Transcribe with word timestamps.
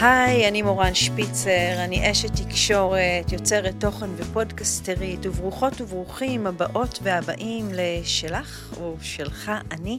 היי, 0.00 0.48
אני 0.48 0.62
מורן 0.62 0.94
שפיצר, 0.94 1.84
אני 1.84 2.10
אשת 2.10 2.30
תקשורת, 2.36 3.32
יוצרת 3.32 3.74
תוכן 3.80 4.10
ופודקסטרית, 4.16 5.26
וברוכות 5.26 5.80
וברוכים 5.80 6.46
הבאות 6.46 6.98
והבאים 7.02 7.68
לשלך 7.72 8.74
או 8.80 8.96
שלך 9.00 9.52
אני, 9.70 9.98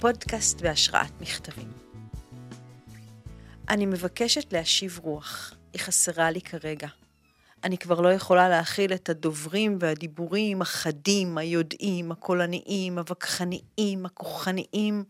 פודקאסט 0.00 0.60
בהשראת 0.60 1.20
מכתבים. 1.20 1.72
אני 3.68 3.86
מבקשת 3.86 4.52
להשיב 4.52 4.98
רוח, 5.02 5.54
היא 5.72 5.80
חסרה 5.80 6.30
לי 6.30 6.40
כרגע. 6.40 6.88
אני 7.64 7.78
כבר 7.78 8.00
לא 8.00 8.12
יכולה 8.12 8.48
להכיל 8.48 8.92
את 8.92 9.08
הדוברים 9.08 9.78
והדיבורים 9.80 10.62
החדים, 10.62 11.38
היודעים, 11.38 12.12
הקולניים, 12.12 12.98
הווכחניים, 12.98 14.06
הכוחניים, 14.06 15.04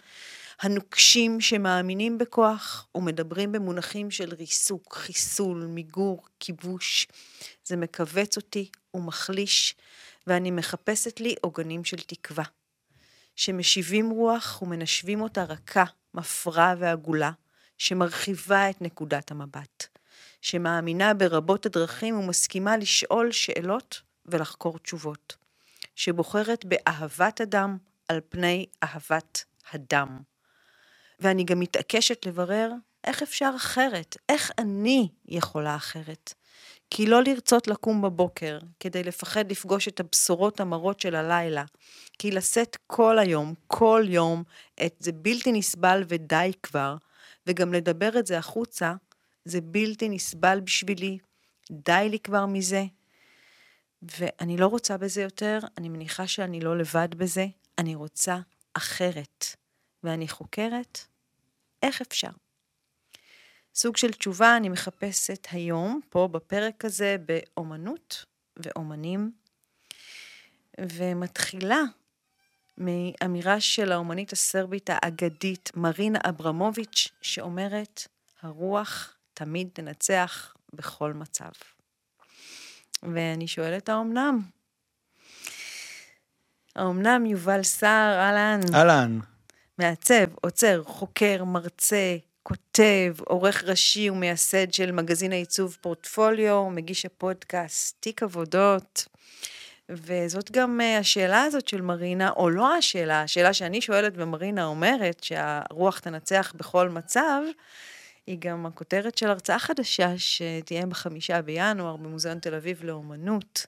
הנוקשים 0.60 1.40
שמאמינים 1.40 2.18
בכוח 2.18 2.88
ומדברים 2.94 3.52
במונחים 3.52 4.10
של 4.10 4.34
ריסוק, 4.34 4.94
חיסול, 4.94 5.66
מיגור, 5.66 6.24
כיבוש. 6.40 7.06
זה 7.64 7.76
מכווץ 7.76 8.36
אותי 8.36 8.70
ומחליש, 8.94 9.74
ואני 10.26 10.50
מחפשת 10.50 11.20
לי 11.20 11.34
עוגנים 11.40 11.84
של 11.84 11.96
תקווה. 11.96 12.44
שמשיבים 13.36 14.10
רוח 14.10 14.62
ומנשבים 14.62 15.20
אותה 15.20 15.44
רכה, 15.44 15.84
מפרה 16.14 16.74
ועגולה, 16.78 17.30
שמרחיבה 17.78 18.70
את 18.70 18.82
נקודת 18.82 19.30
המבט. 19.30 19.86
שמאמינה 20.40 21.14
ברבות 21.14 21.66
הדרכים 21.66 22.18
ומסכימה 22.18 22.76
לשאול 22.76 23.32
שאלות 23.32 24.02
ולחקור 24.26 24.78
תשובות. 24.78 25.36
שבוחרת 25.96 26.64
באהבת 26.64 27.40
אדם 27.40 27.76
על 28.08 28.20
פני 28.28 28.66
אהבת 28.82 29.44
הדם. 29.72 30.18
ואני 31.20 31.44
גם 31.44 31.60
מתעקשת 31.60 32.26
לברר 32.26 32.72
איך 33.04 33.22
אפשר 33.22 33.50
אחרת, 33.56 34.16
איך 34.28 34.50
אני 34.58 35.08
יכולה 35.28 35.76
אחרת. 35.76 36.34
כי 36.90 37.06
לא 37.06 37.22
לרצות 37.22 37.68
לקום 37.68 38.02
בבוקר 38.02 38.58
כדי 38.80 39.02
לפחד 39.02 39.50
לפגוש 39.50 39.88
את 39.88 40.00
הבשורות 40.00 40.60
המרות 40.60 41.00
של 41.00 41.14
הלילה, 41.14 41.64
כי 42.18 42.30
לשאת 42.30 42.76
כל 42.86 43.18
היום, 43.18 43.54
כל 43.66 44.04
יום, 44.08 44.42
את 44.86 44.94
זה 44.98 45.12
בלתי 45.12 45.52
נסבל 45.52 46.04
ודי 46.08 46.52
כבר, 46.62 46.96
וגם 47.46 47.72
לדבר 47.72 48.18
את 48.18 48.26
זה 48.26 48.38
החוצה, 48.38 48.94
זה 49.44 49.60
בלתי 49.60 50.08
נסבל 50.08 50.60
בשבילי, 50.60 51.18
די 51.70 52.06
לי 52.10 52.18
כבר 52.18 52.46
מזה. 52.46 52.84
ואני 54.02 54.56
לא 54.56 54.66
רוצה 54.66 54.96
בזה 54.96 55.22
יותר, 55.22 55.58
אני 55.78 55.88
מניחה 55.88 56.26
שאני 56.26 56.60
לא 56.60 56.78
לבד 56.78 57.14
בזה, 57.14 57.46
אני 57.78 57.94
רוצה 57.94 58.38
אחרת. 58.74 59.44
ואני 60.04 60.28
חוקרת 60.28 60.98
איך 61.82 62.00
אפשר. 62.00 62.30
סוג 63.74 63.96
של 63.96 64.12
תשובה 64.12 64.56
אני 64.56 64.68
מחפשת 64.68 65.46
היום, 65.50 66.00
פה 66.08 66.28
בפרק 66.32 66.84
הזה, 66.84 67.16
באומנות 67.26 68.24
ואומנים, 68.56 69.32
ומתחילה 70.80 71.80
מאמירה 72.78 73.60
של 73.60 73.92
האומנית 73.92 74.32
הסרבית 74.32 74.90
האגדית 74.92 75.70
מרינה 75.74 76.18
אברמוביץ', 76.28 77.08
שאומרת, 77.22 78.06
הרוח 78.42 79.16
תמיד 79.34 79.68
תנצח 79.72 80.54
בכל 80.72 81.12
מצב. 81.12 81.50
ואני 83.02 83.48
שואלת, 83.48 83.88
האומנם? 83.88 84.40
האומנם 86.76 87.26
יובל 87.26 87.62
סער, 87.62 88.18
אהלן. 88.18 88.60
אהלן. 88.74 89.18
מעצב, 89.78 90.24
עוצר, 90.40 90.82
חוקר, 90.84 91.44
מרצה, 91.44 92.16
כותב, 92.42 93.14
עורך 93.26 93.64
ראשי 93.64 94.10
ומייסד 94.10 94.72
של 94.72 94.92
מגזין 94.92 95.32
העיצוב 95.32 95.76
פורטפוליו, 95.80 96.70
מגיש 96.70 97.06
הפודקאסט, 97.06 97.96
תיק 98.00 98.22
עבודות. 98.22 99.06
וזאת 99.88 100.50
גם 100.50 100.80
אה, 100.80 100.98
השאלה 100.98 101.42
הזאת 101.42 101.68
של 101.68 101.80
מרינה, 101.80 102.30
או 102.30 102.50
לא 102.50 102.76
השאלה, 102.76 103.22
השאלה 103.22 103.52
שאני 103.52 103.80
שואלת 103.80 104.12
ומרינה 104.16 104.64
אומרת, 104.64 105.24
שהרוח 105.24 105.98
תנצח 105.98 106.52
בכל 106.56 106.88
מצב, 106.88 107.40
היא 108.26 108.36
גם 108.38 108.66
הכותרת 108.66 109.18
של 109.18 109.30
הרצאה 109.30 109.58
חדשה 109.58 110.12
שתהיה 110.16 110.86
בחמישה 110.86 111.42
בינואר 111.42 111.96
במוזיאון 111.96 112.38
תל 112.38 112.54
אביב 112.54 112.84
לאומנות, 112.84 113.66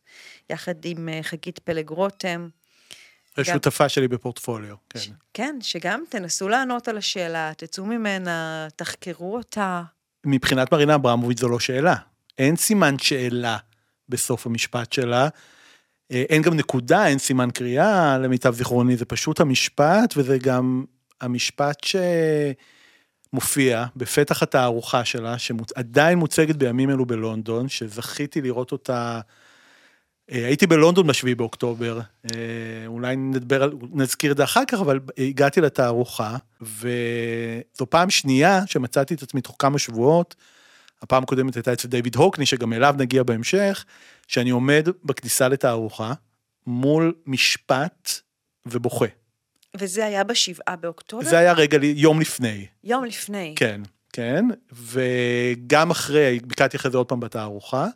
יחד 0.50 0.84
עם 0.84 1.08
אה, 1.08 1.22
חגית 1.22 1.58
פלג 1.58 1.90
רותם. 1.90 2.48
השותפה 3.38 3.88
שלי 3.88 4.08
בפורטפוליו, 4.08 4.74
כן. 4.90 4.98
ש, 4.98 5.10
כן, 5.34 5.56
שגם 5.60 6.02
תנסו 6.08 6.48
לענות 6.48 6.88
על 6.88 6.98
השאלה, 6.98 7.52
תצאו 7.56 7.86
ממנה, 7.86 8.68
תחקרו 8.76 9.36
אותה. 9.36 9.82
מבחינת 10.26 10.72
מרינה 10.72 10.94
אברמוביץ' 10.94 11.40
זו 11.40 11.48
לא 11.48 11.60
שאלה. 11.60 11.94
אין 12.38 12.56
סימן 12.56 12.98
שאלה 12.98 13.56
בסוף 14.08 14.46
המשפט 14.46 14.92
שלה. 14.92 15.28
אה, 16.12 16.24
אין 16.28 16.42
גם 16.42 16.54
נקודה, 16.54 17.06
אין 17.06 17.18
סימן 17.18 17.50
קריאה, 17.50 18.18
למיטב 18.18 18.54
זיכרוני, 18.54 18.96
זה 18.96 19.04
פשוט 19.04 19.40
המשפט, 19.40 20.14
וזה 20.16 20.38
גם 20.38 20.84
המשפט 21.20 21.86
שמופיע 23.32 23.84
בפתח 23.96 24.42
התערוכה 24.42 25.04
שלה, 25.04 25.38
שעדיין 25.38 26.18
מוצגת 26.18 26.56
בימים 26.56 26.90
אלו 26.90 27.06
בלונדון, 27.06 27.68
שזכיתי 27.68 28.40
לראות 28.40 28.72
אותה 28.72 29.20
הייתי 30.28 30.66
בלונדון 30.66 31.06
בשביעי 31.06 31.34
באוקטובר, 31.34 32.00
אה, 32.24 32.86
אולי 32.86 33.16
נדבר, 33.16 33.70
נזכיר 33.92 34.32
את 34.32 34.36
זה 34.36 34.44
אחר 34.44 34.64
כך, 34.68 34.80
אבל 34.80 35.00
הגעתי 35.18 35.60
לתערוכה, 35.60 36.36
וזו 36.60 37.86
פעם 37.88 38.10
שנייה 38.10 38.60
שמצאתי 38.66 39.14
את 39.14 39.22
עצמי 39.22 39.40
תוך 39.40 39.56
כמה 39.58 39.78
שבועות, 39.78 40.34
הפעם 41.02 41.22
הקודמת 41.22 41.56
הייתה 41.56 41.72
אצל 41.72 41.88
דיוויד 41.88 42.16
הוקני, 42.16 42.46
שגם 42.46 42.72
אליו 42.72 42.94
נגיע 42.98 43.22
בהמשך, 43.22 43.84
שאני 44.26 44.50
עומד 44.50 44.88
בכניסה 45.04 45.48
לתערוכה, 45.48 46.12
מול 46.66 47.14
משפט 47.26 48.20
ובוכה. 48.66 49.06
וזה 49.76 50.06
היה 50.06 50.24
בשבעה 50.24 50.76
באוקטובר? 50.76 51.24
זה 51.24 51.38
היה 51.38 51.52
רגע, 51.52 51.78
יום 51.82 52.20
לפני. 52.20 52.66
יום 52.84 53.04
לפני. 53.04 53.54
כן, 53.56 53.80
כן, 54.12 54.44
וגם 54.72 55.90
אחרי, 55.90 56.40
ביקרתי 56.44 56.76
אחרי 56.76 56.90
זה 56.90 56.98
עוד 56.98 57.06
פעם 57.06 57.20
בתערוכה. 57.20 57.86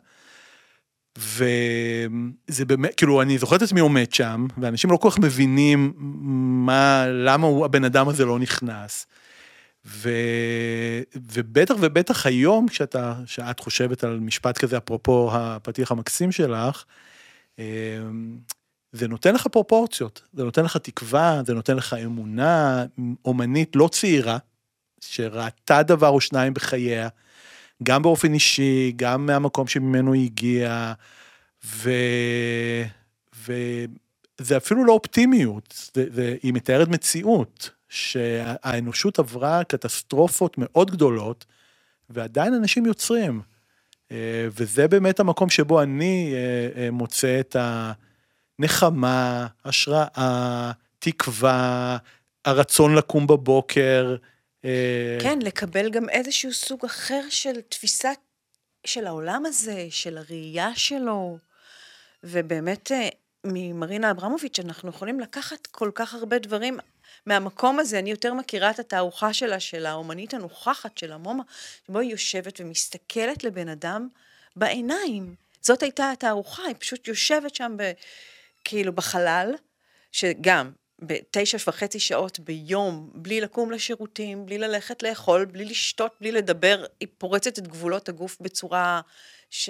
וזה 1.17 2.65
באמת, 2.67 2.95
כאילו, 2.95 3.21
אני 3.21 3.37
זוכר 3.37 3.55
את 3.55 3.61
עצמי 3.61 3.79
עומד 3.79 4.13
שם, 4.13 4.47
ואנשים 4.57 4.91
לא 4.91 4.97
כל 4.97 5.09
כך 5.11 5.19
מבינים 5.19 5.93
מה, 6.65 7.05
למה 7.07 7.47
הוא, 7.47 7.65
הבן 7.65 7.83
אדם 7.83 8.09
הזה 8.09 8.25
לא 8.25 8.39
נכנס. 8.39 9.05
ו... 9.85 10.09
ובטח 11.15 11.75
ובטח 11.79 12.25
היום, 12.25 12.67
כשאתה, 12.67 13.13
שאת 13.25 13.59
חושבת 13.59 14.03
על 14.03 14.19
משפט 14.19 14.57
כזה, 14.57 14.77
אפרופו 14.77 15.29
הפתיח 15.33 15.91
המקסים 15.91 16.31
שלך, 16.31 16.83
אמ, 17.59 18.37
זה 18.91 19.07
נותן 19.07 19.35
לך 19.35 19.47
פרופורציות, 19.47 20.21
זה 20.33 20.43
נותן 20.43 20.65
לך 20.65 20.77
תקווה, 20.77 21.41
זה 21.45 21.53
נותן 21.53 21.75
לך 21.75 21.93
אמונה 21.93 22.85
אומנית 23.25 23.75
לא 23.75 23.87
צעירה, 23.87 24.37
שראתה 24.99 25.83
דבר 25.83 26.09
או 26.09 26.21
שניים 26.21 26.53
בחייה, 26.53 27.07
גם 27.83 28.01
באופן 28.01 28.33
אישי, 28.33 28.93
גם 28.95 29.25
מהמקום 29.25 29.67
שממנו 29.67 30.13
היא 30.13 30.25
הגיעה, 30.25 30.93
ו... 31.65 31.91
וזה 33.45 34.57
אפילו 34.57 34.85
לא 34.85 34.93
אופטימיות, 34.93 35.89
זה, 35.95 36.05
זה, 36.13 36.35
היא 36.43 36.53
מתארת 36.53 36.87
מציאות, 36.87 37.69
שהאנושות 37.89 39.19
עברה 39.19 39.63
קטסטרופות 39.63 40.55
מאוד 40.57 40.91
גדולות, 40.91 41.45
ועדיין 42.09 42.53
אנשים 42.53 42.85
יוצרים. 42.85 43.41
אה, 44.11 44.47
וזה 44.51 44.87
באמת 44.87 45.19
המקום 45.19 45.49
שבו 45.49 45.81
אני 45.81 46.33
אה, 46.33 46.81
אה, 46.81 46.91
מוצא 46.91 47.39
את 47.39 47.55
הנחמה, 48.59 49.47
השראה, 49.65 50.71
תקווה, 50.99 51.97
הרצון 52.45 52.95
לקום 52.95 53.27
בבוקר, 53.27 54.15
כן, 55.21 55.39
לקבל 55.41 55.89
גם 55.89 56.09
איזשהו 56.09 56.53
סוג 56.53 56.85
אחר 56.85 57.21
של 57.29 57.61
תפיסה 57.61 58.11
של 58.85 59.07
העולם 59.07 59.45
הזה, 59.45 59.87
של 59.89 60.17
הראייה 60.17 60.69
שלו, 60.75 61.37
ובאמת 62.23 62.91
אה, 62.91 63.09
ממרינה 63.43 64.11
אברמוביץ' 64.11 64.59
אנחנו 64.59 64.89
יכולים 64.89 65.19
לקחת 65.19 65.67
כל 65.67 65.91
כך 65.95 66.13
הרבה 66.13 66.39
דברים 66.39 66.79
מהמקום 67.25 67.79
הזה, 67.79 67.99
אני 67.99 68.11
יותר 68.11 68.33
מכירה 68.33 68.69
את 68.71 68.79
התערוכה 68.79 69.33
שלה, 69.33 69.59
של 69.59 69.85
האומנית 69.85 70.33
הנוכחת, 70.33 70.97
של 70.97 71.11
המומה, 71.11 71.43
שבו 71.87 71.99
היא 71.99 72.11
יושבת 72.11 72.61
ומסתכלת 72.61 73.43
לבן 73.43 73.69
אדם 73.69 74.07
בעיניים. 74.55 75.35
זאת 75.61 75.83
הייתה 75.83 76.11
התערוכה, 76.11 76.63
היא 76.63 76.75
פשוט 76.79 77.07
יושבת 77.07 77.55
שם 77.55 77.75
ב, 77.77 77.91
כאילו 78.63 78.93
בחלל, 78.93 79.55
שגם 80.11 80.71
בתשע 81.07 81.57
וחצי 81.67 81.99
שעות 81.99 82.39
ביום, 82.39 83.09
בלי 83.13 83.41
לקום 83.41 83.71
לשירותים, 83.71 84.45
בלי 84.45 84.57
ללכת 84.57 85.03
לאכול, 85.03 85.45
בלי 85.45 85.65
לשתות, 85.65 86.15
בלי 86.21 86.31
לדבר, 86.31 86.85
היא 86.99 87.07
פורצת 87.17 87.59
את 87.59 87.67
גבולות 87.67 88.09
הגוף 88.09 88.37
בצורה 88.41 89.01
ש... 89.49 89.69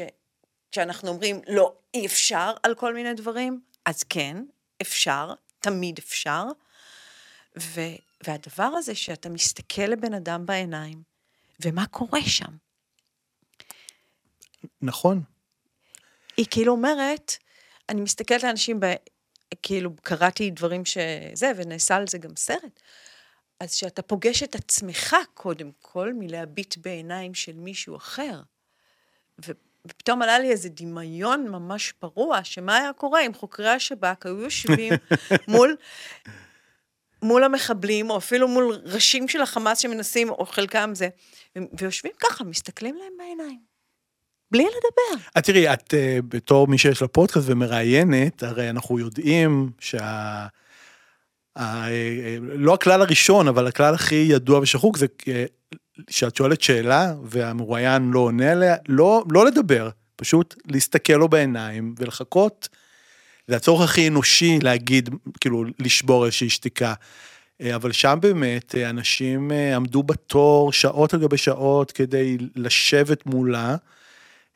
שאנחנו 0.72 1.10
אומרים, 1.10 1.42
לא, 1.48 1.74
אי 1.94 2.06
אפשר 2.06 2.54
על 2.64 2.76
כל 2.76 2.94
מיני 2.94 3.14
דברים, 3.14 3.62
אז 3.86 4.04
כן, 4.04 4.38
אפשר, 4.82 5.34
תמיד 5.60 5.98
אפשר. 5.98 6.44
ו... 7.60 7.82
והדבר 8.28 8.64
הזה 8.64 8.96
שאתה 8.96 9.30
מסתכל 9.30 9.82
לבן 9.82 10.14
אדם 10.14 10.46
בעיניים, 10.46 11.04
ומה 11.60 11.86
קורה 11.88 12.22
שם? 12.22 12.58
נכון. 14.82 15.22
היא 16.38 16.46
כאילו 16.52 16.72
אומרת, 16.72 17.38
אני 17.90 18.02
מסתכלת 18.02 18.44
על 18.44 18.50
אנשים, 18.50 18.80
ב, 18.80 18.86
כאילו 19.62 19.96
קראתי 20.02 20.52
דברים 20.52 20.86
שזה, 20.86 21.52
ונעשה 21.56 21.96
על 21.96 22.08
זה 22.08 22.18
גם 22.18 22.36
סרט. 22.36 22.80
אז 23.60 23.74
שאתה 23.74 24.02
פוגש 24.02 24.44
את 24.44 24.56
עצמך 24.56 25.16
קודם 25.34 25.72
כל 25.82 26.14
מלהביט 26.14 26.78
בעיניים 26.78 27.34
של 27.34 27.54
מישהו 27.56 27.96
אחר. 27.96 28.42
ו- 29.46 29.52
ופתאום 29.88 30.22
עלה 30.22 30.40
לי 30.40 30.52
איזה 30.52 30.70
דמיון 30.70 31.48
ממש 31.48 31.92
פרוע, 31.92 32.44
שמה 32.44 32.78
היה 32.78 32.94
קורה 32.94 33.26
אם 33.26 33.34
חוקרי 33.34 33.70
השב"כ 33.70 34.26
היו 34.26 34.42
יושבים 34.42 34.94
מול, 35.48 35.76
מול 37.22 37.44
המחבלים, 37.44 38.10
או 38.10 38.18
אפילו 38.18 38.48
מול 38.48 38.82
ראשים 38.84 39.28
של 39.28 39.42
החמאס 39.42 39.80
שמנסים, 39.80 40.30
או 40.30 40.46
חלקם 40.46 40.92
זה, 40.94 41.10
ויושבים 41.74 42.12
ככה, 42.20 42.44
מסתכלים 42.44 42.96
להם 42.96 43.14
בעיניים. 43.18 43.73
בלי 44.54 44.64
לדבר. 44.64 45.24
את 45.38 45.44
תראי, 45.44 45.74
את 45.74 45.94
uh, 45.94 46.22
בתור 46.28 46.68
מי 46.68 46.78
שיש 46.78 47.02
לה 47.02 47.08
פודקאסט 47.08 47.46
ומראיינת, 47.50 48.44
הרי 48.44 48.70
אנחנו 48.70 49.00
יודעים 49.00 49.70
שה... 49.80 50.48
ה, 51.56 51.64
ה, 51.64 51.88
לא 52.40 52.74
הכלל 52.74 53.02
הראשון, 53.02 53.48
אבל 53.48 53.68
הכלל 53.68 53.94
הכי 53.94 54.16
ידוע 54.16 54.60
ושחוק 54.60 54.98
זה 54.98 55.06
אה, 55.28 55.46
שאת 56.10 56.36
שואלת 56.36 56.62
שאלה 56.62 57.14
והמרואיין 57.24 58.12
לא 58.12 58.20
עונה 58.20 58.52
עליה, 58.52 58.76
לא, 58.88 59.24
לא 59.32 59.46
לדבר, 59.46 59.90
פשוט 60.16 60.56
להסתכל 60.68 61.14
לו 61.14 61.28
בעיניים 61.28 61.96
ולחכות. 61.98 62.70
זה 63.48 63.56
הצורך 63.56 63.90
הכי 63.90 64.08
אנושי 64.08 64.60
להגיד, 64.62 65.10
כאילו, 65.40 65.64
לשבור 65.80 66.26
איזושהי 66.26 66.50
שתיקה. 66.50 66.94
אה, 67.62 67.76
אבל 67.76 67.92
שם 67.92 68.18
באמת 68.22 68.76
אנשים 68.76 69.52
עמדו 69.76 70.04
בתור 70.04 70.72
שעות 70.72 71.14
על 71.14 71.20
גבי 71.20 71.38
שעות 71.38 71.92
כדי 71.92 72.38
לשבת 72.56 73.26
מולה. 73.26 73.76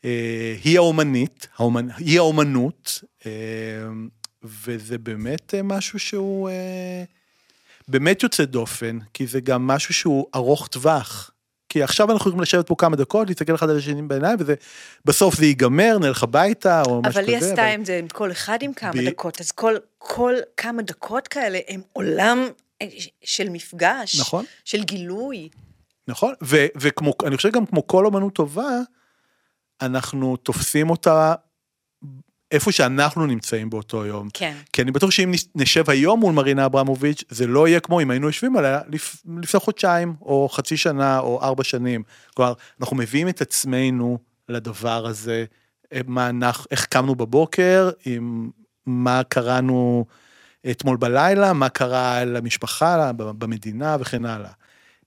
אה, 0.08 0.56
היא 0.64 0.78
האומנית, 0.78 1.48
האומנ... 1.58 1.88
היא 1.98 2.18
האומנות, 2.18 3.04
אה, 3.26 3.32
וזה 4.44 4.98
באמת 4.98 5.54
אה, 5.54 5.64
משהו 5.64 6.00
שהוא 6.00 6.50
באמת 7.88 8.24
יוצא 8.24 8.46
דופן, 8.46 9.00
כי 9.14 9.28
זה 9.28 9.40
גם 9.40 9.68
משהו 9.68 9.94
שהוא 9.94 10.26
ארוך 10.36 10.68
טווח. 10.68 11.32
כי 11.70 11.84
עכשיו 11.84 12.12
אנחנו 12.12 12.30
יכולים 12.30 12.42
לשבת 12.42 12.68
פה 12.68 12.76
כמה 12.78 12.96
דקות, 12.96 13.28
להסתכל 13.28 13.56
אחד 13.56 13.70
על 13.70 13.78
השני 13.78 14.02
בעיניים, 14.02 14.38
ובסוף 14.40 15.36
זה 15.36 15.46
ייגמר, 15.46 15.98
נלך 16.00 16.24
הביתה, 16.24 16.82
או 16.82 17.02
משהו 17.02 17.12
כזה. 17.12 17.20
אבל 17.20 17.30
היא 17.30 17.38
עשתה 17.38 17.66
עם 17.66 17.86
זה 17.86 17.98
עם 17.98 18.08
כל 18.08 18.32
אחד 18.32 18.58
עם 18.62 18.74
כמה 18.74 18.92
ב... 18.92 19.10
דקות, 19.10 19.42
אז 19.42 19.52
כל, 19.52 19.76
כל 19.98 20.34
כמה 20.58 20.82
דקות 20.82 21.28
כאלה 21.28 21.60
הם 21.68 21.82
עולם 21.94 22.48
של 23.24 23.50
מפגש, 23.50 24.20
נכון. 24.20 24.46
של 24.66 24.84
גילוי. 24.84 25.50
נכון, 26.08 26.34
ו- 26.44 26.66
וכמו, 26.76 27.14
אני 27.26 27.38
חושב 27.38 27.52
גם 27.52 27.66
כמו 27.66 27.88
כל 27.88 28.06
אומנות 28.06 28.34
טובה, 28.34 28.82
אנחנו 29.82 30.38
תופסים 30.38 30.90
אותה 30.90 31.36
איפה 32.52 32.72
שאנחנו 32.72 33.26
נמצאים 33.26 33.70
באותו 33.70 34.06
יום. 34.06 34.30
כן. 34.34 34.54
כי 34.74 34.82
אני 34.82 34.92
בטוח 34.92 35.12
שאם 35.12 35.32
נשב 35.56 35.90
היום 35.90 36.20
מול 36.20 36.34
מרינה 36.34 36.66
אברמוביץ', 36.66 37.24
זה 37.30 37.48
לא 37.48 37.68
יהיה 37.68 37.80
כמו 37.80 38.02
אם 38.02 38.12
היינו 38.12 38.28
יושבים 38.28 38.58
עליה 38.58 38.82
לפני 39.42 39.60
חודשיים, 39.60 40.16
או 40.22 40.50
חצי 40.50 40.78
שנה, 40.78 41.20
או 41.20 41.42
ארבע 41.42 41.64
שנים. 41.64 42.04
כלומר, 42.34 42.54
אנחנו 42.82 42.96
מביאים 42.96 43.30
את 43.30 43.42
עצמנו 43.42 44.18
לדבר 44.50 45.08
הזה, 45.08 45.46
אה, 45.94 46.00
מה 46.08 46.30
אנחנו, 46.30 46.66
איך 46.72 46.86
קמנו 46.86 47.16
בבוקר, 47.16 47.90
עם 48.06 48.50
מה 48.86 49.22
קראנו 49.30 50.06
אתמול 50.72 50.98
בלילה, 50.98 51.54
מה 51.54 51.70
קרה 51.70 52.26
למשפחה, 52.26 53.12
במדינה 53.18 53.98
וכן 54.00 54.26
הלאה. 54.26 54.52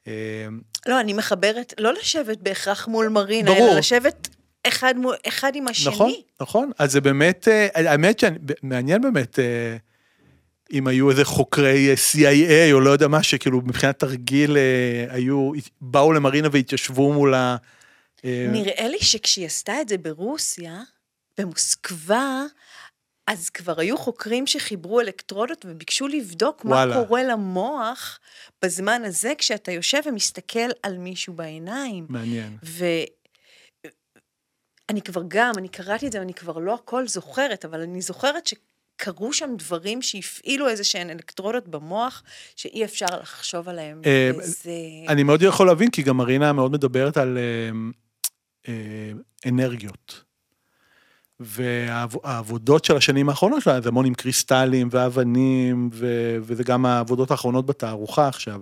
אה, 0.07 0.47
לא, 0.87 1.01
אני 1.01 1.13
מחברת, 1.13 1.75
לא 1.79 1.93
לשבת 1.93 2.39
בהכרח 2.39 2.89
מול 2.89 3.09
מרינה, 3.09 3.51
ברור. 3.51 3.71
אלא 3.71 3.79
לשבת 3.79 4.29
אחד, 4.67 4.95
מול, 4.97 5.15
אחד 5.29 5.53
עם 5.55 5.69
השני. 5.69 5.93
נכון, 5.95 6.12
נכון. 6.41 6.71
אז 6.79 6.93
זה 6.93 7.01
באמת, 7.01 7.49
אה, 7.49 7.69
האמת 7.75 8.19
שמעניין 8.19 9.03
באמת, 9.03 9.39
אה, 9.39 9.77
אם 10.73 10.87
היו 10.87 11.11
איזה 11.11 11.25
חוקרי 11.25 11.89
אה, 11.89 11.95
CIA 11.95 12.73
או 12.73 12.81
לא 12.81 12.91
יודע 12.91 13.09
מה, 13.09 13.23
שכאילו 13.23 13.61
מבחינת 13.61 13.99
תרגיל 13.99 14.57
היו, 15.09 15.53
באו 15.81 16.12
למרינה 16.12 16.49
והתיישבו 16.53 17.12
מול 17.12 17.35
ה... 17.35 17.57
נראה 18.25 18.89
לי 18.89 18.99
שכשהיא 19.01 19.47
עשתה 19.47 19.81
את 19.81 19.89
זה 19.89 19.99
ברוסיה, 19.99 20.81
במוסקבה, 21.39 22.43
אז 23.27 23.51
כבר 23.51 23.81
היו 23.81 23.99
חוקרים 23.99 24.47
שחיברו 24.47 25.01
אלקטרודות 25.01 25.65
וביקשו 25.69 26.09
לבדוק 26.09 26.65
וואלה. 26.65 26.97
מה 26.97 27.05
קורה 27.05 27.23
למוח 27.23 28.19
בזמן 28.62 29.03
הזה, 29.05 29.33
כשאתה 29.39 29.73
יושב 29.73 30.01
ומסתכל 30.07 30.69
על 30.83 30.99
מישהו 30.99 31.33
בעיניים. 31.35 32.07
מעניין. 32.09 32.57
ו... 32.65 32.85
אני 34.91 35.03
כבר 35.03 35.23
גם, 35.29 35.53
אני 35.59 35.69
קראתי 35.69 36.07
את 36.07 36.13
זה, 36.13 36.23
אני 36.23 36.35
כבר 36.35 36.59
לא 36.59 36.75
הכל 36.75 37.09
זוכרת, 37.09 37.65
אבל 37.65 37.81
אני 37.81 38.03
זוכרת 38.03 38.47
שקרו 38.47 39.33
שם 39.33 39.51
דברים 39.59 40.03
שהפעילו 40.03 40.69
איזה 40.69 40.85
שהן 40.85 41.11
אלקטרודות 41.11 41.69
במוח, 41.69 42.23
שאי 42.57 42.85
אפשר 42.85 43.07
לחשוב 43.21 43.69
עליהם. 43.69 44.03
אה, 44.07 44.31
וזה... 44.39 44.71
אני 45.09 45.23
מאוד 45.23 45.43
יכול 45.43 45.67
להבין, 45.67 45.91
כי 45.91 46.03
גם 46.03 46.17
מרינה 46.17 46.53
מאוד 46.53 46.73
מדברת 46.73 47.17
על 47.17 47.39
אה, 47.39 47.71
אה, 48.69 49.13
אנרגיות. 49.47 50.25
והעבודות 51.41 52.85
של 52.85 52.97
השנים 52.97 53.29
האחרונות 53.29 53.63
שלה 53.63 53.81
זה 53.81 53.89
המון 53.89 54.07
עם 54.07 54.15
קריסטלים 54.15 54.89
ואבנים, 54.91 55.91
וזה 56.43 56.65
גם 56.65 56.87
העבודות 56.87 57.31
האחרונות 57.31 57.67
בתערוכה 57.67 58.29
עכשיו. 58.29 58.61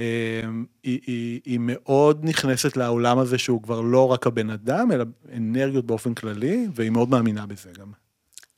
אמ, 0.00 0.64
היא, 0.82 1.00
היא, 1.06 1.40
היא 1.44 1.58
מאוד 1.62 2.20
נכנסת 2.22 2.76
לעולם 2.76 3.18
הזה 3.18 3.38
שהוא 3.38 3.62
כבר 3.62 3.80
לא 3.80 4.12
רק 4.12 4.26
הבן 4.26 4.50
אדם, 4.50 4.92
אלא 4.92 5.04
אנרגיות 5.36 5.86
באופן 5.86 6.14
כללי, 6.14 6.66
והיא 6.74 6.90
מאוד 6.90 7.08
מאמינה 7.08 7.46
בזה 7.46 7.70
גם. 7.78 7.92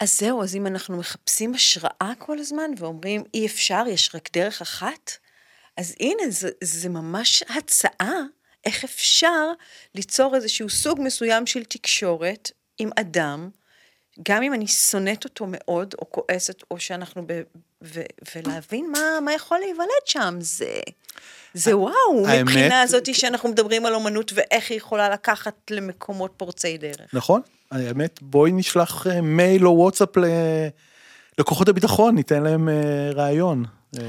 אז 0.00 0.18
זהו, 0.18 0.42
אז 0.42 0.56
אם 0.56 0.66
אנחנו 0.66 0.96
מחפשים 0.96 1.54
השראה 1.54 2.12
כל 2.18 2.38
הזמן 2.38 2.70
ואומרים 2.78 3.22
אי 3.34 3.46
אפשר, 3.46 3.84
יש 3.88 4.14
רק 4.14 4.28
דרך 4.32 4.60
אחת, 4.60 5.10
אז 5.76 5.94
הנה, 6.00 6.22
זה, 6.30 6.50
זה 6.64 6.88
ממש 6.88 7.42
הצעה 7.56 8.22
איך 8.64 8.84
אפשר 8.84 9.44
ליצור 9.94 10.34
איזשהו 10.34 10.68
סוג 10.68 11.00
מסוים 11.02 11.46
של 11.46 11.64
תקשורת 11.64 12.50
עם 12.78 12.90
אדם, 13.00 13.50
גם 14.22 14.42
אם 14.42 14.54
אני 14.54 14.66
שונאת 14.66 15.24
אותו 15.24 15.46
מאוד, 15.48 15.94
או 15.98 16.10
כועסת, 16.10 16.62
או 16.70 16.80
שאנחנו 16.80 17.22
ב... 17.26 17.42
ו, 17.82 18.02
ולהבין 18.34 18.90
מה, 18.92 19.20
מה 19.24 19.34
יכול 19.34 19.58
להיוולד 19.58 20.06
שם, 20.06 20.36
זה... 20.40 20.80
זה 21.54 21.78
וואו, 21.78 22.26
האמת... 22.26 22.42
מבחינה 22.42 22.82
הזאת 22.82 23.14
שאנחנו 23.14 23.48
מדברים 23.48 23.86
על 23.86 23.94
אומנות 23.94 24.32
ואיך 24.34 24.70
היא 24.70 24.76
יכולה 24.78 25.10
לקחת 25.10 25.54
למקומות 25.70 26.32
פורצי 26.36 26.78
דרך. 26.78 27.10
נכון, 27.12 27.40
האמת, 27.70 28.22
בואי 28.22 28.52
נשלח 28.52 29.06
אה, 29.06 29.20
מייל 29.20 29.66
או 29.66 29.76
וואטסאפ 29.76 30.08
לכוחות 31.38 31.68
הביטחון, 31.68 32.14
ניתן 32.14 32.42
להם 32.42 32.68
אה, 32.68 33.10
רעיון. 33.14 33.64
אה, 33.98 34.02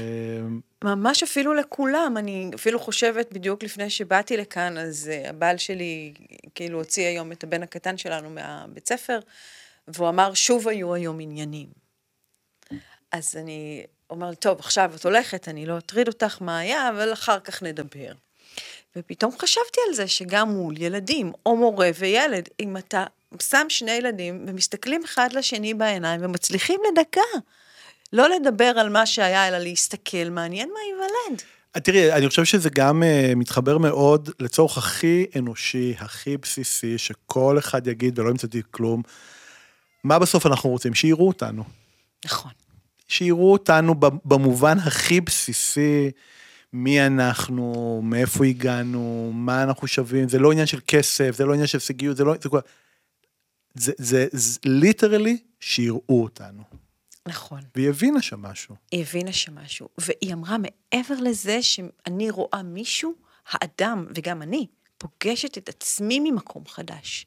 ממש 0.84 1.22
אפילו 1.22 1.54
לכולם, 1.54 2.14
אני 2.16 2.50
אפילו 2.54 2.78
חושבת, 2.80 3.32
בדיוק 3.32 3.62
לפני 3.62 3.90
שבאתי 3.90 4.36
לכאן, 4.36 4.78
אז 4.78 5.10
הבעל 5.24 5.56
שלי 5.56 6.12
כאילו 6.54 6.78
הוציא 6.78 7.06
היום 7.06 7.32
את 7.32 7.44
הבן 7.44 7.62
הקטן 7.62 7.96
שלנו 7.96 8.30
מהבית 8.30 8.88
ספר, 8.88 9.18
והוא 9.94 10.08
אמר, 10.08 10.34
שוב 10.34 10.68
היו 10.68 10.94
היום 10.94 11.20
עניינים. 11.20 11.68
אז 13.12 13.36
אני 13.36 13.86
אומר, 14.10 14.34
טוב, 14.34 14.58
עכשיו 14.58 14.92
את 14.96 15.04
הולכת, 15.04 15.48
אני 15.48 15.66
לא 15.66 15.78
אטריד 15.78 16.08
אותך 16.08 16.36
מה 16.40 16.58
היה, 16.58 16.88
אבל 16.88 17.12
אחר 17.12 17.40
כך 17.40 17.62
נדבר. 17.62 18.12
ופתאום 18.96 19.32
חשבתי 19.38 19.80
על 19.88 19.94
זה 19.94 20.08
שגם 20.08 20.48
מול 20.48 20.74
ילדים, 20.78 21.32
או 21.46 21.56
מורה 21.56 21.90
וילד, 21.98 22.48
אם 22.60 22.76
אתה 22.76 23.04
שם 23.42 23.66
שני 23.68 23.90
ילדים 23.90 24.44
ומסתכלים 24.48 25.04
אחד 25.04 25.28
לשני 25.32 25.74
בעיניים 25.74 26.20
ומצליחים 26.24 26.80
לדקה, 26.92 27.20
לא 28.12 28.28
לדבר 28.28 28.64
על 28.64 28.88
מה 28.88 29.06
שהיה, 29.06 29.48
אלא 29.48 29.58
להסתכל, 29.58 30.30
מעניין 30.30 30.68
מה 30.68 30.80
ייוולד. 30.88 31.42
תראי, 31.84 32.12
אני 32.12 32.28
חושב 32.28 32.44
שזה 32.44 32.70
גם 32.70 33.02
uh, 33.02 33.34
מתחבר 33.34 33.78
מאוד 33.78 34.30
לצורך 34.40 34.78
הכי 34.78 35.26
אנושי, 35.38 35.94
הכי 35.98 36.36
בסיסי, 36.36 36.98
שכל 36.98 37.58
אחד 37.58 37.86
יגיד 37.86 38.18
ולא 38.18 38.30
ימצאתי 38.30 38.62
כלום. 38.70 39.02
מה 40.08 40.18
בסוף 40.18 40.46
אנחנו 40.46 40.70
רוצים? 40.70 40.94
שיראו 40.94 41.28
אותנו. 41.28 41.64
נכון. 42.24 42.52
שיראו 43.08 43.52
אותנו 43.52 43.94
במובן 44.24 44.78
הכי 44.78 45.20
בסיסי, 45.20 46.10
מי 46.72 47.06
אנחנו, 47.06 48.00
מאיפה 48.04 48.44
הגענו, 48.44 49.30
מה 49.34 49.62
אנחנו 49.62 49.86
שווים, 49.86 50.28
זה 50.28 50.38
לא 50.38 50.52
עניין 50.52 50.66
של 50.66 50.80
כסף, 50.86 51.30
זה 51.36 51.44
לא 51.44 51.52
עניין 51.52 51.66
של 51.66 51.78
הישגיות, 51.78 52.16
זה 52.16 52.24
לא, 52.24 52.34
זה 53.74 53.92
זה, 53.98 54.26
זה 54.32 54.58
ליטרלי 54.64 55.38
שיראו 55.60 56.22
אותנו. 56.22 56.62
נכון. 57.26 57.60
והיא 57.74 57.88
הבינה 57.88 58.22
שם 58.22 58.42
משהו. 58.42 58.74
היא 58.92 59.00
הבינה 59.02 59.32
שם 59.32 59.54
משהו, 59.54 59.88
והיא 59.98 60.32
אמרה 60.32 60.56
מעבר 60.58 61.14
לזה 61.20 61.62
שאני 61.62 62.30
רואה 62.30 62.62
מישהו, 62.64 63.14
האדם 63.48 64.06
וגם 64.14 64.42
אני, 64.42 64.66
פוגשת 64.98 65.58
את 65.58 65.68
עצמי 65.68 66.20
ממקום 66.20 66.64
חדש. 66.66 67.26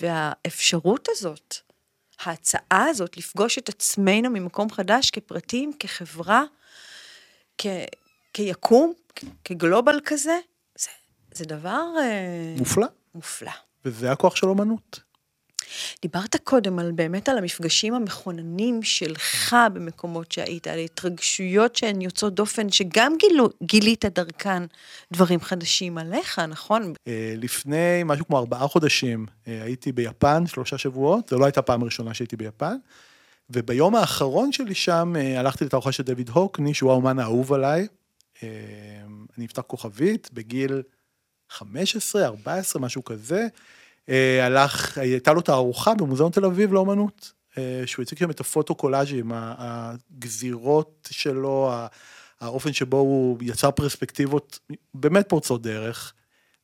והאפשרות 0.00 1.08
הזאת 1.10 1.69
ההצעה 2.24 2.86
הזאת 2.88 3.16
לפגוש 3.16 3.58
את 3.58 3.68
עצמנו 3.68 4.30
ממקום 4.30 4.70
חדש 4.70 5.10
כפרטים, 5.10 5.72
כחברה, 5.78 6.42
כ, 7.58 7.66
כיקום, 8.34 8.92
כגלובל 9.44 10.00
כזה, 10.04 10.38
זה, 10.78 10.90
זה 11.32 11.44
דבר... 11.44 11.82
מופלא. 12.58 12.86
מופלא. 13.14 13.52
וזה 13.84 14.12
הכוח 14.12 14.36
של 14.36 14.46
אומנות. 14.46 15.09
דיברת 16.02 16.36
קודם 16.44 16.78
על 16.78 16.92
באמת 16.92 17.28
על 17.28 17.38
המפגשים 17.38 17.94
המכוננים 17.94 18.82
שלך 18.82 19.56
במקומות 19.72 20.32
שהיית, 20.32 20.66
על 20.66 20.78
התרגשויות 20.78 21.76
שהן 21.76 22.00
יוצאות 22.00 22.34
דופן, 22.34 22.70
שגם 22.70 23.12
גילו, 23.18 23.50
גילית 23.62 24.04
דרכן 24.04 24.62
דברים 25.12 25.40
חדשים 25.40 25.98
עליך, 25.98 26.38
נכון? 26.38 26.92
אה, 27.08 27.34
לפני 27.36 28.02
משהו 28.04 28.26
כמו 28.26 28.38
ארבעה 28.38 28.68
חודשים 28.68 29.26
אה, 29.48 29.62
הייתי 29.62 29.92
ביפן 29.92 30.46
שלושה 30.46 30.78
שבועות, 30.78 31.28
זו 31.28 31.38
לא 31.38 31.44
הייתה 31.44 31.62
פעם 31.62 31.84
ראשונה 31.84 32.14
שהייתי 32.14 32.36
ביפן, 32.36 32.76
וביום 33.50 33.96
האחרון 33.96 34.52
שלי 34.52 34.74
שם 34.74 35.12
אה, 35.16 35.40
הלכתי 35.40 35.64
לתערוכה 35.64 35.92
של 35.92 36.02
דויד 36.02 36.28
הוקני, 36.28 36.74
שהוא 36.74 36.90
האומן 36.90 37.18
האהוב 37.18 37.52
עליי. 37.52 37.86
אני 39.38 39.46
אפתח 39.46 39.62
כוכבית 39.62 40.30
בגיל 40.32 40.82
15, 41.50 42.24
14, 42.24 42.82
משהו 42.82 43.04
כזה. 43.04 43.46
אה, 44.10 44.46
הלך, 44.46 44.98
הייתה 44.98 45.32
לו 45.32 45.40
תערוכה 45.40 45.94
במוזיאון 45.94 46.32
תל 46.32 46.44
אביב 46.44 46.72
לאומנות, 46.72 47.32
אה, 47.58 47.82
שהוא 47.86 48.02
הציג 48.02 48.18
שם 48.18 48.30
את 48.30 48.40
הפוטו 48.40 48.74
קולאז'ים, 48.74 49.32
הגזירות 49.34 51.08
שלו, 51.10 51.72
האופן 52.40 52.72
שבו 52.72 52.96
הוא 52.96 53.38
יצר 53.40 53.70
פרספקטיבות 53.70 54.58
באמת 54.94 55.28
פורצות 55.28 55.62
דרך. 55.62 56.12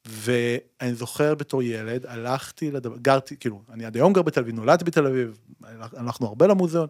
ואני 0.08 0.94
זוכר 0.94 1.34
בתור 1.34 1.62
ילד, 1.62 2.06
הלכתי 2.06 2.70
לדבר, 2.70 2.96
גרתי, 2.96 3.36
כאילו, 3.36 3.62
אני 3.72 3.84
עד 3.84 3.96
היום 3.96 4.12
גר 4.12 4.22
בתל 4.22 4.40
אביב, 4.40 4.54
נולדתי 4.54 4.84
בתל 4.84 5.06
אביב, 5.06 5.38
הלכנו 5.96 6.26
הרבה 6.26 6.46
למוזיאון, 6.46 6.88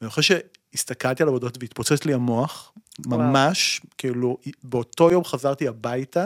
ואני 0.00 0.10
חושב 0.10 0.38
שהסתכלתי 0.74 1.22
על 1.22 1.28
עבודות 1.28 1.58
והתפוצץ 1.60 2.04
לי 2.04 2.14
המוח, 2.14 2.72
ממש, 3.06 3.80
וואו. 3.80 3.92
כאילו, 3.98 4.38
באותו 4.62 5.10
יום 5.10 5.24
חזרתי 5.24 5.68
הביתה, 5.68 6.24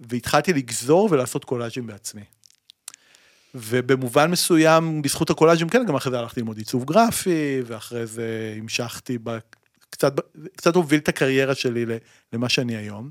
והתחלתי 0.00 0.52
לגזור 0.52 1.08
ולעשות 1.10 1.44
קולאז'ים 1.44 1.86
בעצמי. 1.86 2.24
ובמובן 3.56 4.30
מסוים, 4.30 5.02
בזכות 5.02 5.30
הקולאז'ים, 5.30 5.68
כן, 5.68 5.86
גם 5.86 5.96
אחרי 5.96 6.10
זה 6.10 6.18
הלכתי 6.18 6.40
ללמוד 6.40 6.58
עיצוב 6.58 6.84
גרפי, 6.84 7.62
ואחרי 7.66 8.06
זה 8.06 8.54
המשכתי, 8.58 9.18
ב, 9.22 9.38
קצת, 9.90 10.12
קצת 10.56 10.76
הוביל 10.76 11.00
את 11.00 11.08
הקריירה 11.08 11.54
שלי 11.54 11.84
למה 12.32 12.48
שאני 12.48 12.76
היום. 12.76 13.10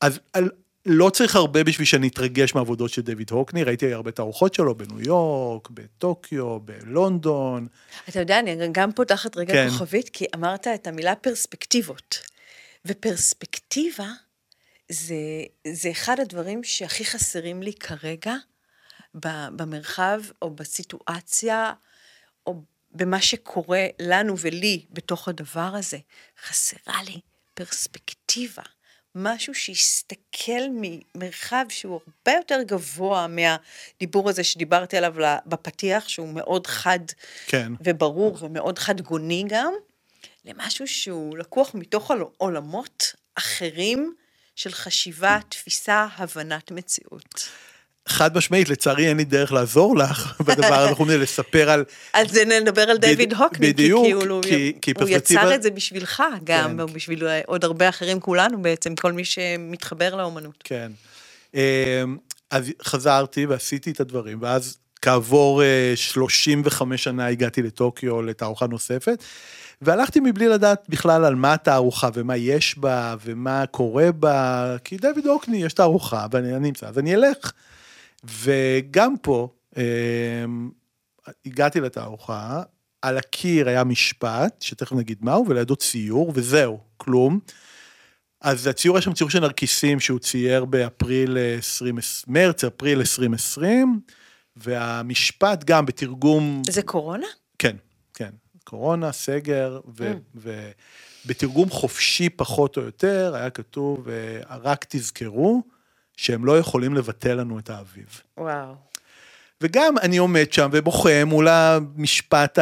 אז 0.00 0.20
על, 0.32 0.50
לא 0.86 1.10
צריך 1.10 1.36
הרבה 1.36 1.64
בשביל 1.64 1.86
שאני 1.86 2.08
אתרגש 2.08 2.54
מעבודות 2.54 2.90
של 2.90 3.02
דויד 3.02 3.30
הוקני, 3.30 3.64
ראיתי 3.64 3.92
הרבה 3.92 4.10
תערוכות 4.10 4.54
שלו 4.54 4.74
בניו 4.74 5.00
יורק, 5.00 5.70
בטוקיו, 5.70 6.60
בלונדון. 6.60 7.66
אתה 8.08 8.20
יודע, 8.20 8.38
אני 8.38 8.68
גם 8.72 8.92
פותחת 8.92 9.36
רגע 9.36 9.52
כן. 9.52 9.68
כוכבית, 9.70 10.08
כי 10.08 10.24
אמרת 10.34 10.66
את 10.66 10.86
המילה 10.86 11.14
פרספקטיבות. 11.14 12.18
ופרספקטיבה 12.84 14.08
זה, 14.88 15.14
זה 15.68 15.90
אחד 15.90 16.20
הדברים 16.20 16.64
שהכי 16.64 17.04
חסרים 17.04 17.62
לי 17.62 17.72
כרגע, 17.72 18.34
במרחב 19.56 20.20
או 20.42 20.50
בסיטואציה 20.50 21.72
או 22.46 22.62
במה 22.92 23.20
שקורה 23.20 23.86
לנו 24.00 24.38
ולי 24.38 24.84
בתוך 24.90 25.28
הדבר 25.28 25.70
הזה. 25.74 25.98
חסרה 26.46 27.02
לי 27.02 27.20
פרספקטיבה, 27.54 28.62
משהו 29.14 29.54
שיסתכל 29.54 30.62
ממרחב 30.70 31.64
שהוא 31.68 32.00
הרבה 32.06 32.38
יותר 32.38 32.62
גבוה 32.62 33.26
מהדיבור 33.26 34.30
הזה 34.30 34.44
שדיברתי 34.44 34.96
עליו 34.96 35.14
בפתיח, 35.46 36.08
שהוא 36.08 36.28
מאוד 36.28 36.66
חד 36.66 36.98
כן. 37.46 37.72
וברור 37.84 38.38
ומאוד 38.40 38.78
חד 38.78 39.00
גוני 39.00 39.44
גם, 39.48 39.72
למשהו 40.44 40.86
שהוא 40.88 41.38
לקוח 41.38 41.74
מתוך 41.74 42.10
עולמות 42.36 43.14
אחרים 43.34 44.14
של 44.56 44.72
חשיבה, 44.72 45.38
תפיסה, 45.48 46.06
הבנת 46.16 46.70
מציאות. 46.70 47.48
חד 48.08 48.36
משמעית, 48.36 48.68
לצערי 48.68 49.08
אין 49.08 49.16
לי 49.16 49.24
דרך 49.24 49.52
לעזור 49.52 49.96
לך 49.96 50.40
בדבר 50.40 50.88
אנחנו 50.88 51.04
לספר 51.08 51.70
על... 51.70 51.84
על 52.12 52.28
זה 52.28 52.44
נדבר 52.44 52.82
על 52.82 52.98
דיוויד 52.98 53.32
הוקני, 53.34 53.72
בדיוק, 53.72 54.06
כי, 54.42 54.72
כי 54.82 54.92
הוא 55.00 55.08
יצר 55.08 55.54
את 55.54 55.62
זה 55.62 55.70
בשבילך 55.70 56.22
גם, 56.44 56.80
כן. 56.86 56.94
בשביל 56.94 57.22
עוד 57.46 57.64
הרבה 57.64 57.88
אחרים, 57.88 58.20
כולנו 58.20 58.62
בעצם, 58.62 58.94
כל 58.94 59.12
מי 59.12 59.24
שמתחבר 59.24 60.14
לאומנות. 60.14 60.54
כן. 60.64 60.92
אמ, 61.54 61.60
אז 62.50 62.70
חזרתי 62.82 63.46
ועשיתי 63.46 63.90
את 63.90 64.00
הדברים, 64.00 64.38
ואז 64.40 64.76
כעבור 65.02 65.62
35 65.94 66.92
אה, 66.92 67.04
שנה 67.04 67.26
הגעתי 67.26 67.62
לטוקיו 67.62 68.22
לתערוכה 68.22 68.66
נוספת, 68.66 69.24
והלכתי 69.82 70.20
מבלי 70.20 70.48
לדעת 70.48 70.84
בכלל 70.88 71.24
על 71.24 71.34
מה 71.34 71.52
התערוכה 71.52 72.08
ומה 72.14 72.36
יש 72.36 72.78
בה 72.78 73.14
ומה 73.24 73.66
קורה 73.66 74.12
בה, 74.12 74.76
כי 74.84 74.96
דיוויד 74.96 75.26
הוקני 75.26 75.64
יש 75.64 75.72
תערוכה 75.72 76.26
ואני 76.30 76.58
נמצא, 76.58 76.86
אז 76.86 76.98
אני 76.98 77.14
אלך. 77.14 77.52
וגם 78.24 79.14
פה, 79.22 79.48
אמ, 79.76 80.70
הגעתי 81.46 81.80
לתערוכה, 81.80 82.62
על 83.02 83.18
הקיר 83.18 83.68
היה 83.68 83.84
משפט, 83.84 84.62
שתכף 84.62 84.92
נגיד 84.92 85.18
מהו, 85.20 85.48
ולידו 85.48 85.76
ציור, 85.76 86.32
וזהו, 86.34 86.78
כלום. 86.96 87.40
אז 88.40 88.66
הציור, 88.66 88.98
יש 88.98 89.04
שם 89.04 89.12
ציור 89.12 89.30
של 89.30 89.40
נרקיסים 89.40 90.00
שהוא 90.00 90.18
צייר 90.18 90.64
באפריל 90.64 91.38
20, 91.58 91.98
מרץ, 92.26 92.64
אפריל 92.64 92.98
2020, 92.98 94.00
והמשפט 94.56 95.64
גם 95.64 95.86
בתרגום... 95.86 96.62
זה 96.70 96.82
קורונה? 96.82 97.26
כן, 97.58 97.76
כן. 98.14 98.30
קורונה, 98.64 99.12
סגר, 99.12 99.80
ו, 99.96 100.12
mm. 100.12 100.40
ובתרגום 101.24 101.70
חופשי 101.70 102.28
פחות 102.28 102.76
או 102.76 102.82
יותר, 102.82 103.32
היה 103.36 103.50
כתוב, 103.50 104.08
רק 104.48 104.86
תזכרו, 104.88 105.62
שהם 106.16 106.44
לא 106.44 106.58
יכולים 106.58 106.94
לבטל 106.94 107.34
לנו 107.34 107.58
את 107.58 107.70
האביב. 107.70 108.20
וואו. 108.38 108.74
וגם 109.60 109.98
אני 109.98 110.16
עומד 110.16 110.52
שם 110.52 110.68
ובוכה 110.72 111.24
מול 111.24 111.48
המשפט 111.48 112.58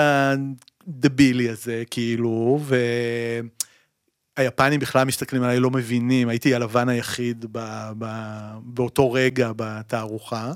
הדבילי 0.87 1.49
הזה, 1.49 1.83
כאילו, 1.91 2.61
והיפנים 4.37 4.81
בכלל 4.81 5.05
מסתכלים 5.05 5.43
עליי, 5.43 5.61
לא 5.61 5.71
מבינים, 5.71 6.29
הייתי 6.29 6.55
הלבן 6.55 6.89
היחיד 6.89 7.47
ב, 7.53 7.59
ב, 7.99 8.07
באותו 8.63 9.13
רגע 9.13 9.51
בתערוכה. 9.57 10.53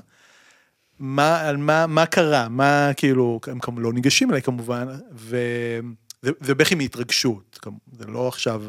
מה, 0.99 1.41
על 1.41 1.57
מה, 1.57 1.87
מה 1.87 2.05
קרה, 2.05 2.49
מה 2.49 2.91
כאילו, 2.97 3.39
הם 3.47 3.79
לא 3.79 3.93
ניגשים 3.93 4.29
אליי 4.29 4.41
כמובן, 4.41 4.87
וזה 5.11 6.55
בכי 6.55 6.75
מהתרגשות, 6.75 7.59
זה 7.91 8.05
לא 8.07 8.27
עכשיו 8.27 8.63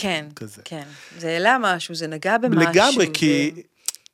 כן, 0.00 0.26
כזה. 0.36 0.62
כן, 0.64 0.84
זה 1.18 1.28
העלה 1.28 1.56
משהו, 1.60 1.94
זה 1.94 2.06
נגע 2.06 2.38
במשהו. 2.38 2.70
לגמרי, 2.70 3.06
זה... 3.06 3.12
כי 3.14 3.52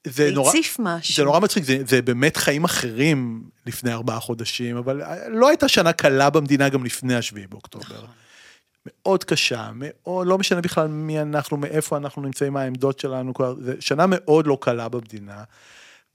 זה 0.05 0.31
נורא, 0.31 0.49
הציף 0.49 0.77
משהו. 0.79 1.15
זה 1.15 1.25
נורא 1.25 1.41
מצחיק, 1.41 1.65
זה, 1.65 1.79
זה 1.87 2.03
באמת 2.03 2.37
חיים 2.37 2.65
אחרים 2.65 3.43
לפני 3.67 3.93
ארבעה 3.93 4.21
חודשים, 4.21 4.77
אבל 4.77 5.03
לא 5.29 5.49
הייתה 5.49 5.69
שנה 5.69 5.93
קלה 5.93 6.31
במדינה 6.31 6.69
גם 6.69 6.85
לפני 6.85 7.15
השביעי 7.15 7.47
באוקטובר. 7.47 7.85
נכון. 7.85 8.09
מאוד 8.87 9.25
קשה, 9.25 9.71
מאוד, 9.75 10.27
לא 10.27 10.39
משנה 10.39 10.61
בכלל 10.61 10.89
מי 10.89 11.21
אנחנו, 11.21 11.57
מאיפה 11.57 11.97
אנחנו 11.97 12.23
נמצאים, 12.23 12.53
מה 12.53 12.63
העמדות 12.63 12.99
שלנו, 12.99 13.33
זה 13.61 13.75
שנה 13.81 14.05
מאוד 14.09 14.47
לא 14.47 14.59
קלה 14.61 14.89
במדינה. 14.89 15.45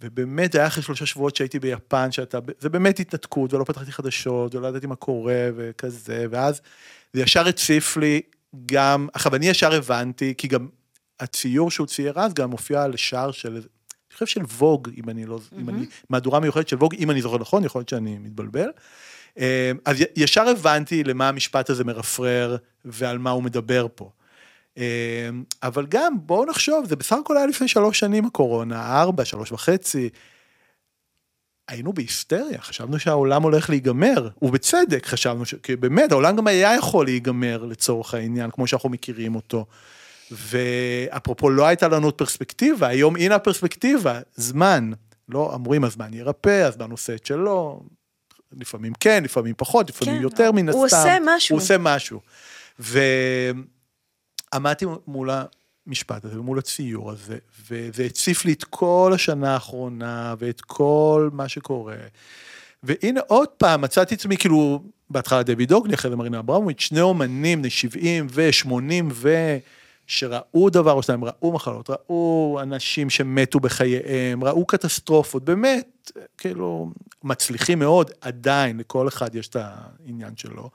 ובאמת, 0.01 0.51
זה 0.51 0.59
היה 0.59 0.67
אחרי 0.67 0.83
שלושה 0.83 1.05
שבועות 1.05 1.35
שהייתי 1.35 1.59
ביפן, 1.59 2.11
שאתה, 2.11 2.39
זה 2.59 2.69
באמת 2.69 2.99
התנתקות, 2.99 3.53
ולא 3.53 3.63
פתחתי 3.63 3.91
חדשות, 3.91 4.55
ולא 4.55 4.67
ידעתי 4.67 4.87
מה 4.87 4.95
קורה, 4.95 5.49
וכזה, 5.55 6.25
ואז 6.31 6.61
זה 7.13 7.21
ישר 7.21 7.47
הציף 7.47 7.97
לי 7.97 8.21
גם, 8.65 9.07
עכשיו 9.13 9.35
אני 9.35 9.47
ישר 9.47 9.73
הבנתי, 9.73 10.33
כי 10.37 10.47
גם 10.47 10.67
הציור 11.19 11.71
שהוא 11.71 11.87
צייר 11.87 12.19
אז 12.19 12.33
גם 12.33 12.49
מופיע 12.49 12.83
על 12.83 12.95
שער 12.95 13.31
של, 13.31 13.53
אני 13.53 14.13
חושב 14.13 14.25
של 14.25 14.41
ווג, 14.41 14.89
אם 14.97 15.09
אני 15.09 15.25
לא, 15.25 15.37
mm-hmm. 15.37 15.59
אם 15.59 15.69
אני, 15.69 15.85
מהדורה 16.09 16.39
מיוחדת 16.39 16.67
של 16.67 16.75
ווג, 16.75 16.95
אם 16.95 17.11
אני 17.11 17.21
זוכר 17.21 17.37
נכון, 17.37 17.63
יכול 17.63 17.79
להיות 17.79 17.89
שאני 17.89 18.17
מתבלבל. 18.17 18.69
אה, 19.39 19.71
אז 19.85 19.97
ישר 20.15 20.47
הבנתי 20.47 21.03
למה 21.03 21.29
המשפט 21.29 21.69
הזה 21.69 21.83
מרפרר 21.83 22.57
ועל 22.85 23.17
מה 23.17 23.29
הוא 23.29 23.43
מדבר 23.43 23.87
פה. 23.95 24.11
אה, 24.77 25.29
אבל 25.63 25.85
גם, 25.85 26.13
בואו 26.21 26.45
נחשוב, 26.45 26.85
זה 26.85 26.95
בסך 26.95 27.15
הכל 27.21 27.37
היה 27.37 27.45
לפני 27.45 27.67
שלוש 27.67 27.99
שנים 27.99 28.25
הקורונה, 28.25 29.01
ארבע, 29.01 29.25
שלוש 29.25 29.51
וחצי. 29.51 30.09
היינו 31.69 31.93
בהיסטריה, 31.93 32.61
חשבנו 32.61 32.99
שהעולם 32.99 33.43
הולך 33.43 33.69
להיגמר, 33.69 34.29
ובצדק 34.41 35.05
חשבנו 35.05 35.45
ש... 35.45 35.55
כי 35.63 35.75
באמת, 35.75 36.11
העולם 36.11 36.35
גם 36.35 36.47
היה 36.47 36.75
יכול 36.75 37.05
להיגמר 37.05 37.65
לצורך 37.65 38.13
העניין, 38.13 38.51
כמו 38.51 38.67
שאנחנו 38.67 38.89
מכירים 38.89 39.35
אותו. 39.35 39.65
ואפרופו, 40.31 41.49
לא 41.49 41.67
הייתה 41.67 41.87
לנו 41.87 42.17
פרספקטיבה, 42.17 42.87
היום 42.87 43.15
הנה 43.15 43.35
הפרספקטיבה, 43.35 44.19
זמן. 44.35 44.91
לא 45.29 45.55
אמורים 45.55 45.83
הזמן 45.83 46.13
ירפא, 46.13 46.63
הזמן 46.63 46.91
עושה 46.91 47.15
את 47.15 47.25
שלו, 47.25 47.83
לפעמים 48.51 48.93
כן, 48.99 49.23
לפעמים 49.23 49.53
פחות, 49.57 49.89
לפעמים 49.89 50.15
כן, 50.15 50.21
יותר 50.21 50.51
מן 50.51 50.69
הסתם. 50.69 50.77
הוא 50.77 50.85
עושה 50.85 51.17
משהו. 51.25 51.55
הוא 51.55 51.63
עושה 51.63 51.77
משהו. 51.77 52.19
ועמדתי 54.53 54.85
מול 55.07 55.29
המשפט 55.87 56.25
הזה 56.25 56.39
ומול 56.39 56.59
הציור 56.59 57.11
הזה, 57.11 57.37
וזה 57.69 58.03
הציף 58.03 58.45
לי 58.45 58.53
את 58.53 58.63
כל 58.63 59.11
השנה 59.15 59.53
האחרונה 59.53 60.35
ואת 60.39 60.61
כל 60.61 61.29
מה 61.33 61.47
שקורה. 61.47 61.95
והנה 62.83 63.21
עוד 63.27 63.47
פעם 63.47 63.81
מצאתי 63.81 64.15
עצמי 64.15 64.37
כאילו, 64.37 64.83
בהתחלה 65.09 65.43
דויד 65.43 65.71
אוגני, 65.71 65.93
אחרי 65.93 66.11
זה 66.11 66.17
מרינה 66.17 66.39
אברמוביץ', 66.39 66.81
שני 66.81 67.01
אומנים 67.01 67.61
בני 67.61 67.69
70 67.69 68.27
ו-80 68.31 69.05
ו... 69.11 69.57
שראו 70.09 70.69
דבר 70.69 70.91
או 70.91 71.03
שניים, 71.03 71.23
ראו 71.23 71.53
מחלות, 71.53 71.89
ראו 71.89 72.59
אנשים 72.61 73.09
שמתו 73.09 73.59
בחייהם, 73.59 74.43
ראו 74.43 74.65
קטסטרופות, 74.65 75.43
באמת, 75.43 76.11
כאילו, 76.37 76.91
מצליחים 77.23 77.79
מאוד, 77.79 78.11
עדיין, 78.21 78.77
לכל 78.77 79.07
אחד 79.07 79.35
יש 79.35 79.47
את 79.47 79.55
העניין 79.55 80.33
שלו. 80.35 80.69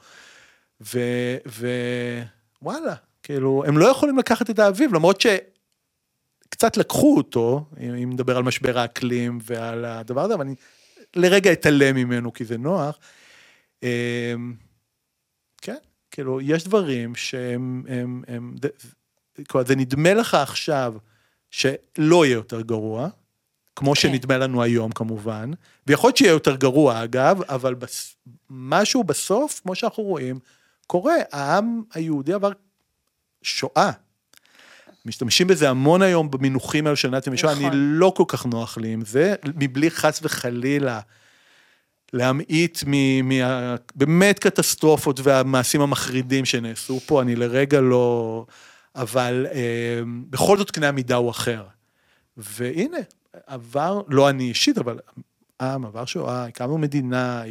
ווואלה, 0.81 2.95
כאילו, 3.25 3.63
הם 3.67 3.79
לא 3.79 3.87
יכולים 3.87 4.19
לקחת 4.19 4.51
את 4.51 4.59
האביב, 4.59 4.95
למרות 4.95 5.21
שקצת 5.21 6.77
לקחו 6.77 7.17
אותו, 7.17 7.65
אם 7.81 8.13
נדבר 8.13 8.37
על 8.37 8.43
משבר 8.43 8.79
האקלים 8.79 9.39
ועל 9.43 9.85
הדבר 9.85 10.21
הזה, 10.21 10.35
אבל 10.35 10.45
אני 10.45 10.55
לרגע 11.17 11.53
אתעלם 11.53 11.97
ממנו 11.97 12.33
כי 12.33 12.45
זה 12.45 12.59
נוח. 12.59 12.99
אמ, 13.83 14.55
כן, 15.63 15.77
כאילו, 16.11 16.41
יש 16.41 16.65
דברים 16.65 17.15
שהם, 17.15 17.85
הם, 17.89 18.23
הם, 18.29 18.55
כלומר, 19.49 19.67
זה 19.67 19.77
נדמה 19.77 20.15
לך 20.15 20.35
עכשיו 20.35 20.95
שלא 21.51 22.27
יהיה 22.27 22.35
יותר 22.35 22.61
גרוע, 22.61 23.09
כמו 23.77 23.91
כן. 23.91 24.01
שנדמה 24.01 24.39
לנו 24.39 24.63
היום 24.63 24.93
כמובן, 24.93 25.51
ויכול 25.87 26.09
להיות 26.09 26.17
שיהיה 26.17 26.31
יותר 26.31 26.57
גרוע 26.57 27.05
אגב, 27.05 27.43
אבל 27.43 27.75
בס... 27.75 28.17
משהו 28.51 29.05
בסוף, 29.05 29.61
כמו 29.63 29.75
שאנחנו 29.75 30.03
רואים, 30.03 30.39
קורה. 30.87 31.15
העם 31.33 31.83
היהודי 31.95 32.33
עבר 32.33 32.53
שואה. 33.45 33.91
משתמשים 35.07 35.47
בזה 35.47 35.71
המון 35.71 36.03
היום 36.03 36.31
במינוחים 36.31 36.87
האלה 36.87 36.97
של 36.97 37.11
נאצים 37.11 37.33
ושואה, 37.33 37.53
נכון. 37.53 37.65
אני 37.65 37.77
לא 37.77 38.13
כל 38.17 38.25
כך 38.29 38.47
נוח 38.47 38.79
לי 38.79 38.93
עם 38.93 39.05
זה, 39.05 39.35
מבלי 39.57 39.91
חס 39.91 40.21
וחלילה 40.23 41.01
להמעיט 42.13 42.79
מבאמת 42.87 44.39
קטסטרופות 44.39 45.21
והמעשים 45.23 45.81
המחרידים 45.81 46.45
שנעשו 46.45 47.01
פה, 47.07 47.23
אני 47.23 47.37
לרגע 47.37 47.81
לא... 47.81 48.47
אבל 48.95 49.47
אה, 49.53 50.01
בכל 50.31 50.59
זאת 50.59 50.71
קנה 50.71 50.89
המידה 50.89 51.17
הוא 51.17 51.31
אחר. 51.31 51.65
והנה, 52.37 52.99
עבר, 53.47 54.01
לא 54.09 54.31
אני 54.31 54.49
אישית, 54.49 54.79
אבל 54.79 54.99
עם, 55.61 55.85
עבר 55.85 56.05
שואה, 56.05 56.45
הקמנו 56.45 56.79
מדינה, 56.79 57.43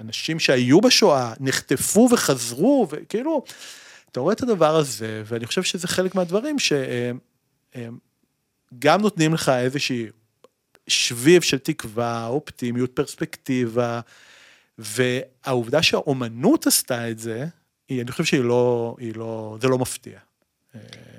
אנשים 0.00 0.38
שהיו 0.38 0.80
בשואה, 0.80 1.32
נחטפו 1.40 2.08
וחזרו, 2.12 2.86
וכאילו, 2.90 3.44
אתה 4.16 4.22
רואה 4.22 4.34
את 4.34 4.42
הדבר 4.42 4.76
הזה, 4.76 5.22
ואני 5.26 5.46
חושב 5.46 5.62
שזה 5.62 5.88
חלק 5.88 6.14
מהדברים 6.14 6.56
שגם 6.58 7.18
נותנים 9.00 9.34
לך 9.34 9.48
איזושהי 9.48 10.06
שביב 10.88 11.42
של 11.42 11.58
תקווה, 11.58 12.26
אופטימיות, 12.26 12.90
פרספקטיבה, 12.90 14.00
והעובדה 14.78 15.82
שהאומנות 15.82 16.66
עשתה 16.66 17.10
את 17.10 17.18
זה, 17.18 17.46
היא, 17.88 18.02
אני 18.02 18.12
חושב 18.12 18.24
שהיא 18.24 18.40
לא, 18.40 18.96
היא 18.98 19.12
לא, 19.16 19.58
זה 19.60 19.68
לא 19.68 19.78
מפתיע. 19.78 20.18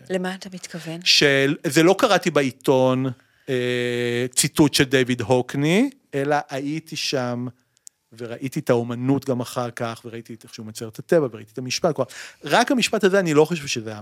למה 0.10 0.36
אתה 0.36 0.50
מתכוון? 0.54 1.00
שזה 1.04 1.84
לא 1.84 1.96
קראתי 1.98 2.32
בעיתון 2.32 3.06
אה, 3.50 4.26
ציטוט 4.36 4.74
של 4.74 4.84
דיוויד 4.84 5.22
הוקני, 5.22 5.90
אלא 6.14 6.36
הייתי 6.50 6.96
שם 6.96 7.48
וראיתי 8.14 8.60
את 8.60 8.70
האומנות 8.70 9.26
גם 9.26 9.40
אחר 9.40 9.72
כך, 9.72 10.02
וראיתי 10.06 10.36
איך 10.44 10.54
שהוא 10.54 10.66
מצייר 10.66 10.90
את 10.90 11.00
הטבע, 11.00 11.28
וראיתי 11.32 11.52
את 11.54 11.58
המשפט, 11.58 11.96
כלומר, 11.96 12.10
רק 12.44 12.72
המשפט 12.72 13.04
הזה, 13.04 13.20
אני 13.20 13.34
לא 13.34 13.46
חושב 13.46 13.68
שזה 13.68 13.90
היה... 13.90 14.02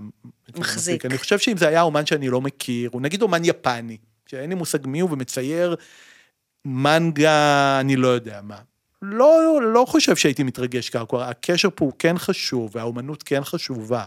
מחזיק. 0.58 1.06
אני 1.06 1.18
חושב 1.18 1.40
שאם 1.40 1.58
זה 1.58 1.68
היה 1.68 1.82
אומן 1.82 2.06
שאני 2.06 2.30
לא 2.30 2.42
מכיר, 2.42 2.90
הוא 2.94 3.02
נגיד 3.02 3.22
אומן 3.22 3.46
יפני, 3.46 3.98
שאין 4.28 4.50
לי 4.50 4.56
מושג 4.56 4.88
מי 4.88 5.00
הוא, 5.00 5.12
ומצייר 5.12 5.76
מנגה, 6.66 7.78
אני 7.80 7.96
לא 7.96 8.08
יודע 8.08 8.42
מה. 8.44 8.58
לא, 9.02 9.60
לא 9.74 9.86
חושב 9.88 10.16
שהייתי 10.16 10.44
מתרגש 10.44 10.90
ככה, 10.90 11.06
כלומר, 11.06 11.26
הקשר 11.26 11.70
פה 11.76 11.86
הוא 11.86 11.94
כן 12.00 12.18
חשוב, 12.18 12.72
והאומנות 12.76 13.24
כן 13.24 13.44
חשובה. 13.44 14.06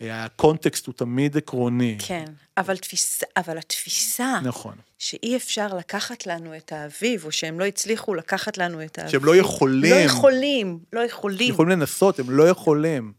הקונטקסט 0.00 0.86
הוא 0.86 0.94
תמיד 0.94 1.36
עקרוני. 1.36 1.96
כן, 2.06 2.24
אבל, 2.56 2.76
תפיס, 2.76 3.22
אבל 3.36 3.58
התפיסה, 3.58 4.40
נכון, 4.42 4.74
שאי 4.98 5.36
אפשר 5.36 5.66
לקחת 5.66 6.26
לנו 6.26 6.56
את 6.56 6.72
האביב, 6.72 7.24
או 7.24 7.32
שהם 7.32 7.60
לא 7.60 7.64
הצליחו 7.64 8.14
לקחת 8.14 8.58
לנו 8.58 8.84
את 8.84 8.98
האביב. 8.98 9.12
שהם 9.12 9.24
לא 9.24 9.36
יכולים. 9.36 9.94
לא 9.94 9.96
יכולים, 9.96 10.78
לא 10.92 11.00
יכולים. 11.00 11.50
יכולים 11.50 11.70
לנסות, 11.70 12.18
הם 12.18 12.30
לא 12.30 12.48
יכולים. 12.48 13.12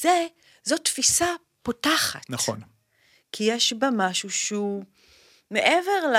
זה, 0.00 0.26
זו 0.64 0.76
תפיסה 0.76 1.26
פותחת. 1.62 2.30
נכון. 2.30 2.60
כי 3.32 3.44
יש 3.44 3.72
בה 3.72 3.88
משהו 3.92 4.30
שהוא 4.30 4.84
מעבר 5.50 6.06
ל... 6.12 6.16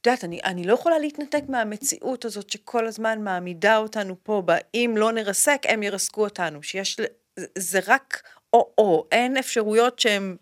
את 0.00 0.06
יודעת, 0.06 0.24
אני, 0.24 0.40
אני 0.44 0.64
לא 0.64 0.74
יכולה 0.74 0.98
להתנתק 0.98 1.42
מהמציאות 1.48 2.24
הזאת 2.24 2.50
שכל 2.50 2.86
הזמן 2.86 3.24
מעמידה 3.24 3.76
אותנו 3.76 4.16
פה, 4.22 4.42
אם 4.74 4.94
לא 4.96 5.12
נרסק, 5.12 5.62
הם 5.68 5.82
ירסקו 5.82 6.24
אותנו, 6.24 6.62
שיש, 6.62 6.96
זה 7.58 7.80
רק 7.86 8.22
או-או, 8.52 9.06
אין 9.12 9.36
אפשרויות 9.36 9.98
שהן 9.98 10.36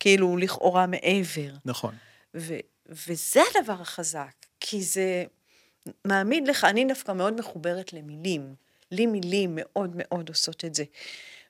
כאילו 0.00 0.36
לכאורה 0.36 0.86
מעבר. 0.86 1.50
נכון. 1.64 1.94
ו- 2.34 2.60
וזה 2.88 3.40
הדבר 3.50 3.80
החזק, 3.80 4.32
כי 4.60 4.82
זה 4.82 5.24
מעמיד 6.04 6.48
לך, 6.48 6.64
אני 6.64 6.84
דווקא 6.84 7.12
מאוד 7.12 7.40
מחוברת 7.40 7.92
למילים. 7.92 8.54
לי 8.92 9.06
מילים 9.06 9.50
מאוד 9.54 9.90
מאוד 9.94 10.28
עושות 10.28 10.64
את 10.64 10.74
זה. 10.74 10.84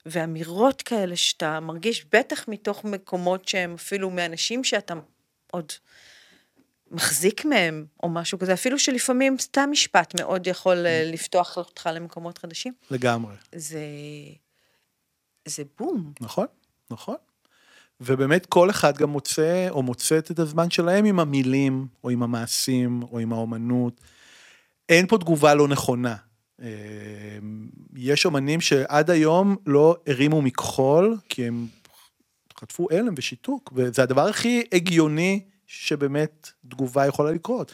ואמירות 0.07 0.83
כאלה 0.83 1.17
שאתה 1.17 1.61
מרגיש, 1.61 2.07
בטח 2.13 2.49
מתוך 2.49 2.85
מקומות 2.85 3.49
שהם 3.49 3.75
אפילו 3.75 4.11
מאנשים 4.11 4.65
שאתה 4.65 4.95
עוד 5.51 5.73
מחזיק 6.91 7.45
מהם, 7.45 7.87
או 8.03 8.09
משהו 8.09 8.39
כזה, 8.39 8.53
אפילו 8.53 8.79
שלפעמים 8.79 9.39
סתם 9.39 9.69
משפט 9.73 10.21
מאוד 10.21 10.47
יכול 10.47 10.87
אה, 10.87 11.03
לפתוח 11.13 11.57
אותך 11.57 11.89
למקומות 11.95 12.39
חדשים. 12.39 12.73
לגמרי. 12.91 13.35
זה... 13.55 13.81
זה 15.51 15.63
בום. 15.79 16.13
נכון, 16.21 16.47
נכון. 16.91 17.17
ובאמת 18.01 18.47
כל 18.47 18.71
אחד 18.71 18.99
גם 18.99 19.11
מוצא 19.11 19.69
או 19.71 19.83
מוצאת 19.83 20.31
את 20.31 20.39
הזמן 20.39 20.71
שלהם 20.71 21.05
עם 21.05 21.21
המילים, 21.21 21.87
או 22.05 22.11
עם 22.11 22.23
המעשים, 22.23 23.03
או 23.03 23.19
עם 23.19 23.33
האומנות. 23.33 24.01
אין 24.89 25.07
פה 25.07 25.19
תגובה 25.19 25.55
לא 25.55 25.69
נכונה. 25.69 26.17
אה, 26.63 26.69
יש 27.97 28.27
אומנים 28.27 28.61
שעד 28.61 29.11
היום 29.11 29.57
לא 29.67 29.97
הרימו 30.07 30.43
מכחול, 30.43 31.17
כי 31.29 31.47
הם 31.47 31.67
חטפו 32.61 32.89
הלם 32.91 33.15
ושיתוק, 33.17 33.73
וזה 33.77 34.03
הדבר 34.03 34.29
הכי 34.29 34.63
הגיוני 34.73 35.41
שבאמת 35.67 36.51
תגובה 36.69 37.07
יכולה 37.07 37.31
לקרות. 37.33 37.73